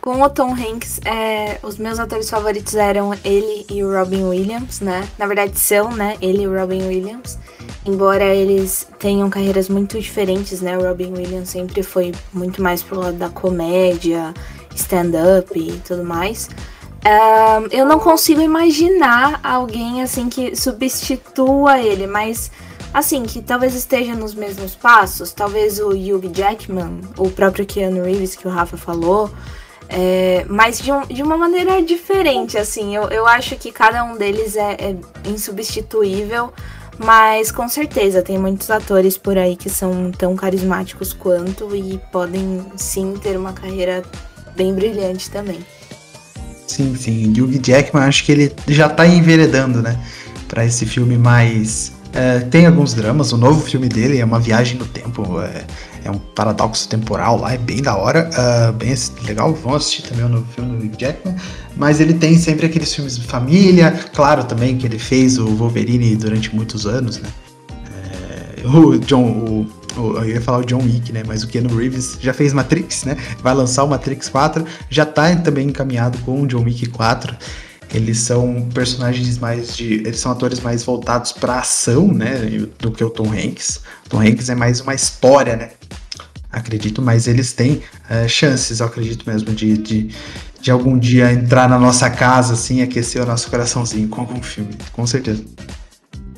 com 0.00 0.20
o 0.20 0.30
Tom 0.30 0.52
Hanks, 0.52 1.00
é... 1.04 1.58
os 1.62 1.78
meus 1.78 1.98
atores 1.98 2.28
favoritos 2.28 2.74
eram 2.74 3.14
ele 3.24 3.64
e 3.70 3.84
o 3.84 3.92
Robin 3.92 4.24
Williams, 4.24 4.80
né? 4.80 5.08
Na 5.18 5.26
verdade 5.26 5.58
são, 5.58 5.92
né? 5.92 6.16
Ele 6.20 6.42
e 6.42 6.48
o 6.48 6.58
Robin 6.58 6.82
Williams. 6.82 7.38
Embora 7.86 8.24
eles 8.24 8.86
tenham 8.98 9.30
carreiras 9.30 9.68
muito 9.68 9.98
diferentes, 10.00 10.60
né? 10.60 10.76
O 10.76 10.82
Robin 10.82 11.12
Williams 11.12 11.50
sempre 11.50 11.82
foi 11.82 12.12
muito 12.32 12.60
mais 12.60 12.82
pro 12.82 12.98
lado 12.98 13.16
da 13.16 13.28
comédia, 13.28 14.34
stand-up 14.74 15.58
e 15.58 15.78
tudo 15.86 16.04
mais. 16.04 16.48
Eu 17.70 17.86
não 17.86 17.98
consigo 17.98 18.40
imaginar 18.40 19.40
alguém 19.42 20.02
assim 20.02 20.28
que 20.28 20.54
substitua 20.56 21.78
ele, 21.80 22.06
mas 22.06 22.50
assim, 22.92 23.22
que 23.24 23.42
talvez 23.42 23.74
esteja 23.74 24.14
nos 24.14 24.34
mesmos 24.34 24.74
passos. 24.74 25.32
Talvez 25.32 25.78
o 25.78 25.90
Hugh 25.90 26.30
Jackman, 26.32 27.00
o 27.16 27.30
próprio 27.30 27.66
Keanu 27.66 28.04
Reeves 28.04 28.34
que 28.34 28.46
o 28.46 28.50
Rafa 28.50 28.76
falou. 28.76 29.30
É, 29.88 30.44
mas 30.48 30.78
de, 30.80 30.92
um, 30.92 31.06
de, 31.06 31.22
uma 31.22 31.36
maneira 31.36 31.82
diferente, 31.82 32.58
assim. 32.58 32.94
Eu, 32.94 33.04
eu 33.08 33.26
acho 33.26 33.56
que 33.56 33.72
cada 33.72 34.04
um 34.04 34.16
deles 34.16 34.56
é, 34.56 34.72
é 34.72 34.96
insubstituível. 35.28 36.52
Mas 36.98 37.52
com 37.52 37.68
certeza 37.68 38.22
tem 38.22 38.36
muitos 38.36 38.68
atores 38.72 39.16
por 39.16 39.38
aí 39.38 39.54
que 39.54 39.70
são 39.70 40.10
tão 40.10 40.34
carismáticos 40.34 41.12
quanto 41.12 41.74
e 41.76 41.96
podem 42.10 42.66
sim 42.76 43.14
ter 43.22 43.36
uma 43.36 43.52
carreira 43.52 44.02
bem 44.56 44.74
brilhante 44.74 45.30
também. 45.30 45.64
Sim, 46.68 46.94
sim. 46.94 47.32
Hugh 47.32 47.58
Jackman, 47.60 48.04
acho 48.04 48.24
que 48.24 48.32
ele 48.32 48.52
já 48.68 48.88
tá 48.88 49.06
enveredando, 49.06 49.82
né? 49.82 49.98
Pra 50.46 50.64
esse 50.64 50.86
filme 50.86 51.16
mais. 51.16 51.92
É, 52.12 52.40
tem 52.40 52.66
alguns 52.66 52.94
dramas, 52.94 53.32
o 53.32 53.36
novo 53.36 53.60
filme 53.62 53.88
dele 53.88 54.18
é 54.18 54.24
uma 54.24 54.38
viagem 54.38 54.78
no 54.78 54.86
tempo, 54.86 55.40
é, 55.40 55.64
é 56.04 56.10
um 56.10 56.18
paradoxo 56.18 56.88
temporal 56.88 57.38
lá, 57.38 57.52
é 57.52 57.58
bem 57.58 57.82
da 57.82 57.96
hora, 57.96 58.30
uh, 58.32 58.72
bem 58.72 58.94
legal, 59.24 59.52
vão 59.52 59.74
assistir 59.74 60.02
também 60.02 60.24
o 60.24 60.28
novo 60.28 60.46
filme 60.54 60.78
do 60.78 60.86
Hugh 60.86 60.98
Jackman, 60.98 61.36
mas 61.76 62.00
ele 62.00 62.14
tem 62.14 62.38
sempre 62.38 62.64
aqueles 62.64 62.94
filmes 62.94 63.18
de 63.18 63.26
família, 63.26 63.92
claro 64.14 64.42
também 64.44 64.78
que 64.78 64.86
ele 64.86 64.98
fez 64.98 65.38
o 65.38 65.48
Wolverine 65.48 66.16
durante 66.16 66.54
muitos 66.56 66.86
anos, 66.86 67.20
né? 67.20 67.28
É, 68.62 68.66
o 68.66 68.98
John, 68.98 69.24
o 69.24 69.66
eu 69.96 70.28
ia 70.28 70.40
falar 70.40 70.58
o 70.58 70.64
John 70.64 70.82
Wick, 70.82 71.12
né? 71.12 71.22
Mas 71.26 71.42
o 71.42 71.48
Keanu 71.48 71.74
Reeves 71.76 72.18
já 72.20 72.32
fez 72.32 72.52
Matrix, 72.52 73.04
né? 73.04 73.16
Vai 73.42 73.54
lançar 73.54 73.84
o 73.84 73.88
Matrix 73.88 74.28
4, 74.28 74.64
já 74.88 75.04
tá 75.04 75.34
também 75.36 75.68
encaminhado 75.68 76.18
com 76.18 76.42
o 76.42 76.46
John 76.46 76.62
Wick 76.62 76.86
4. 76.86 77.36
Eles 77.92 78.18
são 78.18 78.68
personagens 78.74 79.38
mais 79.38 79.74
de. 79.76 79.94
Eles 79.94 80.20
são 80.20 80.30
atores 80.30 80.60
mais 80.60 80.82
voltados 80.82 81.32
pra 81.32 81.60
ação, 81.60 82.08
né? 82.08 82.36
Do 82.78 82.92
que 82.92 83.02
o 83.02 83.08
Tom 83.08 83.32
Hanks. 83.32 83.80
Tom 84.08 84.20
Hanks 84.20 84.48
é 84.50 84.54
mais 84.54 84.80
uma 84.80 84.94
história, 84.94 85.56
né? 85.56 85.70
Acredito, 86.50 87.00
mas 87.02 87.26
eles 87.26 87.52
têm 87.52 87.82
uh, 88.10 88.28
chances, 88.28 88.80
eu 88.80 88.86
acredito 88.86 89.28
mesmo, 89.28 89.52
de, 89.52 89.76
de, 89.76 90.10
de 90.62 90.70
algum 90.70 90.98
dia 90.98 91.30
entrar 91.30 91.68
na 91.68 91.78
nossa 91.78 92.08
casa, 92.08 92.54
assim, 92.54 92.80
aquecer 92.80 93.22
o 93.22 93.26
nosso 93.26 93.50
coraçãozinho 93.50 94.08
com 94.08 94.22
algum 94.22 94.42
filme, 94.42 94.74
com 94.92 95.06
certeza 95.06 95.44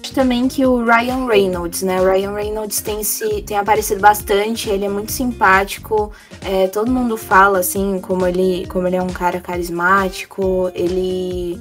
também 0.09 0.49
que 0.49 0.65
o 0.65 0.85
Ryan 0.85 1.27
Reynolds, 1.27 1.83
né? 1.83 2.01
O 2.01 2.05
Ryan 2.11 2.33
Reynolds 2.33 2.81
tem, 2.81 3.05
se, 3.05 3.43
tem 3.43 3.59
aparecido 3.59 4.01
bastante, 4.01 4.71
ele 4.71 4.85
é 4.85 4.89
muito 4.89 5.13
simpático, 5.13 6.11
é, 6.41 6.67
todo 6.69 6.91
mundo 6.91 7.17
fala 7.17 7.59
assim, 7.59 8.01
como 8.01 8.27
ele, 8.27 8.67
como 8.67 8.87
ele 8.87 8.97
é 8.97 9.03
um 9.03 9.09
cara 9.09 9.41
carismático, 9.41 10.71
ele, 10.75 11.61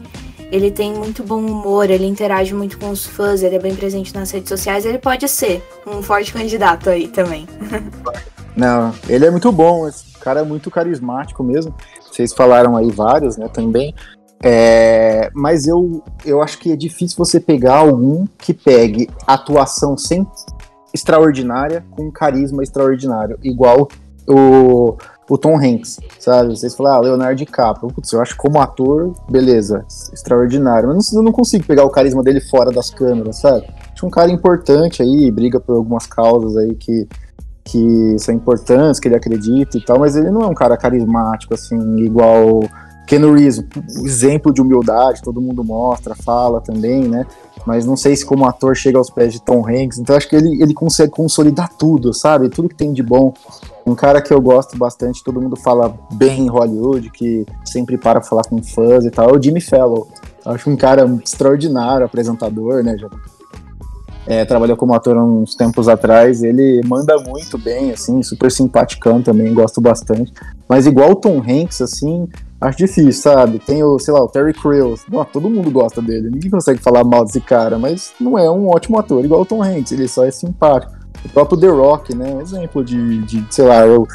ele 0.51 0.71
tem 0.71 0.93
muito 0.93 1.23
bom 1.23 1.41
humor, 1.41 1.89
ele 1.89 2.05
interage 2.05 2.53
muito 2.53 2.79
com 2.79 2.89
os 2.89 3.05
fãs, 3.05 3.43
ele 3.43 3.55
é 3.55 3.59
bem 3.59 3.75
presente 3.75 4.13
nas 4.15 4.31
redes 4.31 4.49
sociais, 4.49 4.85
ele 4.85 4.97
pode 4.97 5.27
ser 5.27 5.61
um 5.85 6.01
forte 6.01 6.31
candidato 6.31 6.89
aí 6.89 7.07
também. 7.07 7.47
Não, 8.55 8.93
ele 9.07 9.25
é 9.25 9.31
muito 9.31 9.51
bom, 9.51 9.87
esse 9.87 10.17
cara 10.19 10.41
é 10.41 10.43
muito 10.43 10.69
carismático 10.69 11.43
mesmo. 11.43 11.73
Vocês 12.01 12.33
falaram 12.33 12.75
aí 12.75 12.91
vários, 12.91 13.37
né, 13.37 13.47
também. 13.47 13.93
É, 14.43 15.29
mas 15.33 15.67
eu, 15.67 16.01
eu 16.25 16.41
acho 16.41 16.59
que 16.59 16.71
é 16.71 16.75
difícil 16.75 17.17
você 17.17 17.39
pegar 17.39 17.77
algum 17.77 18.25
que 18.37 18.53
pegue 18.53 19.09
atuação 19.27 19.97
sem 19.97 20.25
extraordinária 20.93 21.85
com 21.91 22.11
carisma 22.11 22.63
extraordinário, 22.63 23.37
igual 23.43 23.87
o, 24.27 24.95
o 25.29 25.37
Tom 25.37 25.57
Hanks, 25.57 25.99
sabe? 26.19 26.55
Vocês 26.55 26.75
falaram, 26.75 26.97
ah, 26.97 27.01
Leonardo 27.01 27.35
DiCaprio. 27.35 27.89
Putz, 27.89 28.11
eu 28.13 28.21
acho 28.21 28.37
como 28.37 28.59
ator, 28.59 29.13
beleza, 29.29 29.85
extraordinário. 30.13 30.89
Mas 30.89 31.11
eu 31.11 31.21
não 31.21 31.31
consigo 31.31 31.65
pegar 31.65 31.83
o 31.83 31.89
carisma 31.89 32.23
dele 32.23 32.39
fora 32.39 32.71
das 32.71 32.89
câmeras, 32.89 33.37
sabe? 33.37 33.67
Acho 33.93 34.05
um 34.05 34.09
cara 34.09 34.31
importante 34.31 35.01
aí, 35.01 35.29
briga 35.31 35.59
por 35.59 35.75
algumas 35.75 36.05
causas 36.05 36.55
aí 36.57 36.75
que, 36.75 37.07
que 37.63 38.15
são 38.19 38.33
importantes, 38.33 38.99
que 38.99 39.07
ele 39.07 39.15
acredita 39.15 39.77
e 39.77 39.81
tal, 39.81 39.99
mas 39.99 40.15
ele 40.15 40.29
não 40.29 40.41
é 40.41 40.47
um 40.47 40.53
cara 40.53 40.77
carismático, 40.77 41.53
assim, 41.53 41.97
igual 41.97 42.61
Ken 43.09 43.21
Reeves, 43.33 43.65
exemplo 44.05 44.53
de 44.53 44.61
humildade, 44.61 45.23
todo 45.23 45.41
mundo 45.41 45.63
mostra, 45.63 46.13
fala 46.13 46.61
também, 46.61 47.07
né? 47.07 47.25
Mas 47.65 47.83
não 47.83 47.97
sei 47.97 48.15
se 48.15 48.23
como 48.23 48.45
ator 48.45 48.75
chega 48.75 48.99
aos 48.99 49.09
pés 49.09 49.33
de 49.33 49.41
Tom 49.41 49.67
Hanks, 49.67 49.97
então 49.97 50.15
acho 50.15 50.29
que 50.29 50.35
ele, 50.35 50.61
ele 50.61 50.75
consegue 50.75 51.11
consolidar 51.11 51.69
tudo, 51.75 52.13
sabe? 52.13 52.49
Tudo 52.49 52.69
que 52.69 52.75
tem 52.75 52.93
de 52.93 53.01
bom. 53.01 53.33
Um 53.83 53.95
cara 53.95 54.21
que 54.21 54.31
eu 54.31 54.39
gosto 54.39 54.77
bastante, 54.77 55.23
todo 55.23 55.41
mundo 55.41 55.55
fala 55.55 55.91
bem 56.13 56.41
em 56.41 56.49
Hollywood, 56.49 57.09
que 57.09 57.47
sempre 57.65 57.97
para 57.97 58.21
falar 58.21 58.43
com 58.43 58.61
fãs 58.61 59.03
e 59.03 59.09
tal, 59.09 59.31
é 59.31 59.33
o 59.33 59.41
Jimmy 59.41 59.59
Fallon. 59.59 60.03
Acho 60.45 60.69
um 60.69 60.77
cara 60.77 61.03
extraordinário, 61.25 62.05
apresentador, 62.05 62.83
né? 62.83 62.95
Já 62.95 63.09
é, 64.27 64.45
trabalhou 64.45 64.77
como 64.77 64.93
ator 64.93 65.17
uns 65.17 65.55
tempos 65.55 65.89
atrás, 65.89 66.43
ele 66.43 66.79
manda 66.85 67.17
muito 67.17 67.57
bem, 67.57 67.89
assim, 67.89 68.21
super 68.21 68.51
simpaticão 68.51 69.23
também, 69.23 69.51
gosto 69.51 69.81
bastante. 69.81 70.31
Mas 70.67 70.85
igual 70.85 71.09
o 71.09 71.15
Tom 71.15 71.39
Hanks, 71.39 71.81
assim, 71.81 72.27
acho 72.61 72.77
difícil, 72.77 73.13
sabe? 73.13 73.59
Tem 73.59 73.83
o, 73.83 73.97
sei 73.99 74.13
lá, 74.13 74.21
o 74.21 74.27
Terry 74.27 74.53
Crews. 74.53 75.03
Não, 75.11 75.23
todo 75.23 75.49
mundo 75.49 75.71
gosta 75.71 76.01
dele. 76.01 76.29
Ninguém 76.29 76.49
consegue 76.49 76.79
falar 76.79 77.03
mal 77.03 77.23
desse 77.23 77.39
cara, 77.39 77.77
mas 77.77 78.13
não 78.19 78.37
é 78.37 78.49
um 78.49 78.67
ótimo 78.67 78.99
ator, 78.99 79.23
igual 79.23 79.41
o 79.41 79.45
Tom 79.45 79.63
Hanks. 79.63 79.91
Ele 79.91 80.07
só 80.07 80.25
é 80.25 80.31
simpático. 80.31 80.93
O 81.25 81.29
próprio 81.29 81.59
The 81.59 81.67
Rock, 81.67 82.15
né? 82.15 82.33
Um 82.33 82.41
exemplo 82.41 82.83
de, 82.83 83.19
de 83.23 83.45
sei 83.49 83.65
lá, 83.65 83.85
o 83.85 84.07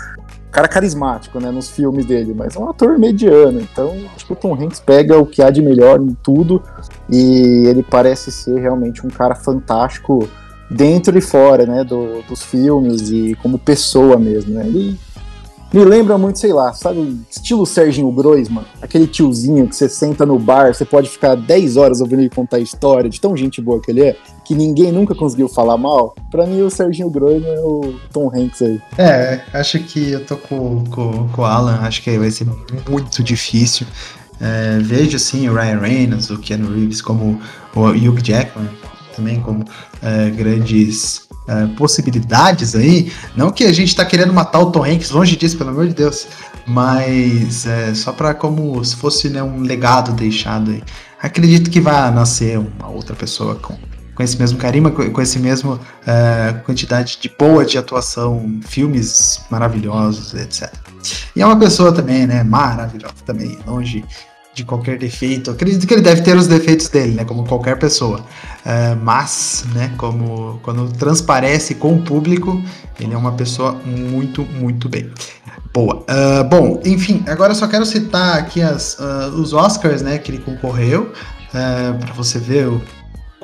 cara 0.51 0.69
carismático, 0.69 1.41
né? 1.41 1.51
Nos 1.51 1.69
filmes 1.71 2.07
dele, 2.07 2.35
mas 2.35 2.55
é 2.55 2.59
um 2.59 2.69
ator 2.69 2.99
mediano. 2.99 3.61
Então, 3.61 3.93
acho 4.15 4.27
que 4.27 4.33
o 4.33 4.37
Tom 4.37 4.55
Hanks 4.55 4.81
pega 4.81 5.19
o 5.19 5.27
que 5.27 5.43
há 5.43 5.51
de 5.51 5.61
melhor 5.61 6.01
em 6.01 6.15
tudo 6.23 6.63
e 7.11 7.67
ele 7.67 7.83
parece 7.83 8.31
ser 8.31 8.59
realmente 8.61 9.07
um 9.07 9.11
cara 9.11 9.35
fantástico 9.35 10.29
dentro 10.71 11.17
e 11.19 11.21
fora, 11.21 11.67
né? 11.67 11.83
Do, 11.85 12.23
dos 12.23 12.43
filmes 12.43 13.11
e 13.11 13.37
como 13.43 13.59
pessoa 13.59 14.17
mesmo, 14.17 14.55
né? 14.55 14.67
Ele 14.67 14.99
me 15.75 15.85
lembra 15.85 16.17
muito, 16.17 16.39
sei 16.39 16.53
lá, 16.53 16.73
sabe, 16.73 17.21
estilo 17.29 17.67
Serginho 17.67 18.09
Groisman, 18.13 18.65
aquele 18.81 19.09
tiozinho 19.09 19.67
que 19.67 19.75
você 19.75 19.89
senta 19.89 20.25
no 20.25 20.39
bar, 20.39 20.73
você 20.73 20.85
pode 20.85 21.11
ficar 21.11 21.35
10 21.35 21.77
horas 21.77 22.01
ouvindo 22.01 22.21
ele 22.21 22.31
contar 22.31 22.61
história, 22.61 23.11
de 23.11 23.21
tão 23.21 23.37
gente 23.37 23.61
boa 23.61 23.81
que 23.81 23.91
ele 23.91 24.03
é, 24.03 24.17
que 24.45 24.55
ninguém 24.55 24.93
nunca 24.93 25.17
conseguiu 25.17 25.49
falar 25.49 25.77
mal. 25.77 26.15
Pra 26.31 26.47
mim, 26.47 26.63
o 26.63 26.71
Serginho 26.71 27.11
Groisman 27.11 27.55
é 27.55 27.61
o 27.61 27.97
Tom 28.13 28.31
Hanks 28.33 28.63
aí. 28.63 28.81
É, 28.97 29.41
acho 29.53 29.81
que 29.81 30.13
eu 30.13 30.25
tô 30.25 30.37
com, 30.37 30.85
com, 30.85 31.29
com 31.29 31.43
o 31.43 31.45
Alan, 31.45 31.81
acho 31.83 32.03
que 32.03 32.17
vai 32.17 32.31
ser 32.31 32.47
muito 32.89 33.21
difícil. 33.25 33.85
É, 34.41 34.79
vejo 34.79 35.19
sim 35.19 35.49
o 35.49 35.55
Ryan 35.55 35.81
Reynolds, 35.81 36.31
o 36.31 36.39
Keanu 36.39 36.73
Reeves 36.73 37.03
como 37.03 37.41
o 37.75 37.81
Hugh 37.89 38.23
Jackman 38.23 38.69
também 39.15 39.41
como 39.41 39.65
é, 40.03 40.31
grandes 40.31 41.24
é, 41.47 41.67
possibilidades 41.77 42.75
aí. 42.75 43.13
Não 43.37 43.51
que 43.51 43.65
a 43.65 43.73
gente 43.73 43.89
está 43.89 44.05
querendo 44.05 44.33
matar 44.33 44.61
o 44.61 44.71
Tom 44.71 44.85
Hanks, 44.85 45.11
longe 45.11 45.37
disso, 45.37 45.57
pelo 45.57 45.71
amor 45.71 45.87
de 45.87 45.95
Deus. 45.95 46.27
Mas 46.67 47.67
é, 47.67 47.95
só 47.95 48.13
para 48.13 48.35
como 48.35 48.83
se 48.85 48.97
fosse 48.97 49.29
né, 49.29 49.43
um 49.43 49.61
legado 49.61 50.13
deixado 50.13 50.71
aí. 50.71 50.83
Acredito 51.21 51.71
que 51.71 51.81
vai 51.81 52.11
nascer 52.11 52.59
uma 52.59 52.89
outra 52.89 53.15
pessoa 53.15 53.55
com, 53.55 53.77
com 54.15 54.23
esse 54.23 54.39
mesmo 54.39 54.59
carisma, 54.59 54.91
com, 54.91 55.11
com 55.11 55.23
esse 55.23 55.39
mesmo 55.39 55.79
é, 56.07 56.55
quantidade 56.65 57.19
de 57.21 57.29
boa 57.29 57.65
de 57.65 57.79
atuação, 57.79 58.61
filmes 58.63 59.41
maravilhosos, 59.51 60.35
etc. 60.35 60.73
E 61.35 61.43
é 61.43 61.47
uma 61.47 61.59
pessoa 61.59 61.93
também, 61.93 62.27
né, 62.27 62.43
maravilhosa 62.43 63.15
também, 63.25 63.59
longe 63.67 64.05
de 64.55 64.65
qualquer 64.65 64.97
defeito. 64.99 65.51
Acredito 65.51 65.87
que 65.87 65.93
ele 65.93 66.03
deve 66.03 66.23
ter 66.23 66.37
os 66.37 66.47
defeitos 66.47 66.89
dele, 66.89 67.15
né? 67.15 67.25
Como 67.25 67.45
qualquer 67.45 67.79
pessoa. 67.79 68.21
Uh, 68.21 68.97
mas, 69.03 69.65
né? 69.75 69.93
Como 69.97 70.61
quando 70.63 70.91
transparece 70.93 71.75
com 71.75 71.97
o 71.97 72.03
público, 72.03 72.63
ele 73.01 73.13
é 73.13 73.17
uma 73.17 73.33
pessoa 73.33 73.73
muito, 73.85 74.43
muito 74.43 74.89
bem. 74.89 75.11
Boa. 75.73 76.05
Uh, 76.09 76.45
bom, 76.45 76.81
enfim, 76.85 77.25
agora 77.27 77.53
só 77.53 77.67
quero 77.67 77.85
citar 77.85 78.39
aqui 78.39 78.63
as, 78.63 78.97
uh, 78.99 79.35
os 79.35 79.53
Oscars, 79.53 80.03
né? 80.03 80.19
Que 80.19 80.31
ele 80.31 80.39
concorreu. 80.39 81.13
para 81.51 82.13
você 82.15 82.39
ver 82.39 82.69
o, 82.69 82.81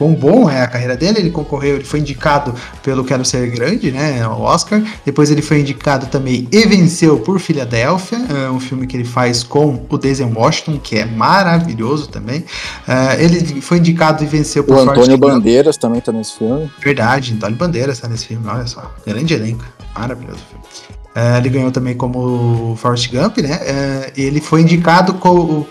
quão 0.01 0.15
bom 0.15 0.49
é 0.49 0.63
a 0.63 0.67
carreira 0.67 0.97
dele. 0.97 1.19
Ele 1.19 1.31
concorreu, 1.31 1.75
ele 1.75 1.85
foi 1.85 2.01
indicado 2.01 2.55
pelo 2.83 3.05
Quero 3.05 3.23
Ser 3.23 3.51
Grande, 3.51 3.93
né? 3.93 4.27
O 4.27 4.41
Oscar. 4.41 4.83
Depois 5.05 5.31
ele 5.31 5.43
foi 5.43 5.61
indicado 5.61 6.07
também 6.07 6.49
e 6.51 6.65
venceu 6.65 7.19
por 7.19 7.39
Filadélfia, 7.39 8.17
é 8.17 8.51
um 8.51 8.59
filme 8.59 8.87
que 8.87 8.97
ele 8.97 9.05
faz 9.05 9.43
com 9.43 9.85
o 9.91 9.99
Denzel 9.99 10.33
Washington, 10.35 10.79
que 10.83 10.97
é 10.97 11.05
maravilhoso 11.05 12.09
também. 12.09 12.41
Uh, 12.89 13.21
ele 13.21 13.61
foi 13.61 13.77
indicado 13.77 14.25
e 14.25 14.27
venceu 14.27 14.65
por 14.65 14.75
O 14.75 14.81
Antônio 14.81 15.19
Bandeiras 15.19 15.77
também 15.77 16.01
tá 16.01 16.11
nesse 16.11 16.39
filme. 16.39 16.71
Verdade, 16.83 17.35
Antônio 17.35 17.59
Bandeiras 17.59 17.99
tá 17.99 18.09
nesse 18.09 18.29
filme, 18.29 18.49
olha 18.49 18.67
só. 18.67 18.91
Grande 19.07 19.35
elenco, 19.35 19.67
maravilhoso 19.95 20.41
filme. 20.49 20.65
Uh, 21.15 21.37
ele 21.37 21.49
ganhou 21.51 21.71
também 21.71 21.95
como 21.95 22.75
Forrest 22.77 23.11
Gump, 23.13 23.37
né? 23.39 23.57
Uh, 23.57 24.13
ele 24.17 24.41
foi 24.41 24.63
indicado 24.63 25.13
com 25.15 25.67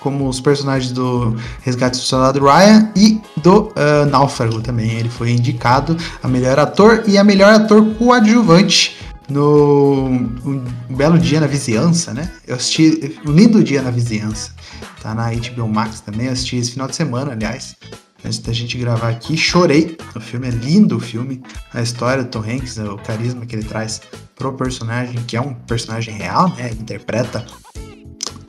como 0.00 0.28
os 0.28 0.40
personagens 0.40 0.92
do 0.92 1.36
Resgate 1.62 1.98
do 1.98 2.04
Soldado 2.04 2.44
Ryan 2.44 2.90
e 2.96 3.20
do 3.36 3.68
uh, 3.68 4.06
Náufrago 4.10 4.60
também. 4.60 4.90
Ele 4.98 5.08
foi 5.08 5.30
indicado 5.30 5.96
a 6.22 6.28
melhor 6.28 6.58
ator 6.58 7.04
e 7.06 7.16
a 7.16 7.24
melhor 7.24 7.52
ator 7.54 7.84
coadjuvante 7.94 8.96
no 9.28 10.08
um 10.44 10.64
Belo 10.90 11.18
Dia 11.18 11.40
na 11.40 11.46
Vizinhança, 11.46 12.12
né? 12.12 12.30
Eu 12.46 12.56
assisti 12.56 13.16
Um 13.24 13.32
Lindo 13.32 13.62
Dia 13.62 13.80
na 13.80 13.90
Vizinhança. 13.90 14.52
Tá 15.00 15.14
na 15.14 15.30
HBO 15.30 15.68
Max 15.68 16.00
também. 16.00 16.26
Eu 16.26 16.32
assisti 16.32 16.56
esse 16.56 16.72
final 16.72 16.88
de 16.88 16.96
semana, 16.96 17.32
aliás. 17.32 17.76
Antes 18.24 18.38
da 18.40 18.52
gente 18.52 18.76
gravar 18.76 19.08
aqui, 19.08 19.36
chorei. 19.36 19.96
O 20.14 20.20
filme 20.20 20.48
é 20.48 20.50
lindo, 20.50 20.96
o 20.96 21.00
filme. 21.00 21.42
A 21.72 21.80
história 21.80 22.22
do 22.22 22.28
Tom 22.28 22.40
Hanks, 22.40 22.76
o 22.78 22.96
carisma 22.98 23.46
que 23.46 23.56
ele 23.56 23.64
traz 23.64 24.02
pro 24.36 24.52
personagem, 24.52 25.14
que 25.26 25.36
é 25.36 25.40
um 25.40 25.54
personagem 25.54 26.14
real, 26.14 26.48
né? 26.56 26.66
Ele 26.70 26.80
interpreta 26.80 27.44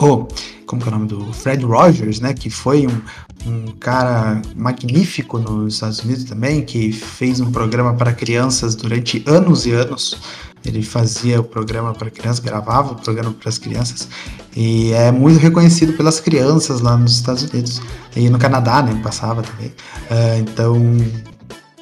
o 0.02 0.28
como 0.72 0.84
é 0.86 0.88
o 0.88 0.92
nome 0.92 1.08
do 1.08 1.34
Fred 1.34 1.66
Rogers, 1.66 2.22
né, 2.22 2.34
que 2.34 2.50
foi 2.50 2.88
um, 2.88 3.02
um 3.46 3.72
cara 3.74 4.42
magnífico 4.56 5.38
nos 5.38 5.74
Estados 5.74 6.00
Unidos 6.00 6.24
também, 6.24 6.64
que 6.64 6.94
fez 6.94 7.42
um 7.42 7.52
programa 7.52 7.94
para 7.94 8.14
crianças 8.14 8.74
durante 8.74 9.22
anos 9.28 9.66
e 9.66 9.72
anos. 9.72 10.18
Ele 10.64 10.82
fazia 10.82 11.42
o 11.42 11.44
programa 11.44 11.94
para 11.94 12.10
crianças, 12.10 12.40
gravava 12.40 12.94
o 12.94 12.96
programa 12.96 13.34
para 13.34 13.50
as 13.50 13.58
crianças 13.58 14.08
e 14.56 14.94
é 14.94 15.12
muito 15.12 15.40
reconhecido 15.40 15.98
pelas 15.98 16.22
crianças 16.22 16.80
lá 16.80 16.96
nos 16.96 17.16
Estados 17.16 17.44
Unidos 17.44 17.82
e 18.16 18.30
no 18.30 18.38
Canadá, 18.38 18.82
né? 18.82 18.98
Passava 19.04 19.42
também. 19.42 19.70
Uh, 19.70 20.40
então 20.40 20.76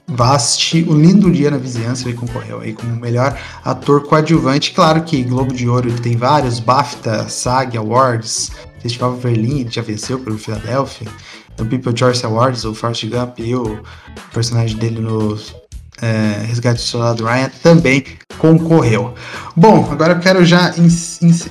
Vá 0.10 0.36
assistir 0.36 0.88
O 0.90 0.94
Lindo 0.94 1.32
Dia 1.32 1.52
na 1.52 1.58
Vizinhança, 1.58 2.08
ele 2.08 2.18
concorreu 2.18 2.60
aí 2.60 2.74
como 2.74 2.96
melhor 2.96 3.38
ator 3.64 4.04
coadjuvante. 4.04 4.72
Claro 4.72 5.04
que 5.04 5.24
Globo 5.24 5.54
de 5.54 5.70
Ouro 5.70 5.92
tem 6.02 6.18
vários, 6.18 6.60
BAFTA, 6.60 7.30
SAG 7.30 7.78
Awards, 7.78 8.52
Festival 8.82 9.14
Berlim, 9.14 9.62
ele 9.62 9.70
já 9.70 9.82
venceu 9.82 10.20
pelo 10.20 10.38
Philadelphia. 10.38 11.08
No 11.58 11.66
People 11.66 11.96
Choice 11.96 12.26
Awards, 12.26 12.64
o 12.64 12.74
Forrest 12.74 13.06
Gump 13.08 13.40
e 13.40 13.54
o 13.54 13.82
personagem 14.34 14.78
dele 14.78 15.02
no 15.02 15.38
é, 16.02 16.46
Resgate 16.48 16.78
do 16.78 16.82
Soldado 16.86 17.26
Ryan 17.26 17.52
também 17.62 18.04
concorreu. 18.38 19.14
Bom, 19.56 19.88
agora 19.92 20.14
eu 20.14 20.20
quero 20.20 20.46
já 20.46 20.74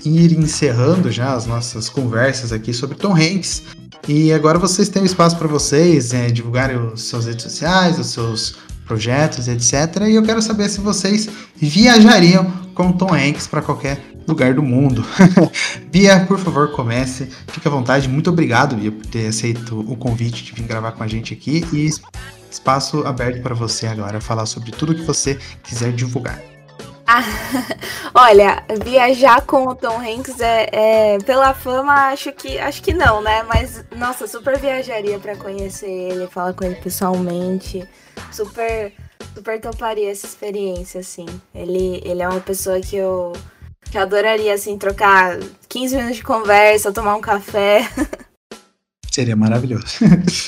ir 0.04 0.32
encerrando 0.38 1.11
já 1.11 1.34
as 1.34 1.46
nossas 1.46 1.88
conversas 1.88 2.52
aqui 2.52 2.72
sobre 2.72 2.96
Tom 2.96 3.14
Hanks. 3.14 3.62
E 4.07 4.32
agora 4.32 4.59
vocês 4.59 4.88
têm 4.88 5.05
espaço 5.05 5.36
para 5.36 5.49
vocês 5.49 6.14
é, 6.14 6.28
divulgarem 6.28 6.76
os 6.78 7.03
seus 7.03 7.26
redes 7.26 7.42
sociais, 7.42 7.99
os 7.99 8.07
seus 8.09 8.57
projetos, 8.86 9.49
etc. 9.49 10.07
E 10.09 10.14
eu 10.14 10.22
quero 10.22 10.40
saber 10.40 10.68
se 10.68 10.80
vocês 10.80 11.28
viajariam 11.57 12.51
com 12.74 12.92
Tom 12.92 13.12
Hanks 13.12 13.46
para 13.46 13.61
qualquer 13.61 14.01
lugar 14.26 14.55
do 14.55 14.62
mundo. 14.62 15.05
Bia, 15.92 16.24
por 16.26 16.38
favor, 16.38 16.72
comece. 16.72 17.28
Fique 17.49 17.68
à 17.68 17.70
vontade. 17.70 18.09
Muito 18.09 18.30
obrigado, 18.30 18.76
Bia, 18.76 18.92
por 18.92 19.07
ter 19.07 19.26
aceito 19.26 19.80
o 19.80 19.96
convite 19.96 20.44
de 20.44 20.53
vir 20.53 20.66
gravar 20.66 20.92
com 20.92 21.03
a 21.03 21.07
gente 21.09 21.34
aqui. 21.34 21.64
E 21.72 21.90
espaço 22.51 23.07
aberto 23.07 23.42
para 23.42 23.55
você 23.55 23.86
agora 23.86 24.20
falar 24.20 24.46
sobre 24.46 24.70
tudo 24.70 24.94
que 24.94 25.03
você 25.03 25.38
quiser 25.62 25.92
divulgar. 25.92 26.57
Ah, 27.11 27.22
olha, 28.12 28.62
viajar 28.84 29.40
com 29.46 29.66
o 29.66 29.74
Tom 29.74 29.98
Hanks 29.98 30.40
é, 30.40 30.68
é, 31.14 31.18
pela 31.20 31.54
fama, 31.54 32.11
acho 32.11 32.30
que 32.34 32.59
acho 32.59 32.82
que 32.82 32.92
não, 32.92 33.22
né? 33.22 33.42
Mas 33.44 33.82
nossa, 33.96 34.26
super 34.28 34.59
viajaria 34.59 35.18
para 35.18 35.34
conhecer 35.34 35.88
ele, 35.88 36.26
falar 36.26 36.52
com 36.52 36.66
ele 36.66 36.74
pessoalmente, 36.74 37.88
super 38.30 38.92
super 39.34 39.59
toparia 39.59 40.11
essa 40.11 40.26
experiência 40.26 41.00
assim. 41.00 41.24
Ele 41.54 42.02
ele 42.04 42.20
é 42.20 42.28
uma 42.28 42.40
pessoa 42.40 42.78
que 42.78 42.96
eu 42.96 43.32
que 43.90 43.96
eu 43.96 44.02
adoraria 44.02 44.52
assim 44.52 44.76
trocar 44.76 45.38
15 45.66 45.96
minutos 45.96 46.16
de 46.18 46.22
conversa, 46.22 46.92
tomar 46.92 47.16
um 47.16 47.22
café. 47.22 47.88
Seria 49.11 49.34
maravilhoso. 49.34 49.86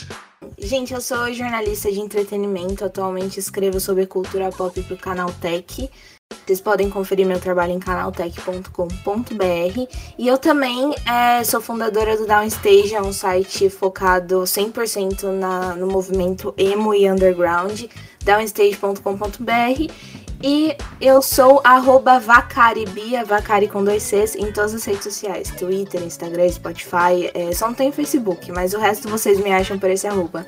Gente, 0.63 0.93
eu 0.93 1.01
sou 1.01 1.33
jornalista 1.33 1.91
de 1.91 2.01
entretenimento. 2.01 2.85
Atualmente 2.85 3.41
escrevo 3.41 3.81
sobre 3.81 4.05
cultura 4.05 4.51
pop 4.51 4.79
pro 4.83 4.99
canal 4.99 5.33
Tech. 5.33 5.91
Vocês 6.51 6.61
podem 6.61 6.91
conferir 6.91 7.25
meu 7.25 7.39
trabalho 7.39 7.71
em 7.71 7.79
canaltech.com.br. 7.79 9.87
E 10.19 10.27
eu 10.27 10.37
também 10.37 10.93
é, 11.07 11.45
sou 11.45 11.61
fundadora 11.61 12.17
do 12.17 12.27
Downstage, 12.27 12.93
é 12.93 13.01
um 13.01 13.13
site 13.13 13.71
focado 13.71 14.43
100% 14.43 15.31
na, 15.31 15.77
no 15.77 15.87
movimento 15.87 16.53
emo 16.59 16.93
e 16.93 17.09
underground, 17.09 17.85
downstage.com.br. 18.25 19.93
E 20.43 20.77
eu 21.01 21.23
sou 21.23 21.61
arroba 21.63 22.19
Vacaribia, 22.19 23.25
Vacari 23.25 23.69
com 23.69 23.85
dois 23.85 24.03
Cs, 24.03 24.35
em 24.35 24.51
todas 24.51 24.75
as 24.75 24.85
redes 24.85 25.05
sociais. 25.05 25.51
Twitter, 25.51 26.03
Instagram, 26.03 26.49
Spotify. 26.49 27.31
É, 27.33 27.53
só 27.53 27.69
não 27.69 27.75
tem 27.75 27.93
Facebook, 27.93 28.51
mas 28.51 28.75
o 28.75 28.79
resto 28.81 29.09
vocês 29.09 29.39
me 29.39 29.53
acham 29.53 29.79
por 29.79 29.89
esse 29.89 30.09
arroba. 30.09 30.45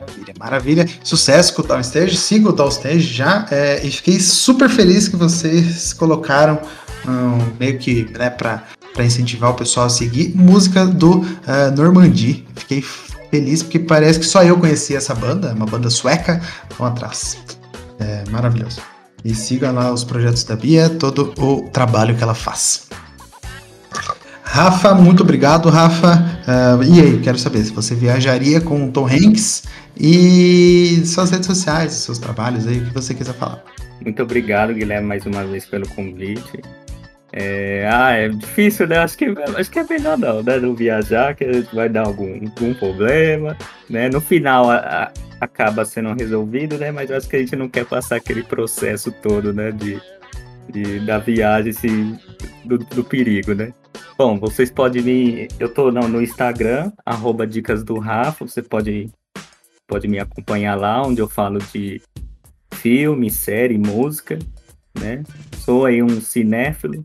Maravilha, 0.00 0.34
maravilha. 0.38 0.88
Sucesso 1.02 1.54
com 1.54 1.62
o 1.62 1.66
Downstage. 1.66 2.16
Siga 2.16 2.48
o 2.48 2.52
Downstage 2.52 3.00
já. 3.00 3.46
É, 3.50 3.84
e 3.84 3.90
fiquei 3.90 4.18
super 4.20 4.68
feliz 4.68 5.08
que 5.08 5.16
vocês 5.16 5.92
colocaram 5.92 6.60
um, 7.06 7.56
meio 7.58 7.78
que 7.78 8.10
né, 8.18 8.30
para 8.30 8.64
incentivar 8.98 9.50
o 9.50 9.54
pessoal 9.54 9.86
a 9.86 9.90
seguir 9.90 10.34
música 10.34 10.86
do 10.86 11.18
uh, 11.18 11.76
Normandie. 11.76 12.46
Fiquei 12.56 12.82
feliz 13.30 13.62
porque 13.62 13.78
parece 13.78 14.18
que 14.18 14.26
só 14.26 14.42
eu 14.42 14.58
conhecia 14.58 14.98
essa 14.98 15.14
banda, 15.14 15.52
uma 15.52 15.66
banda 15.66 15.90
sueca. 15.90 16.40
Vão 16.78 16.86
atrás. 16.86 17.38
É 17.98 18.24
maravilhoso. 18.30 18.80
E 19.24 19.34
siga 19.34 19.70
lá 19.70 19.92
os 19.92 20.04
projetos 20.04 20.44
da 20.44 20.54
Bia, 20.54 20.90
todo 20.90 21.32
o 21.38 21.62
trabalho 21.70 22.14
que 22.14 22.22
ela 22.22 22.34
faz. 22.34 22.88
Rafa, 24.54 24.94
muito 24.94 25.24
obrigado, 25.24 25.68
Rafa. 25.68 26.14
Uh, 26.46 26.84
e 26.84 27.00
aí, 27.00 27.20
quero 27.20 27.36
saber 27.36 27.64
se 27.64 27.72
você 27.72 27.92
viajaria 27.92 28.60
com 28.60 28.86
o 28.86 28.92
Tom 28.92 29.04
Hanks 29.04 29.64
e 29.96 31.02
suas 31.06 31.32
redes 31.32 31.46
sociais, 31.46 31.92
seus 31.94 32.20
trabalhos 32.20 32.64
aí, 32.64 32.78
o 32.78 32.84
que 32.84 32.94
você 32.94 33.12
quiser 33.14 33.34
falar. 33.34 33.64
Muito 34.00 34.22
obrigado, 34.22 34.72
Guilherme, 34.72 35.08
mais 35.08 35.26
uma 35.26 35.42
vez 35.42 35.66
pelo 35.66 35.88
convite. 35.88 36.62
É, 37.32 37.90
ah, 37.92 38.12
é 38.12 38.28
difícil, 38.28 38.86
né? 38.86 38.98
Acho 38.98 39.18
que, 39.18 39.34
acho 39.58 39.68
que 39.68 39.80
é 39.80 39.86
melhor 39.90 40.16
não, 40.16 40.40
né? 40.40 40.56
Não 40.60 40.72
viajar, 40.72 41.34
que 41.34 41.66
vai 41.72 41.88
dar 41.88 42.06
algum, 42.06 42.34
algum 42.34 42.72
problema, 42.74 43.58
né? 43.90 44.08
No 44.08 44.20
final 44.20 44.70
a, 44.70 44.76
a, 44.76 45.12
acaba 45.40 45.84
sendo 45.84 46.14
resolvido, 46.14 46.78
né? 46.78 46.92
Mas 46.92 47.10
acho 47.10 47.28
que 47.28 47.34
a 47.34 47.40
gente 47.40 47.56
não 47.56 47.68
quer 47.68 47.86
passar 47.86 48.14
aquele 48.14 48.44
processo 48.44 49.10
todo, 49.20 49.52
né? 49.52 49.72
De, 49.72 50.00
de 50.70 51.00
da 51.00 51.18
viagem, 51.18 51.72
assim, 51.72 52.16
do, 52.64 52.78
do 52.78 53.02
perigo, 53.02 53.52
né? 53.52 53.72
Bom, 54.16 54.38
vocês 54.38 54.70
podem 54.70 55.02
me. 55.02 55.48
Eu 55.58 55.68
tô 55.72 55.90
não, 55.90 56.08
no 56.08 56.22
Instagram, 56.22 56.92
arroba 57.04 57.46
Dicas 57.46 57.82
do 57.82 57.98
Rafa, 57.98 58.46
você 58.46 58.62
pode 58.62 59.10
pode 59.86 60.08
me 60.08 60.18
acompanhar 60.18 60.76
lá, 60.76 61.02
onde 61.02 61.20
eu 61.20 61.28
falo 61.28 61.58
de 61.58 62.00
filme, 62.74 63.30
série, 63.30 63.78
música, 63.78 64.38
né? 64.98 65.22
Sou 65.58 65.86
aí 65.86 66.02
um 66.02 66.20
cinéfilo 66.20 67.04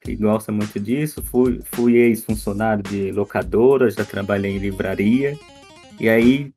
que 0.00 0.16
gosta 0.16 0.50
muito 0.52 0.78
disso. 0.78 1.22
Fui, 1.22 1.60
fui 1.72 1.96
ex-funcionário 1.96 2.82
de 2.82 3.12
locadora, 3.12 3.90
já 3.90 4.04
trabalhei 4.04 4.52
em 4.52 4.58
livraria. 4.58 5.38
E 6.00 6.08
aí, 6.08 6.52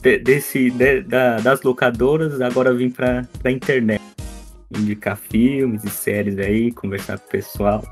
de, 0.00 0.18
desse, 0.18 0.70
de, 0.70 1.02
da, 1.02 1.38
das 1.38 1.62
locadoras, 1.62 2.40
agora 2.40 2.72
vim 2.72 2.90
para 2.90 3.26
a 3.42 3.50
internet. 3.50 4.02
Indicar 4.76 5.16
filmes 5.16 5.84
e 5.84 5.90
séries 5.90 6.38
aí, 6.38 6.72
conversar 6.72 7.18
com 7.18 7.26
o 7.26 7.30
pessoal. 7.30 7.82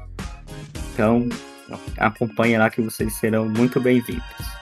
Então, 0.93 1.29
acompanhe 1.97 2.59
lá 2.59 2.69
que 2.69 2.83
vocês 2.83 3.15
serão 3.15 3.49
muito 3.49 3.81
bem-vindos. 3.81 4.62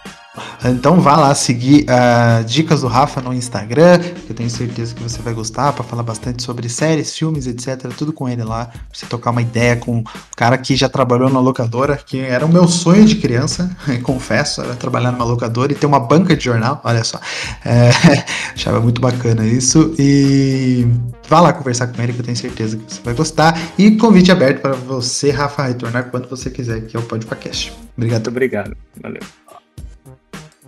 Então 0.65 1.01
vá 1.01 1.17
lá 1.17 1.35
seguir 1.35 1.87
uh, 1.89 2.45
dicas 2.45 2.83
do 2.83 2.87
Rafa 2.87 3.21
no 3.21 3.33
Instagram, 3.33 3.99
que 3.99 4.31
eu 4.31 4.37
tenho 4.37 4.51
certeza 4.51 4.95
que 4.95 5.03
você 5.03 5.21
vai 5.23 5.33
gostar, 5.33 5.73
para 5.73 5.83
falar 5.83 6.03
bastante 6.03 6.43
sobre 6.43 6.69
séries, 6.69 7.17
filmes, 7.17 7.47
etc. 7.47 7.93
Tudo 7.97 8.13
com 8.13 8.29
ele 8.29 8.45
lá, 8.45 8.67
pra 8.67 8.81
você 8.93 9.07
tocar 9.07 9.31
uma 9.31 9.43
ideia 9.43 9.77
com 9.77 9.99
um 9.99 10.05
cara 10.37 10.57
que 10.57 10.77
já 10.77 10.89
trabalhou 10.89 11.29
na 11.31 11.41
locadora, 11.41 11.97
que 11.97 12.21
era 12.21 12.45
o 12.45 12.49
meu 12.49 12.69
sonho 12.69 13.05
de 13.05 13.17
criança, 13.17 13.75
confesso, 14.03 14.61
era 14.63 14.75
trabalhar 14.75 15.13
numa 15.13 15.25
locadora 15.25 15.73
e 15.73 15.75
ter 15.75 15.87
uma 15.87 16.01
banca 16.01 16.37
de 16.37 16.45
jornal, 16.45 16.81
olha 16.85 17.03
só. 17.03 17.19
É, 17.65 17.91
achava 18.55 18.81
muito 18.81 19.01
bacana 19.01 19.45
isso. 19.47 19.95
E 19.99 20.87
vá 21.29 21.41
lá 21.41 21.53
conversar 21.53 21.89
com 21.89 22.01
ele, 22.03 22.13
que 22.13 22.21
eu 22.21 22.25
tenho 22.25 22.37
certeza 22.37 22.77
que 22.77 22.95
você 22.95 23.01
vai 23.03 23.15
gostar. 23.15 23.59
E 23.79 23.91
convite 23.93 24.31
aberto 24.31 24.61
para 24.61 24.75
você, 24.75 25.31
Rafa, 25.31 25.65
retornar 25.65 26.11
quando 26.11 26.29
você 26.29 26.51
quiser, 26.51 26.83
que 26.83 26.97
é 26.97 27.01
o 27.01 27.03
Podcast. 27.03 27.73
Obrigado. 27.97 28.19
Muito 28.19 28.29
obrigado. 28.29 28.77
Valeu. 29.03 29.40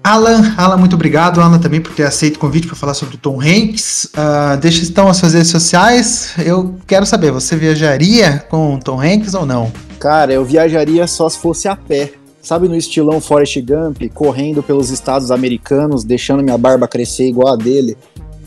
Alan, 0.05 0.55
Alan, 0.57 0.77
muito 0.77 0.95
obrigado, 0.95 1.41
Alan, 1.41 1.61
também 1.61 1.81
por 1.81 1.95
ter 1.95 2.03
aceito 2.03 2.37
o 2.37 2.39
convite 2.41 2.67
para 2.67 2.75
falar 2.75 2.95
sobre 2.95 3.15
o 3.15 3.19
Tom 3.19 3.41
Hanks. 3.41 4.07
Uh, 4.07 4.57
deixa 4.61 4.85
então 4.85 5.07
as 5.09 5.17
suas 5.17 5.35
redes 5.35 5.51
sociais. 5.51 6.35
Eu 6.45 6.75
quero 6.87 7.07
saber, 7.07 7.31
você 7.31 7.55
viajaria 7.57 8.45
com 8.51 8.75
o 8.75 8.81
Tom 8.81 9.01
Hanks 9.01 9.35
ou 9.35 9.47
não? 9.47 9.71
Cara, 10.01 10.33
eu 10.33 10.45
viajaria 10.45 11.07
só 11.07 11.29
se 11.29 11.39
fosse 11.39 11.69
a 11.69 11.77
pé. 11.77 12.13
Sabe 12.43 12.67
no 12.67 12.75
estilão 12.75 13.21
Forrest 13.21 13.57
Gump, 13.61 14.03
correndo 14.13 14.61
pelos 14.65 14.91
estados 14.91 15.31
americanos, 15.31 16.03
deixando 16.03 16.43
minha 16.43 16.59
barba 16.59 16.89
crescer 16.89 17.29
igual 17.29 17.55
a 17.55 17.57
dele. 17.57 17.97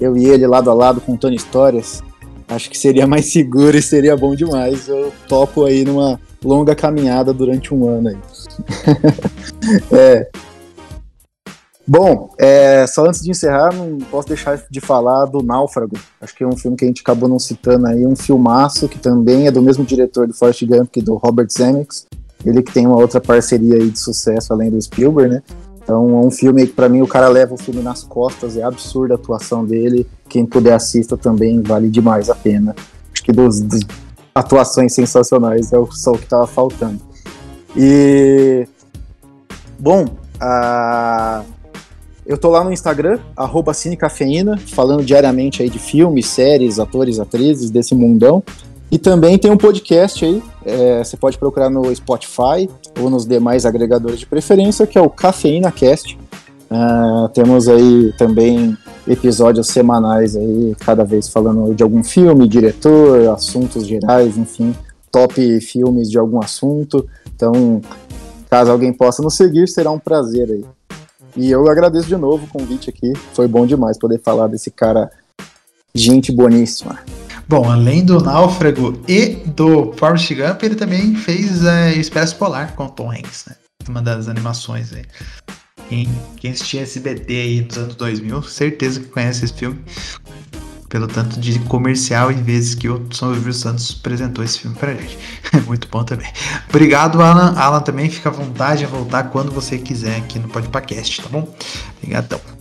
Eu 0.02 0.18
e 0.18 0.26
ele 0.26 0.46
lado 0.46 0.70
a 0.70 0.74
lado 0.74 1.00
contando 1.00 1.34
histórias. 1.34 2.04
Acho 2.50 2.70
que 2.70 2.78
seria 2.78 3.08
mais 3.08 3.32
seguro 3.32 3.78
e 3.78 3.82
seria 3.82 4.18
bom 4.18 4.36
demais. 4.36 4.90
Eu 4.90 5.14
topo 5.30 5.64
aí 5.64 5.86
numa 5.86 6.20
longa 6.44 6.76
caminhada 6.76 7.34
durante 7.34 7.74
um 7.74 7.88
ano 7.88 8.10
aí. 8.10 8.18
é, 9.90 10.28
Bom, 11.88 12.34
é, 12.40 12.88
só 12.88 13.06
antes 13.06 13.22
de 13.22 13.30
encerrar, 13.30 13.72
não 13.72 14.00
posso 14.10 14.28
deixar 14.28 14.60
de 14.70 14.82
falar 14.82 15.26
do 15.26 15.44
Náufrago. 15.44 15.96
Acho 16.20 16.36
que 16.36 16.44
é 16.44 16.48
um 16.48 16.58
filme 16.58 16.76
que 16.76 16.84
a 16.84 16.88
gente 16.88 17.02
acabou 17.02 17.30
não 17.30 17.38
citando 17.38 17.86
aí, 17.86 18.08
um 18.08 18.16
filmaço 18.16 18.88
que 18.88 18.98
também 18.98 19.46
é 19.46 19.52
do 19.52 19.62
mesmo 19.62 19.86
diretor 19.86 20.26
do 20.28 20.34
Forrest 20.34 20.66
Gump 20.66 20.90
que 20.92 21.02
do 21.02 21.16
Robert 21.16 21.48
Zemeckis. 21.52 22.08
Ele 22.44 22.64
que 22.64 22.74
tem 22.74 22.88
uma 22.88 22.98
outra 22.98 23.22
parceria 23.22 23.76
aí 23.76 23.90
de 23.90 24.00
sucesso 24.00 24.52
além 24.52 24.72
do 24.72 24.82
Spielberg, 24.82 25.36
né? 25.36 25.44
Então 25.84 26.10
é 26.10 26.26
um 26.26 26.32
filme 26.32 26.66
que 26.66 26.74
para 26.74 26.90
mim 26.90 27.04
o 27.04 27.08
cara 27.08 27.28
leva 27.28 27.54
o 27.54 27.58
filme 27.58 27.84
nas 27.84 28.04
costas, 28.04 28.58
é 28.58 28.64
absurda 28.64 29.14
a 29.14 29.18
atuação 29.18 29.64
dele. 29.64 30.08
Quem 30.28 30.44
puder 30.44 30.74
assista 30.74 31.16
também 31.16 31.62
vale 31.62 31.88
demais 31.88 32.32
a 32.32 32.36
pena. 32.36 32.76
Acho 33.14 33.24
que 33.24 33.32
dos, 33.32 33.62
dos 33.62 33.82
atuações 34.34 34.94
sensacionais 34.94 35.72
é 35.72 35.78
só 35.92 36.14
o 36.14 36.18
que 36.18 36.26
tava 36.26 36.48
faltando. 36.48 37.00
E 37.78 38.68
bom, 39.78 40.06
a 40.40 41.44
eu 42.26 42.38
tô 42.38 42.50
lá 42.50 42.64
no 42.64 42.74
Instagram, 42.74 43.20
Cinecafeína, 43.74 44.58
falando 44.58 45.04
diariamente 45.04 45.62
aí 45.62 45.70
de 45.70 45.78
filmes, 45.78 46.26
séries, 46.26 46.80
atores, 46.80 47.20
atrizes 47.20 47.70
desse 47.70 47.94
mundão. 47.94 48.44
E 48.92 48.98
também 48.98 49.38
tem 49.38 49.52
um 49.52 49.58
podcast 49.58 50.24
aí, 50.24 50.42
é, 50.66 51.04
você 51.04 51.18
pode 51.18 51.38
procurar 51.38 51.70
no 51.70 51.94
Spotify 51.96 52.70
ou 53.00 53.10
nos 53.10 53.26
demais 53.26 53.66
agregadores 53.66 54.20
de 54.20 54.26
preferência, 54.26 54.88
que 54.88 54.98
é 54.98 55.02
o 55.02 55.10
Cafeína 55.10 55.72
Cast. 55.72 56.18
Uh, 56.66 57.30
temos 57.30 57.68
aí 57.68 58.12
também 58.18 58.76
episódios 59.08 59.68
semanais 59.68 60.36
aí, 60.36 60.76
cada 60.80 61.04
vez 61.04 61.28
falando 61.28 61.76
de 61.76 61.84
algum 61.84 62.04
filme, 62.04 62.48
diretor, 62.48 63.30
assuntos 63.30 63.86
gerais, 63.86 64.38
enfim, 64.38 64.76
top 65.12 65.60
filmes 65.62 66.10
de 66.10 66.18
algum 66.18 66.42
assunto. 66.42 67.08
Então, 67.36 67.82
caso 68.50 68.72
alguém 68.72 68.92
possa 68.92 69.22
nos 69.22 69.36
seguir, 69.36 69.68
será 69.68 69.92
um 69.92 70.00
prazer 70.00 70.50
aí. 70.50 70.66
E 71.36 71.52
eu 71.52 71.70
agradeço 71.70 72.08
de 72.08 72.16
novo 72.16 72.46
o 72.46 72.48
convite 72.48 72.90
aqui. 72.90 73.14
Foi 73.34 73.48
bom 73.48 73.66
demais 73.66 73.98
poder 73.98 74.22
falar 74.22 74.48
desse 74.48 74.72
cara, 74.72 75.12
gente 75.94 76.32
boníssima. 76.32 77.00
Bom, 77.48 77.70
além 77.70 78.04
do 78.04 78.20
Náufrago 78.20 79.00
e 79.08 79.36
do 79.46 79.94
Forrest 79.94 80.34
Gump, 80.34 80.64
ele 80.64 80.76
também 80.76 81.16
fez 81.16 81.64
é, 81.64 81.94
Expresso 81.94 82.38
Polar 82.38 82.74
com 82.74 82.88
Tom 82.88 83.12
Hanks, 83.12 83.46
né? 83.48 83.56
Uma 83.88 84.02
das 84.02 84.28
animações 84.28 84.92
aí. 84.94 85.06
Quem, 85.88 86.10
quem 86.38 86.52
assistia 86.52 86.82
SBT 86.82 87.34
aí 87.34 87.62
nos 87.62 87.78
anos 87.78 87.96
2000, 87.96 88.42
certeza 88.44 89.00
que 89.00 89.08
conhece 89.08 89.46
esse 89.46 89.54
filme 89.54 89.80
pelo 90.96 91.08
tanto 91.08 91.38
de 91.42 91.60
comercial 91.60 92.32
e 92.32 92.36
vezes 92.36 92.74
que 92.74 92.88
o 92.88 93.06
São 93.12 93.34
Silvio 93.34 93.52
Santos 93.52 93.98
apresentou 94.00 94.42
esse 94.46 94.60
filme 94.60 94.78
pra 94.78 94.94
gente. 94.94 95.20
É 95.52 95.60
muito 95.68 95.90
bom 95.90 96.06
também. 96.06 96.32
Obrigado, 96.70 97.22
Alan. 97.22 97.54
Alan 97.58 97.82
também 97.82 98.10
fica 98.10 98.30
à 98.30 98.32
vontade 98.32 98.86
a 98.86 98.88
voltar 98.88 99.26
quando 99.26 99.52
você 99.52 99.78
quiser 99.78 100.16
aqui 100.16 100.40
no 100.40 100.48
Podpacast, 100.48 101.22
tá 101.22 101.28
bom? 101.28 101.54
Obrigadão. 101.98 102.55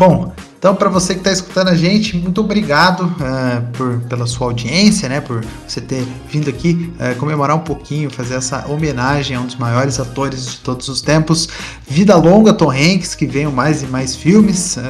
Bom, 0.00 0.32
então, 0.58 0.74
para 0.74 0.88
você 0.88 1.12
que 1.12 1.20
está 1.20 1.30
escutando 1.30 1.68
a 1.68 1.74
gente, 1.74 2.16
muito 2.16 2.40
obrigado 2.40 3.04
uh, 3.04 3.70
por, 3.76 4.00
pela 4.08 4.26
sua 4.26 4.46
audiência, 4.46 5.10
né? 5.10 5.20
Por 5.20 5.44
você 5.68 5.78
ter 5.78 6.06
vindo 6.26 6.48
aqui 6.48 6.90
uh, 6.94 7.14
comemorar 7.16 7.54
um 7.54 7.60
pouquinho, 7.60 8.08
fazer 8.08 8.36
essa 8.36 8.66
homenagem 8.66 9.36
a 9.36 9.40
um 9.42 9.44
dos 9.44 9.56
maiores 9.56 10.00
atores 10.00 10.52
de 10.52 10.56
todos 10.60 10.88
os 10.88 11.02
tempos. 11.02 11.50
Vida 11.86 12.16
longa, 12.16 12.54
Tom 12.54 12.70
Hanks, 12.70 13.14
que 13.14 13.26
venham 13.26 13.52
mais 13.52 13.82
e 13.82 13.86
mais 13.88 14.16
filmes. 14.16 14.78
Uh, 14.78 14.80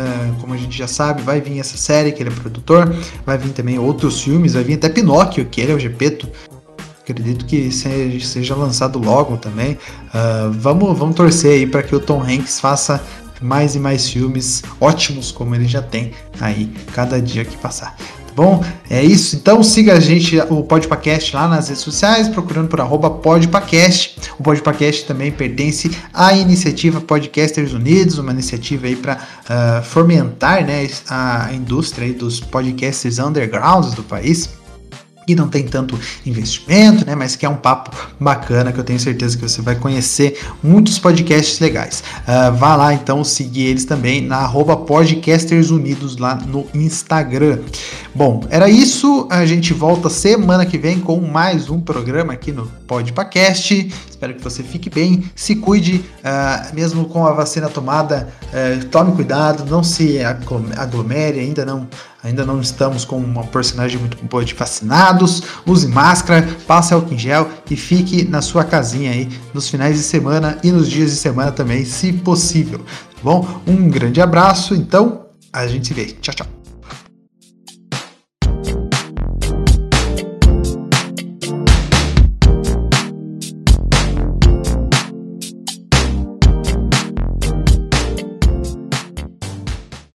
como 0.41 0.55
a 0.55 0.57
gente 0.57 0.79
já 0.79 0.87
sabe, 0.87 1.23
vai 1.23 1.41
vir 1.41 1.59
essa 1.59 1.77
série 1.77 2.13
que 2.13 2.23
ele 2.23 2.31
é 2.31 2.33
produtor, 2.33 2.95
vai 3.27 3.37
vir 3.37 3.51
também 3.51 3.81
outros 3.81 4.23
filmes, 4.23 4.55
vai 4.55 4.63
vir 4.63 4.75
até 4.75 4.89
Pinóquio, 4.89 5.45
que 5.47 5.61
ele 5.61 5.73
é 5.73 5.75
o 5.75 5.79
Gepeto. 5.81 6.29
Acredito 7.03 7.45
que 7.47 7.73
seja 7.73 8.55
lançado 8.55 8.97
logo 8.97 9.37
também. 9.37 9.77
vamos, 10.53 10.97
vamos 10.97 11.17
torcer 11.17 11.55
aí 11.55 11.67
para 11.67 11.83
que 11.83 11.93
o 11.97 11.99
Tom 11.99 12.23
Hanks 12.23 12.61
faça 12.61 13.03
mais 13.41 13.75
e 13.75 13.79
mais 13.79 14.09
filmes 14.09 14.63
ótimos 14.81 15.31
como 15.33 15.55
ele 15.55 15.67
já 15.67 15.83
tem 15.83 16.13
aí 16.41 16.73
cada 16.93 17.21
dia 17.21 17.45
que 17.45 17.57
passar. 17.57 17.97
Tá 18.31 18.35
bom? 18.37 18.65
É 18.89 19.03
isso. 19.03 19.35
Então 19.35 19.63
siga 19.63 19.95
a 19.95 20.01
gente, 20.01 20.39
o 20.49 20.63
Podpacast, 20.63 21.35
lá 21.35 21.49
nas 21.49 21.69
redes 21.69 21.83
sociais, 21.83 22.29
procurando 22.29 22.69
por 22.69 22.81
arroba 22.81 23.11
Podpacast. 23.11 24.31
O 24.39 24.43
Podpacast 24.43 25.05
também 25.05 25.33
pertence 25.33 25.91
à 26.15 26.33
iniciativa 26.33 27.01
Podcasters 27.01 27.73
Unidos, 27.73 28.19
uma 28.19 28.33
iniciativa 28.33 28.87
aí 28.87 28.95
para 28.95 29.15
uh, 29.15 29.19
ah, 29.49 29.83
fomentar 29.83 30.65
né, 30.65 30.89
a 31.09 31.51
indústria 31.53 32.13
dos 32.13 32.39
podcasters 32.39 33.19
undergrounds 33.19 33.95
do 33.95 34.05
país 34.05 34.60
que 35.31 35.35
não 35.37 35.49
tem 35.49 35.63
tanto 35.63 35.97
investimento, 36.27 37.07
né? 37.07 37.15
Mas 37.15 37.37
que 37.37 37.47
é 37.47 37.49
um 37.49 37.55
papo 37.55 37.97
bacana 38.19 38.73
que 38.73 38.81
eu 38.81 38.85
tenho 38.85 38.99
certeza 38.99 39.37
que 39.37 39.49
você 39.49 39.63
vai 39.63 39.77
conhecer 39.77 40.41
muitos 40.61 40.99
podcasts 40.99 41.61
legais. 41.61 42.03
Uh, 42.23 42.53
vá 42.57 42.75
lá 42.75 42.93
então 42.93 43.23
seguir 43.23 43.67
eles 43.67 43.85
também 43.85 44.21
na 44.21 44.39
arroba 44.39 44.77
Podcasters 44.77 45.71
Unidos 45.71 46.17
lá 46.17 46.35
no 46.35 46.67
Instagram. 46.75 47.61
Bom, 48.13 48.45
era 48.51 48.69
isso. 48.69 49.29
A 49.31 49.47
gente 49.47 49.73
volta 49.73 50.11
semana 50.11 50.67
que 50.67 50.77
vem 50.77 50.99
com 50.99 51.21
mais 51.21 51.71
um 51.71 51.81
programa 51.81 52.33
aqui 52.33 52.51
no 52.51 52.67
Podpacast. 52.89 54.10
Espero 54.21 54.35
que 54.35 54.45
você 54.45 54.63
fique 54.63 54.91
bem, 54.91 55.25
se 55.35 55.57
cuide, 55.57 56.05
uh, 56.19 56.75
mesmo 56.75 57.07
com 57.07 57.27
a 57.27 57.33
vacina 57.33 57.71
tomada, 57.71 58.29
uh, 58.53 58.85
tome 58.89 59.13
cuidado, 59.13 59.65
não 59.65 59.83
se 59.83 60.19
aglomere, 60.77 61.41
ainda 61.41 61.65
não 61.65 61.89
Ainda 62.23 62.45
não 62.45 62.61
estamos 62.61 63.07
com 63.07 63.17
uma 63.17 63.45
porcentagem 63.45 63.99
muito 63.99 64.23
boa 64.27 64.45
de 64.45 64.53
vacinados. 64.53 65.43
Use 65.67 65.89
máscara, 65.89 66.47
passe 66.67 66.93
álcool 66.93 67.15
em 67.15 67.19
gel 67.19 67.49
e 67.71 67.75
fique 67.75 68.29
na 68.29 68.43
sua 68.43 68.63
casinha 68.63 69.11
aí 69.11 69.27
nos 69.55 69.71
finais 69.71 69.97
de 69.97 70.03
semana 70.03 70.59
e 70.63 70.71
nos 70.71 70.91
dias 70.91 71.13
de 71.13 71.17
semana 71.17 71.51
também, 71.51 71.83
se 71.87 72.13
possível. 72.13 72.81
Tá 72.81 73.23
bom? 73.23 73.63
Um 73.67 73.89
grande 73.89 74.21
abraço. 74.21 74.75
Então, 74.75 75.29
a 75.51 75.67
gente 75.67 75.89
se 75.89 75.95
vê. 75.95 76.05
Tchau, 76.21 76.35
tchau. 76.35 76.60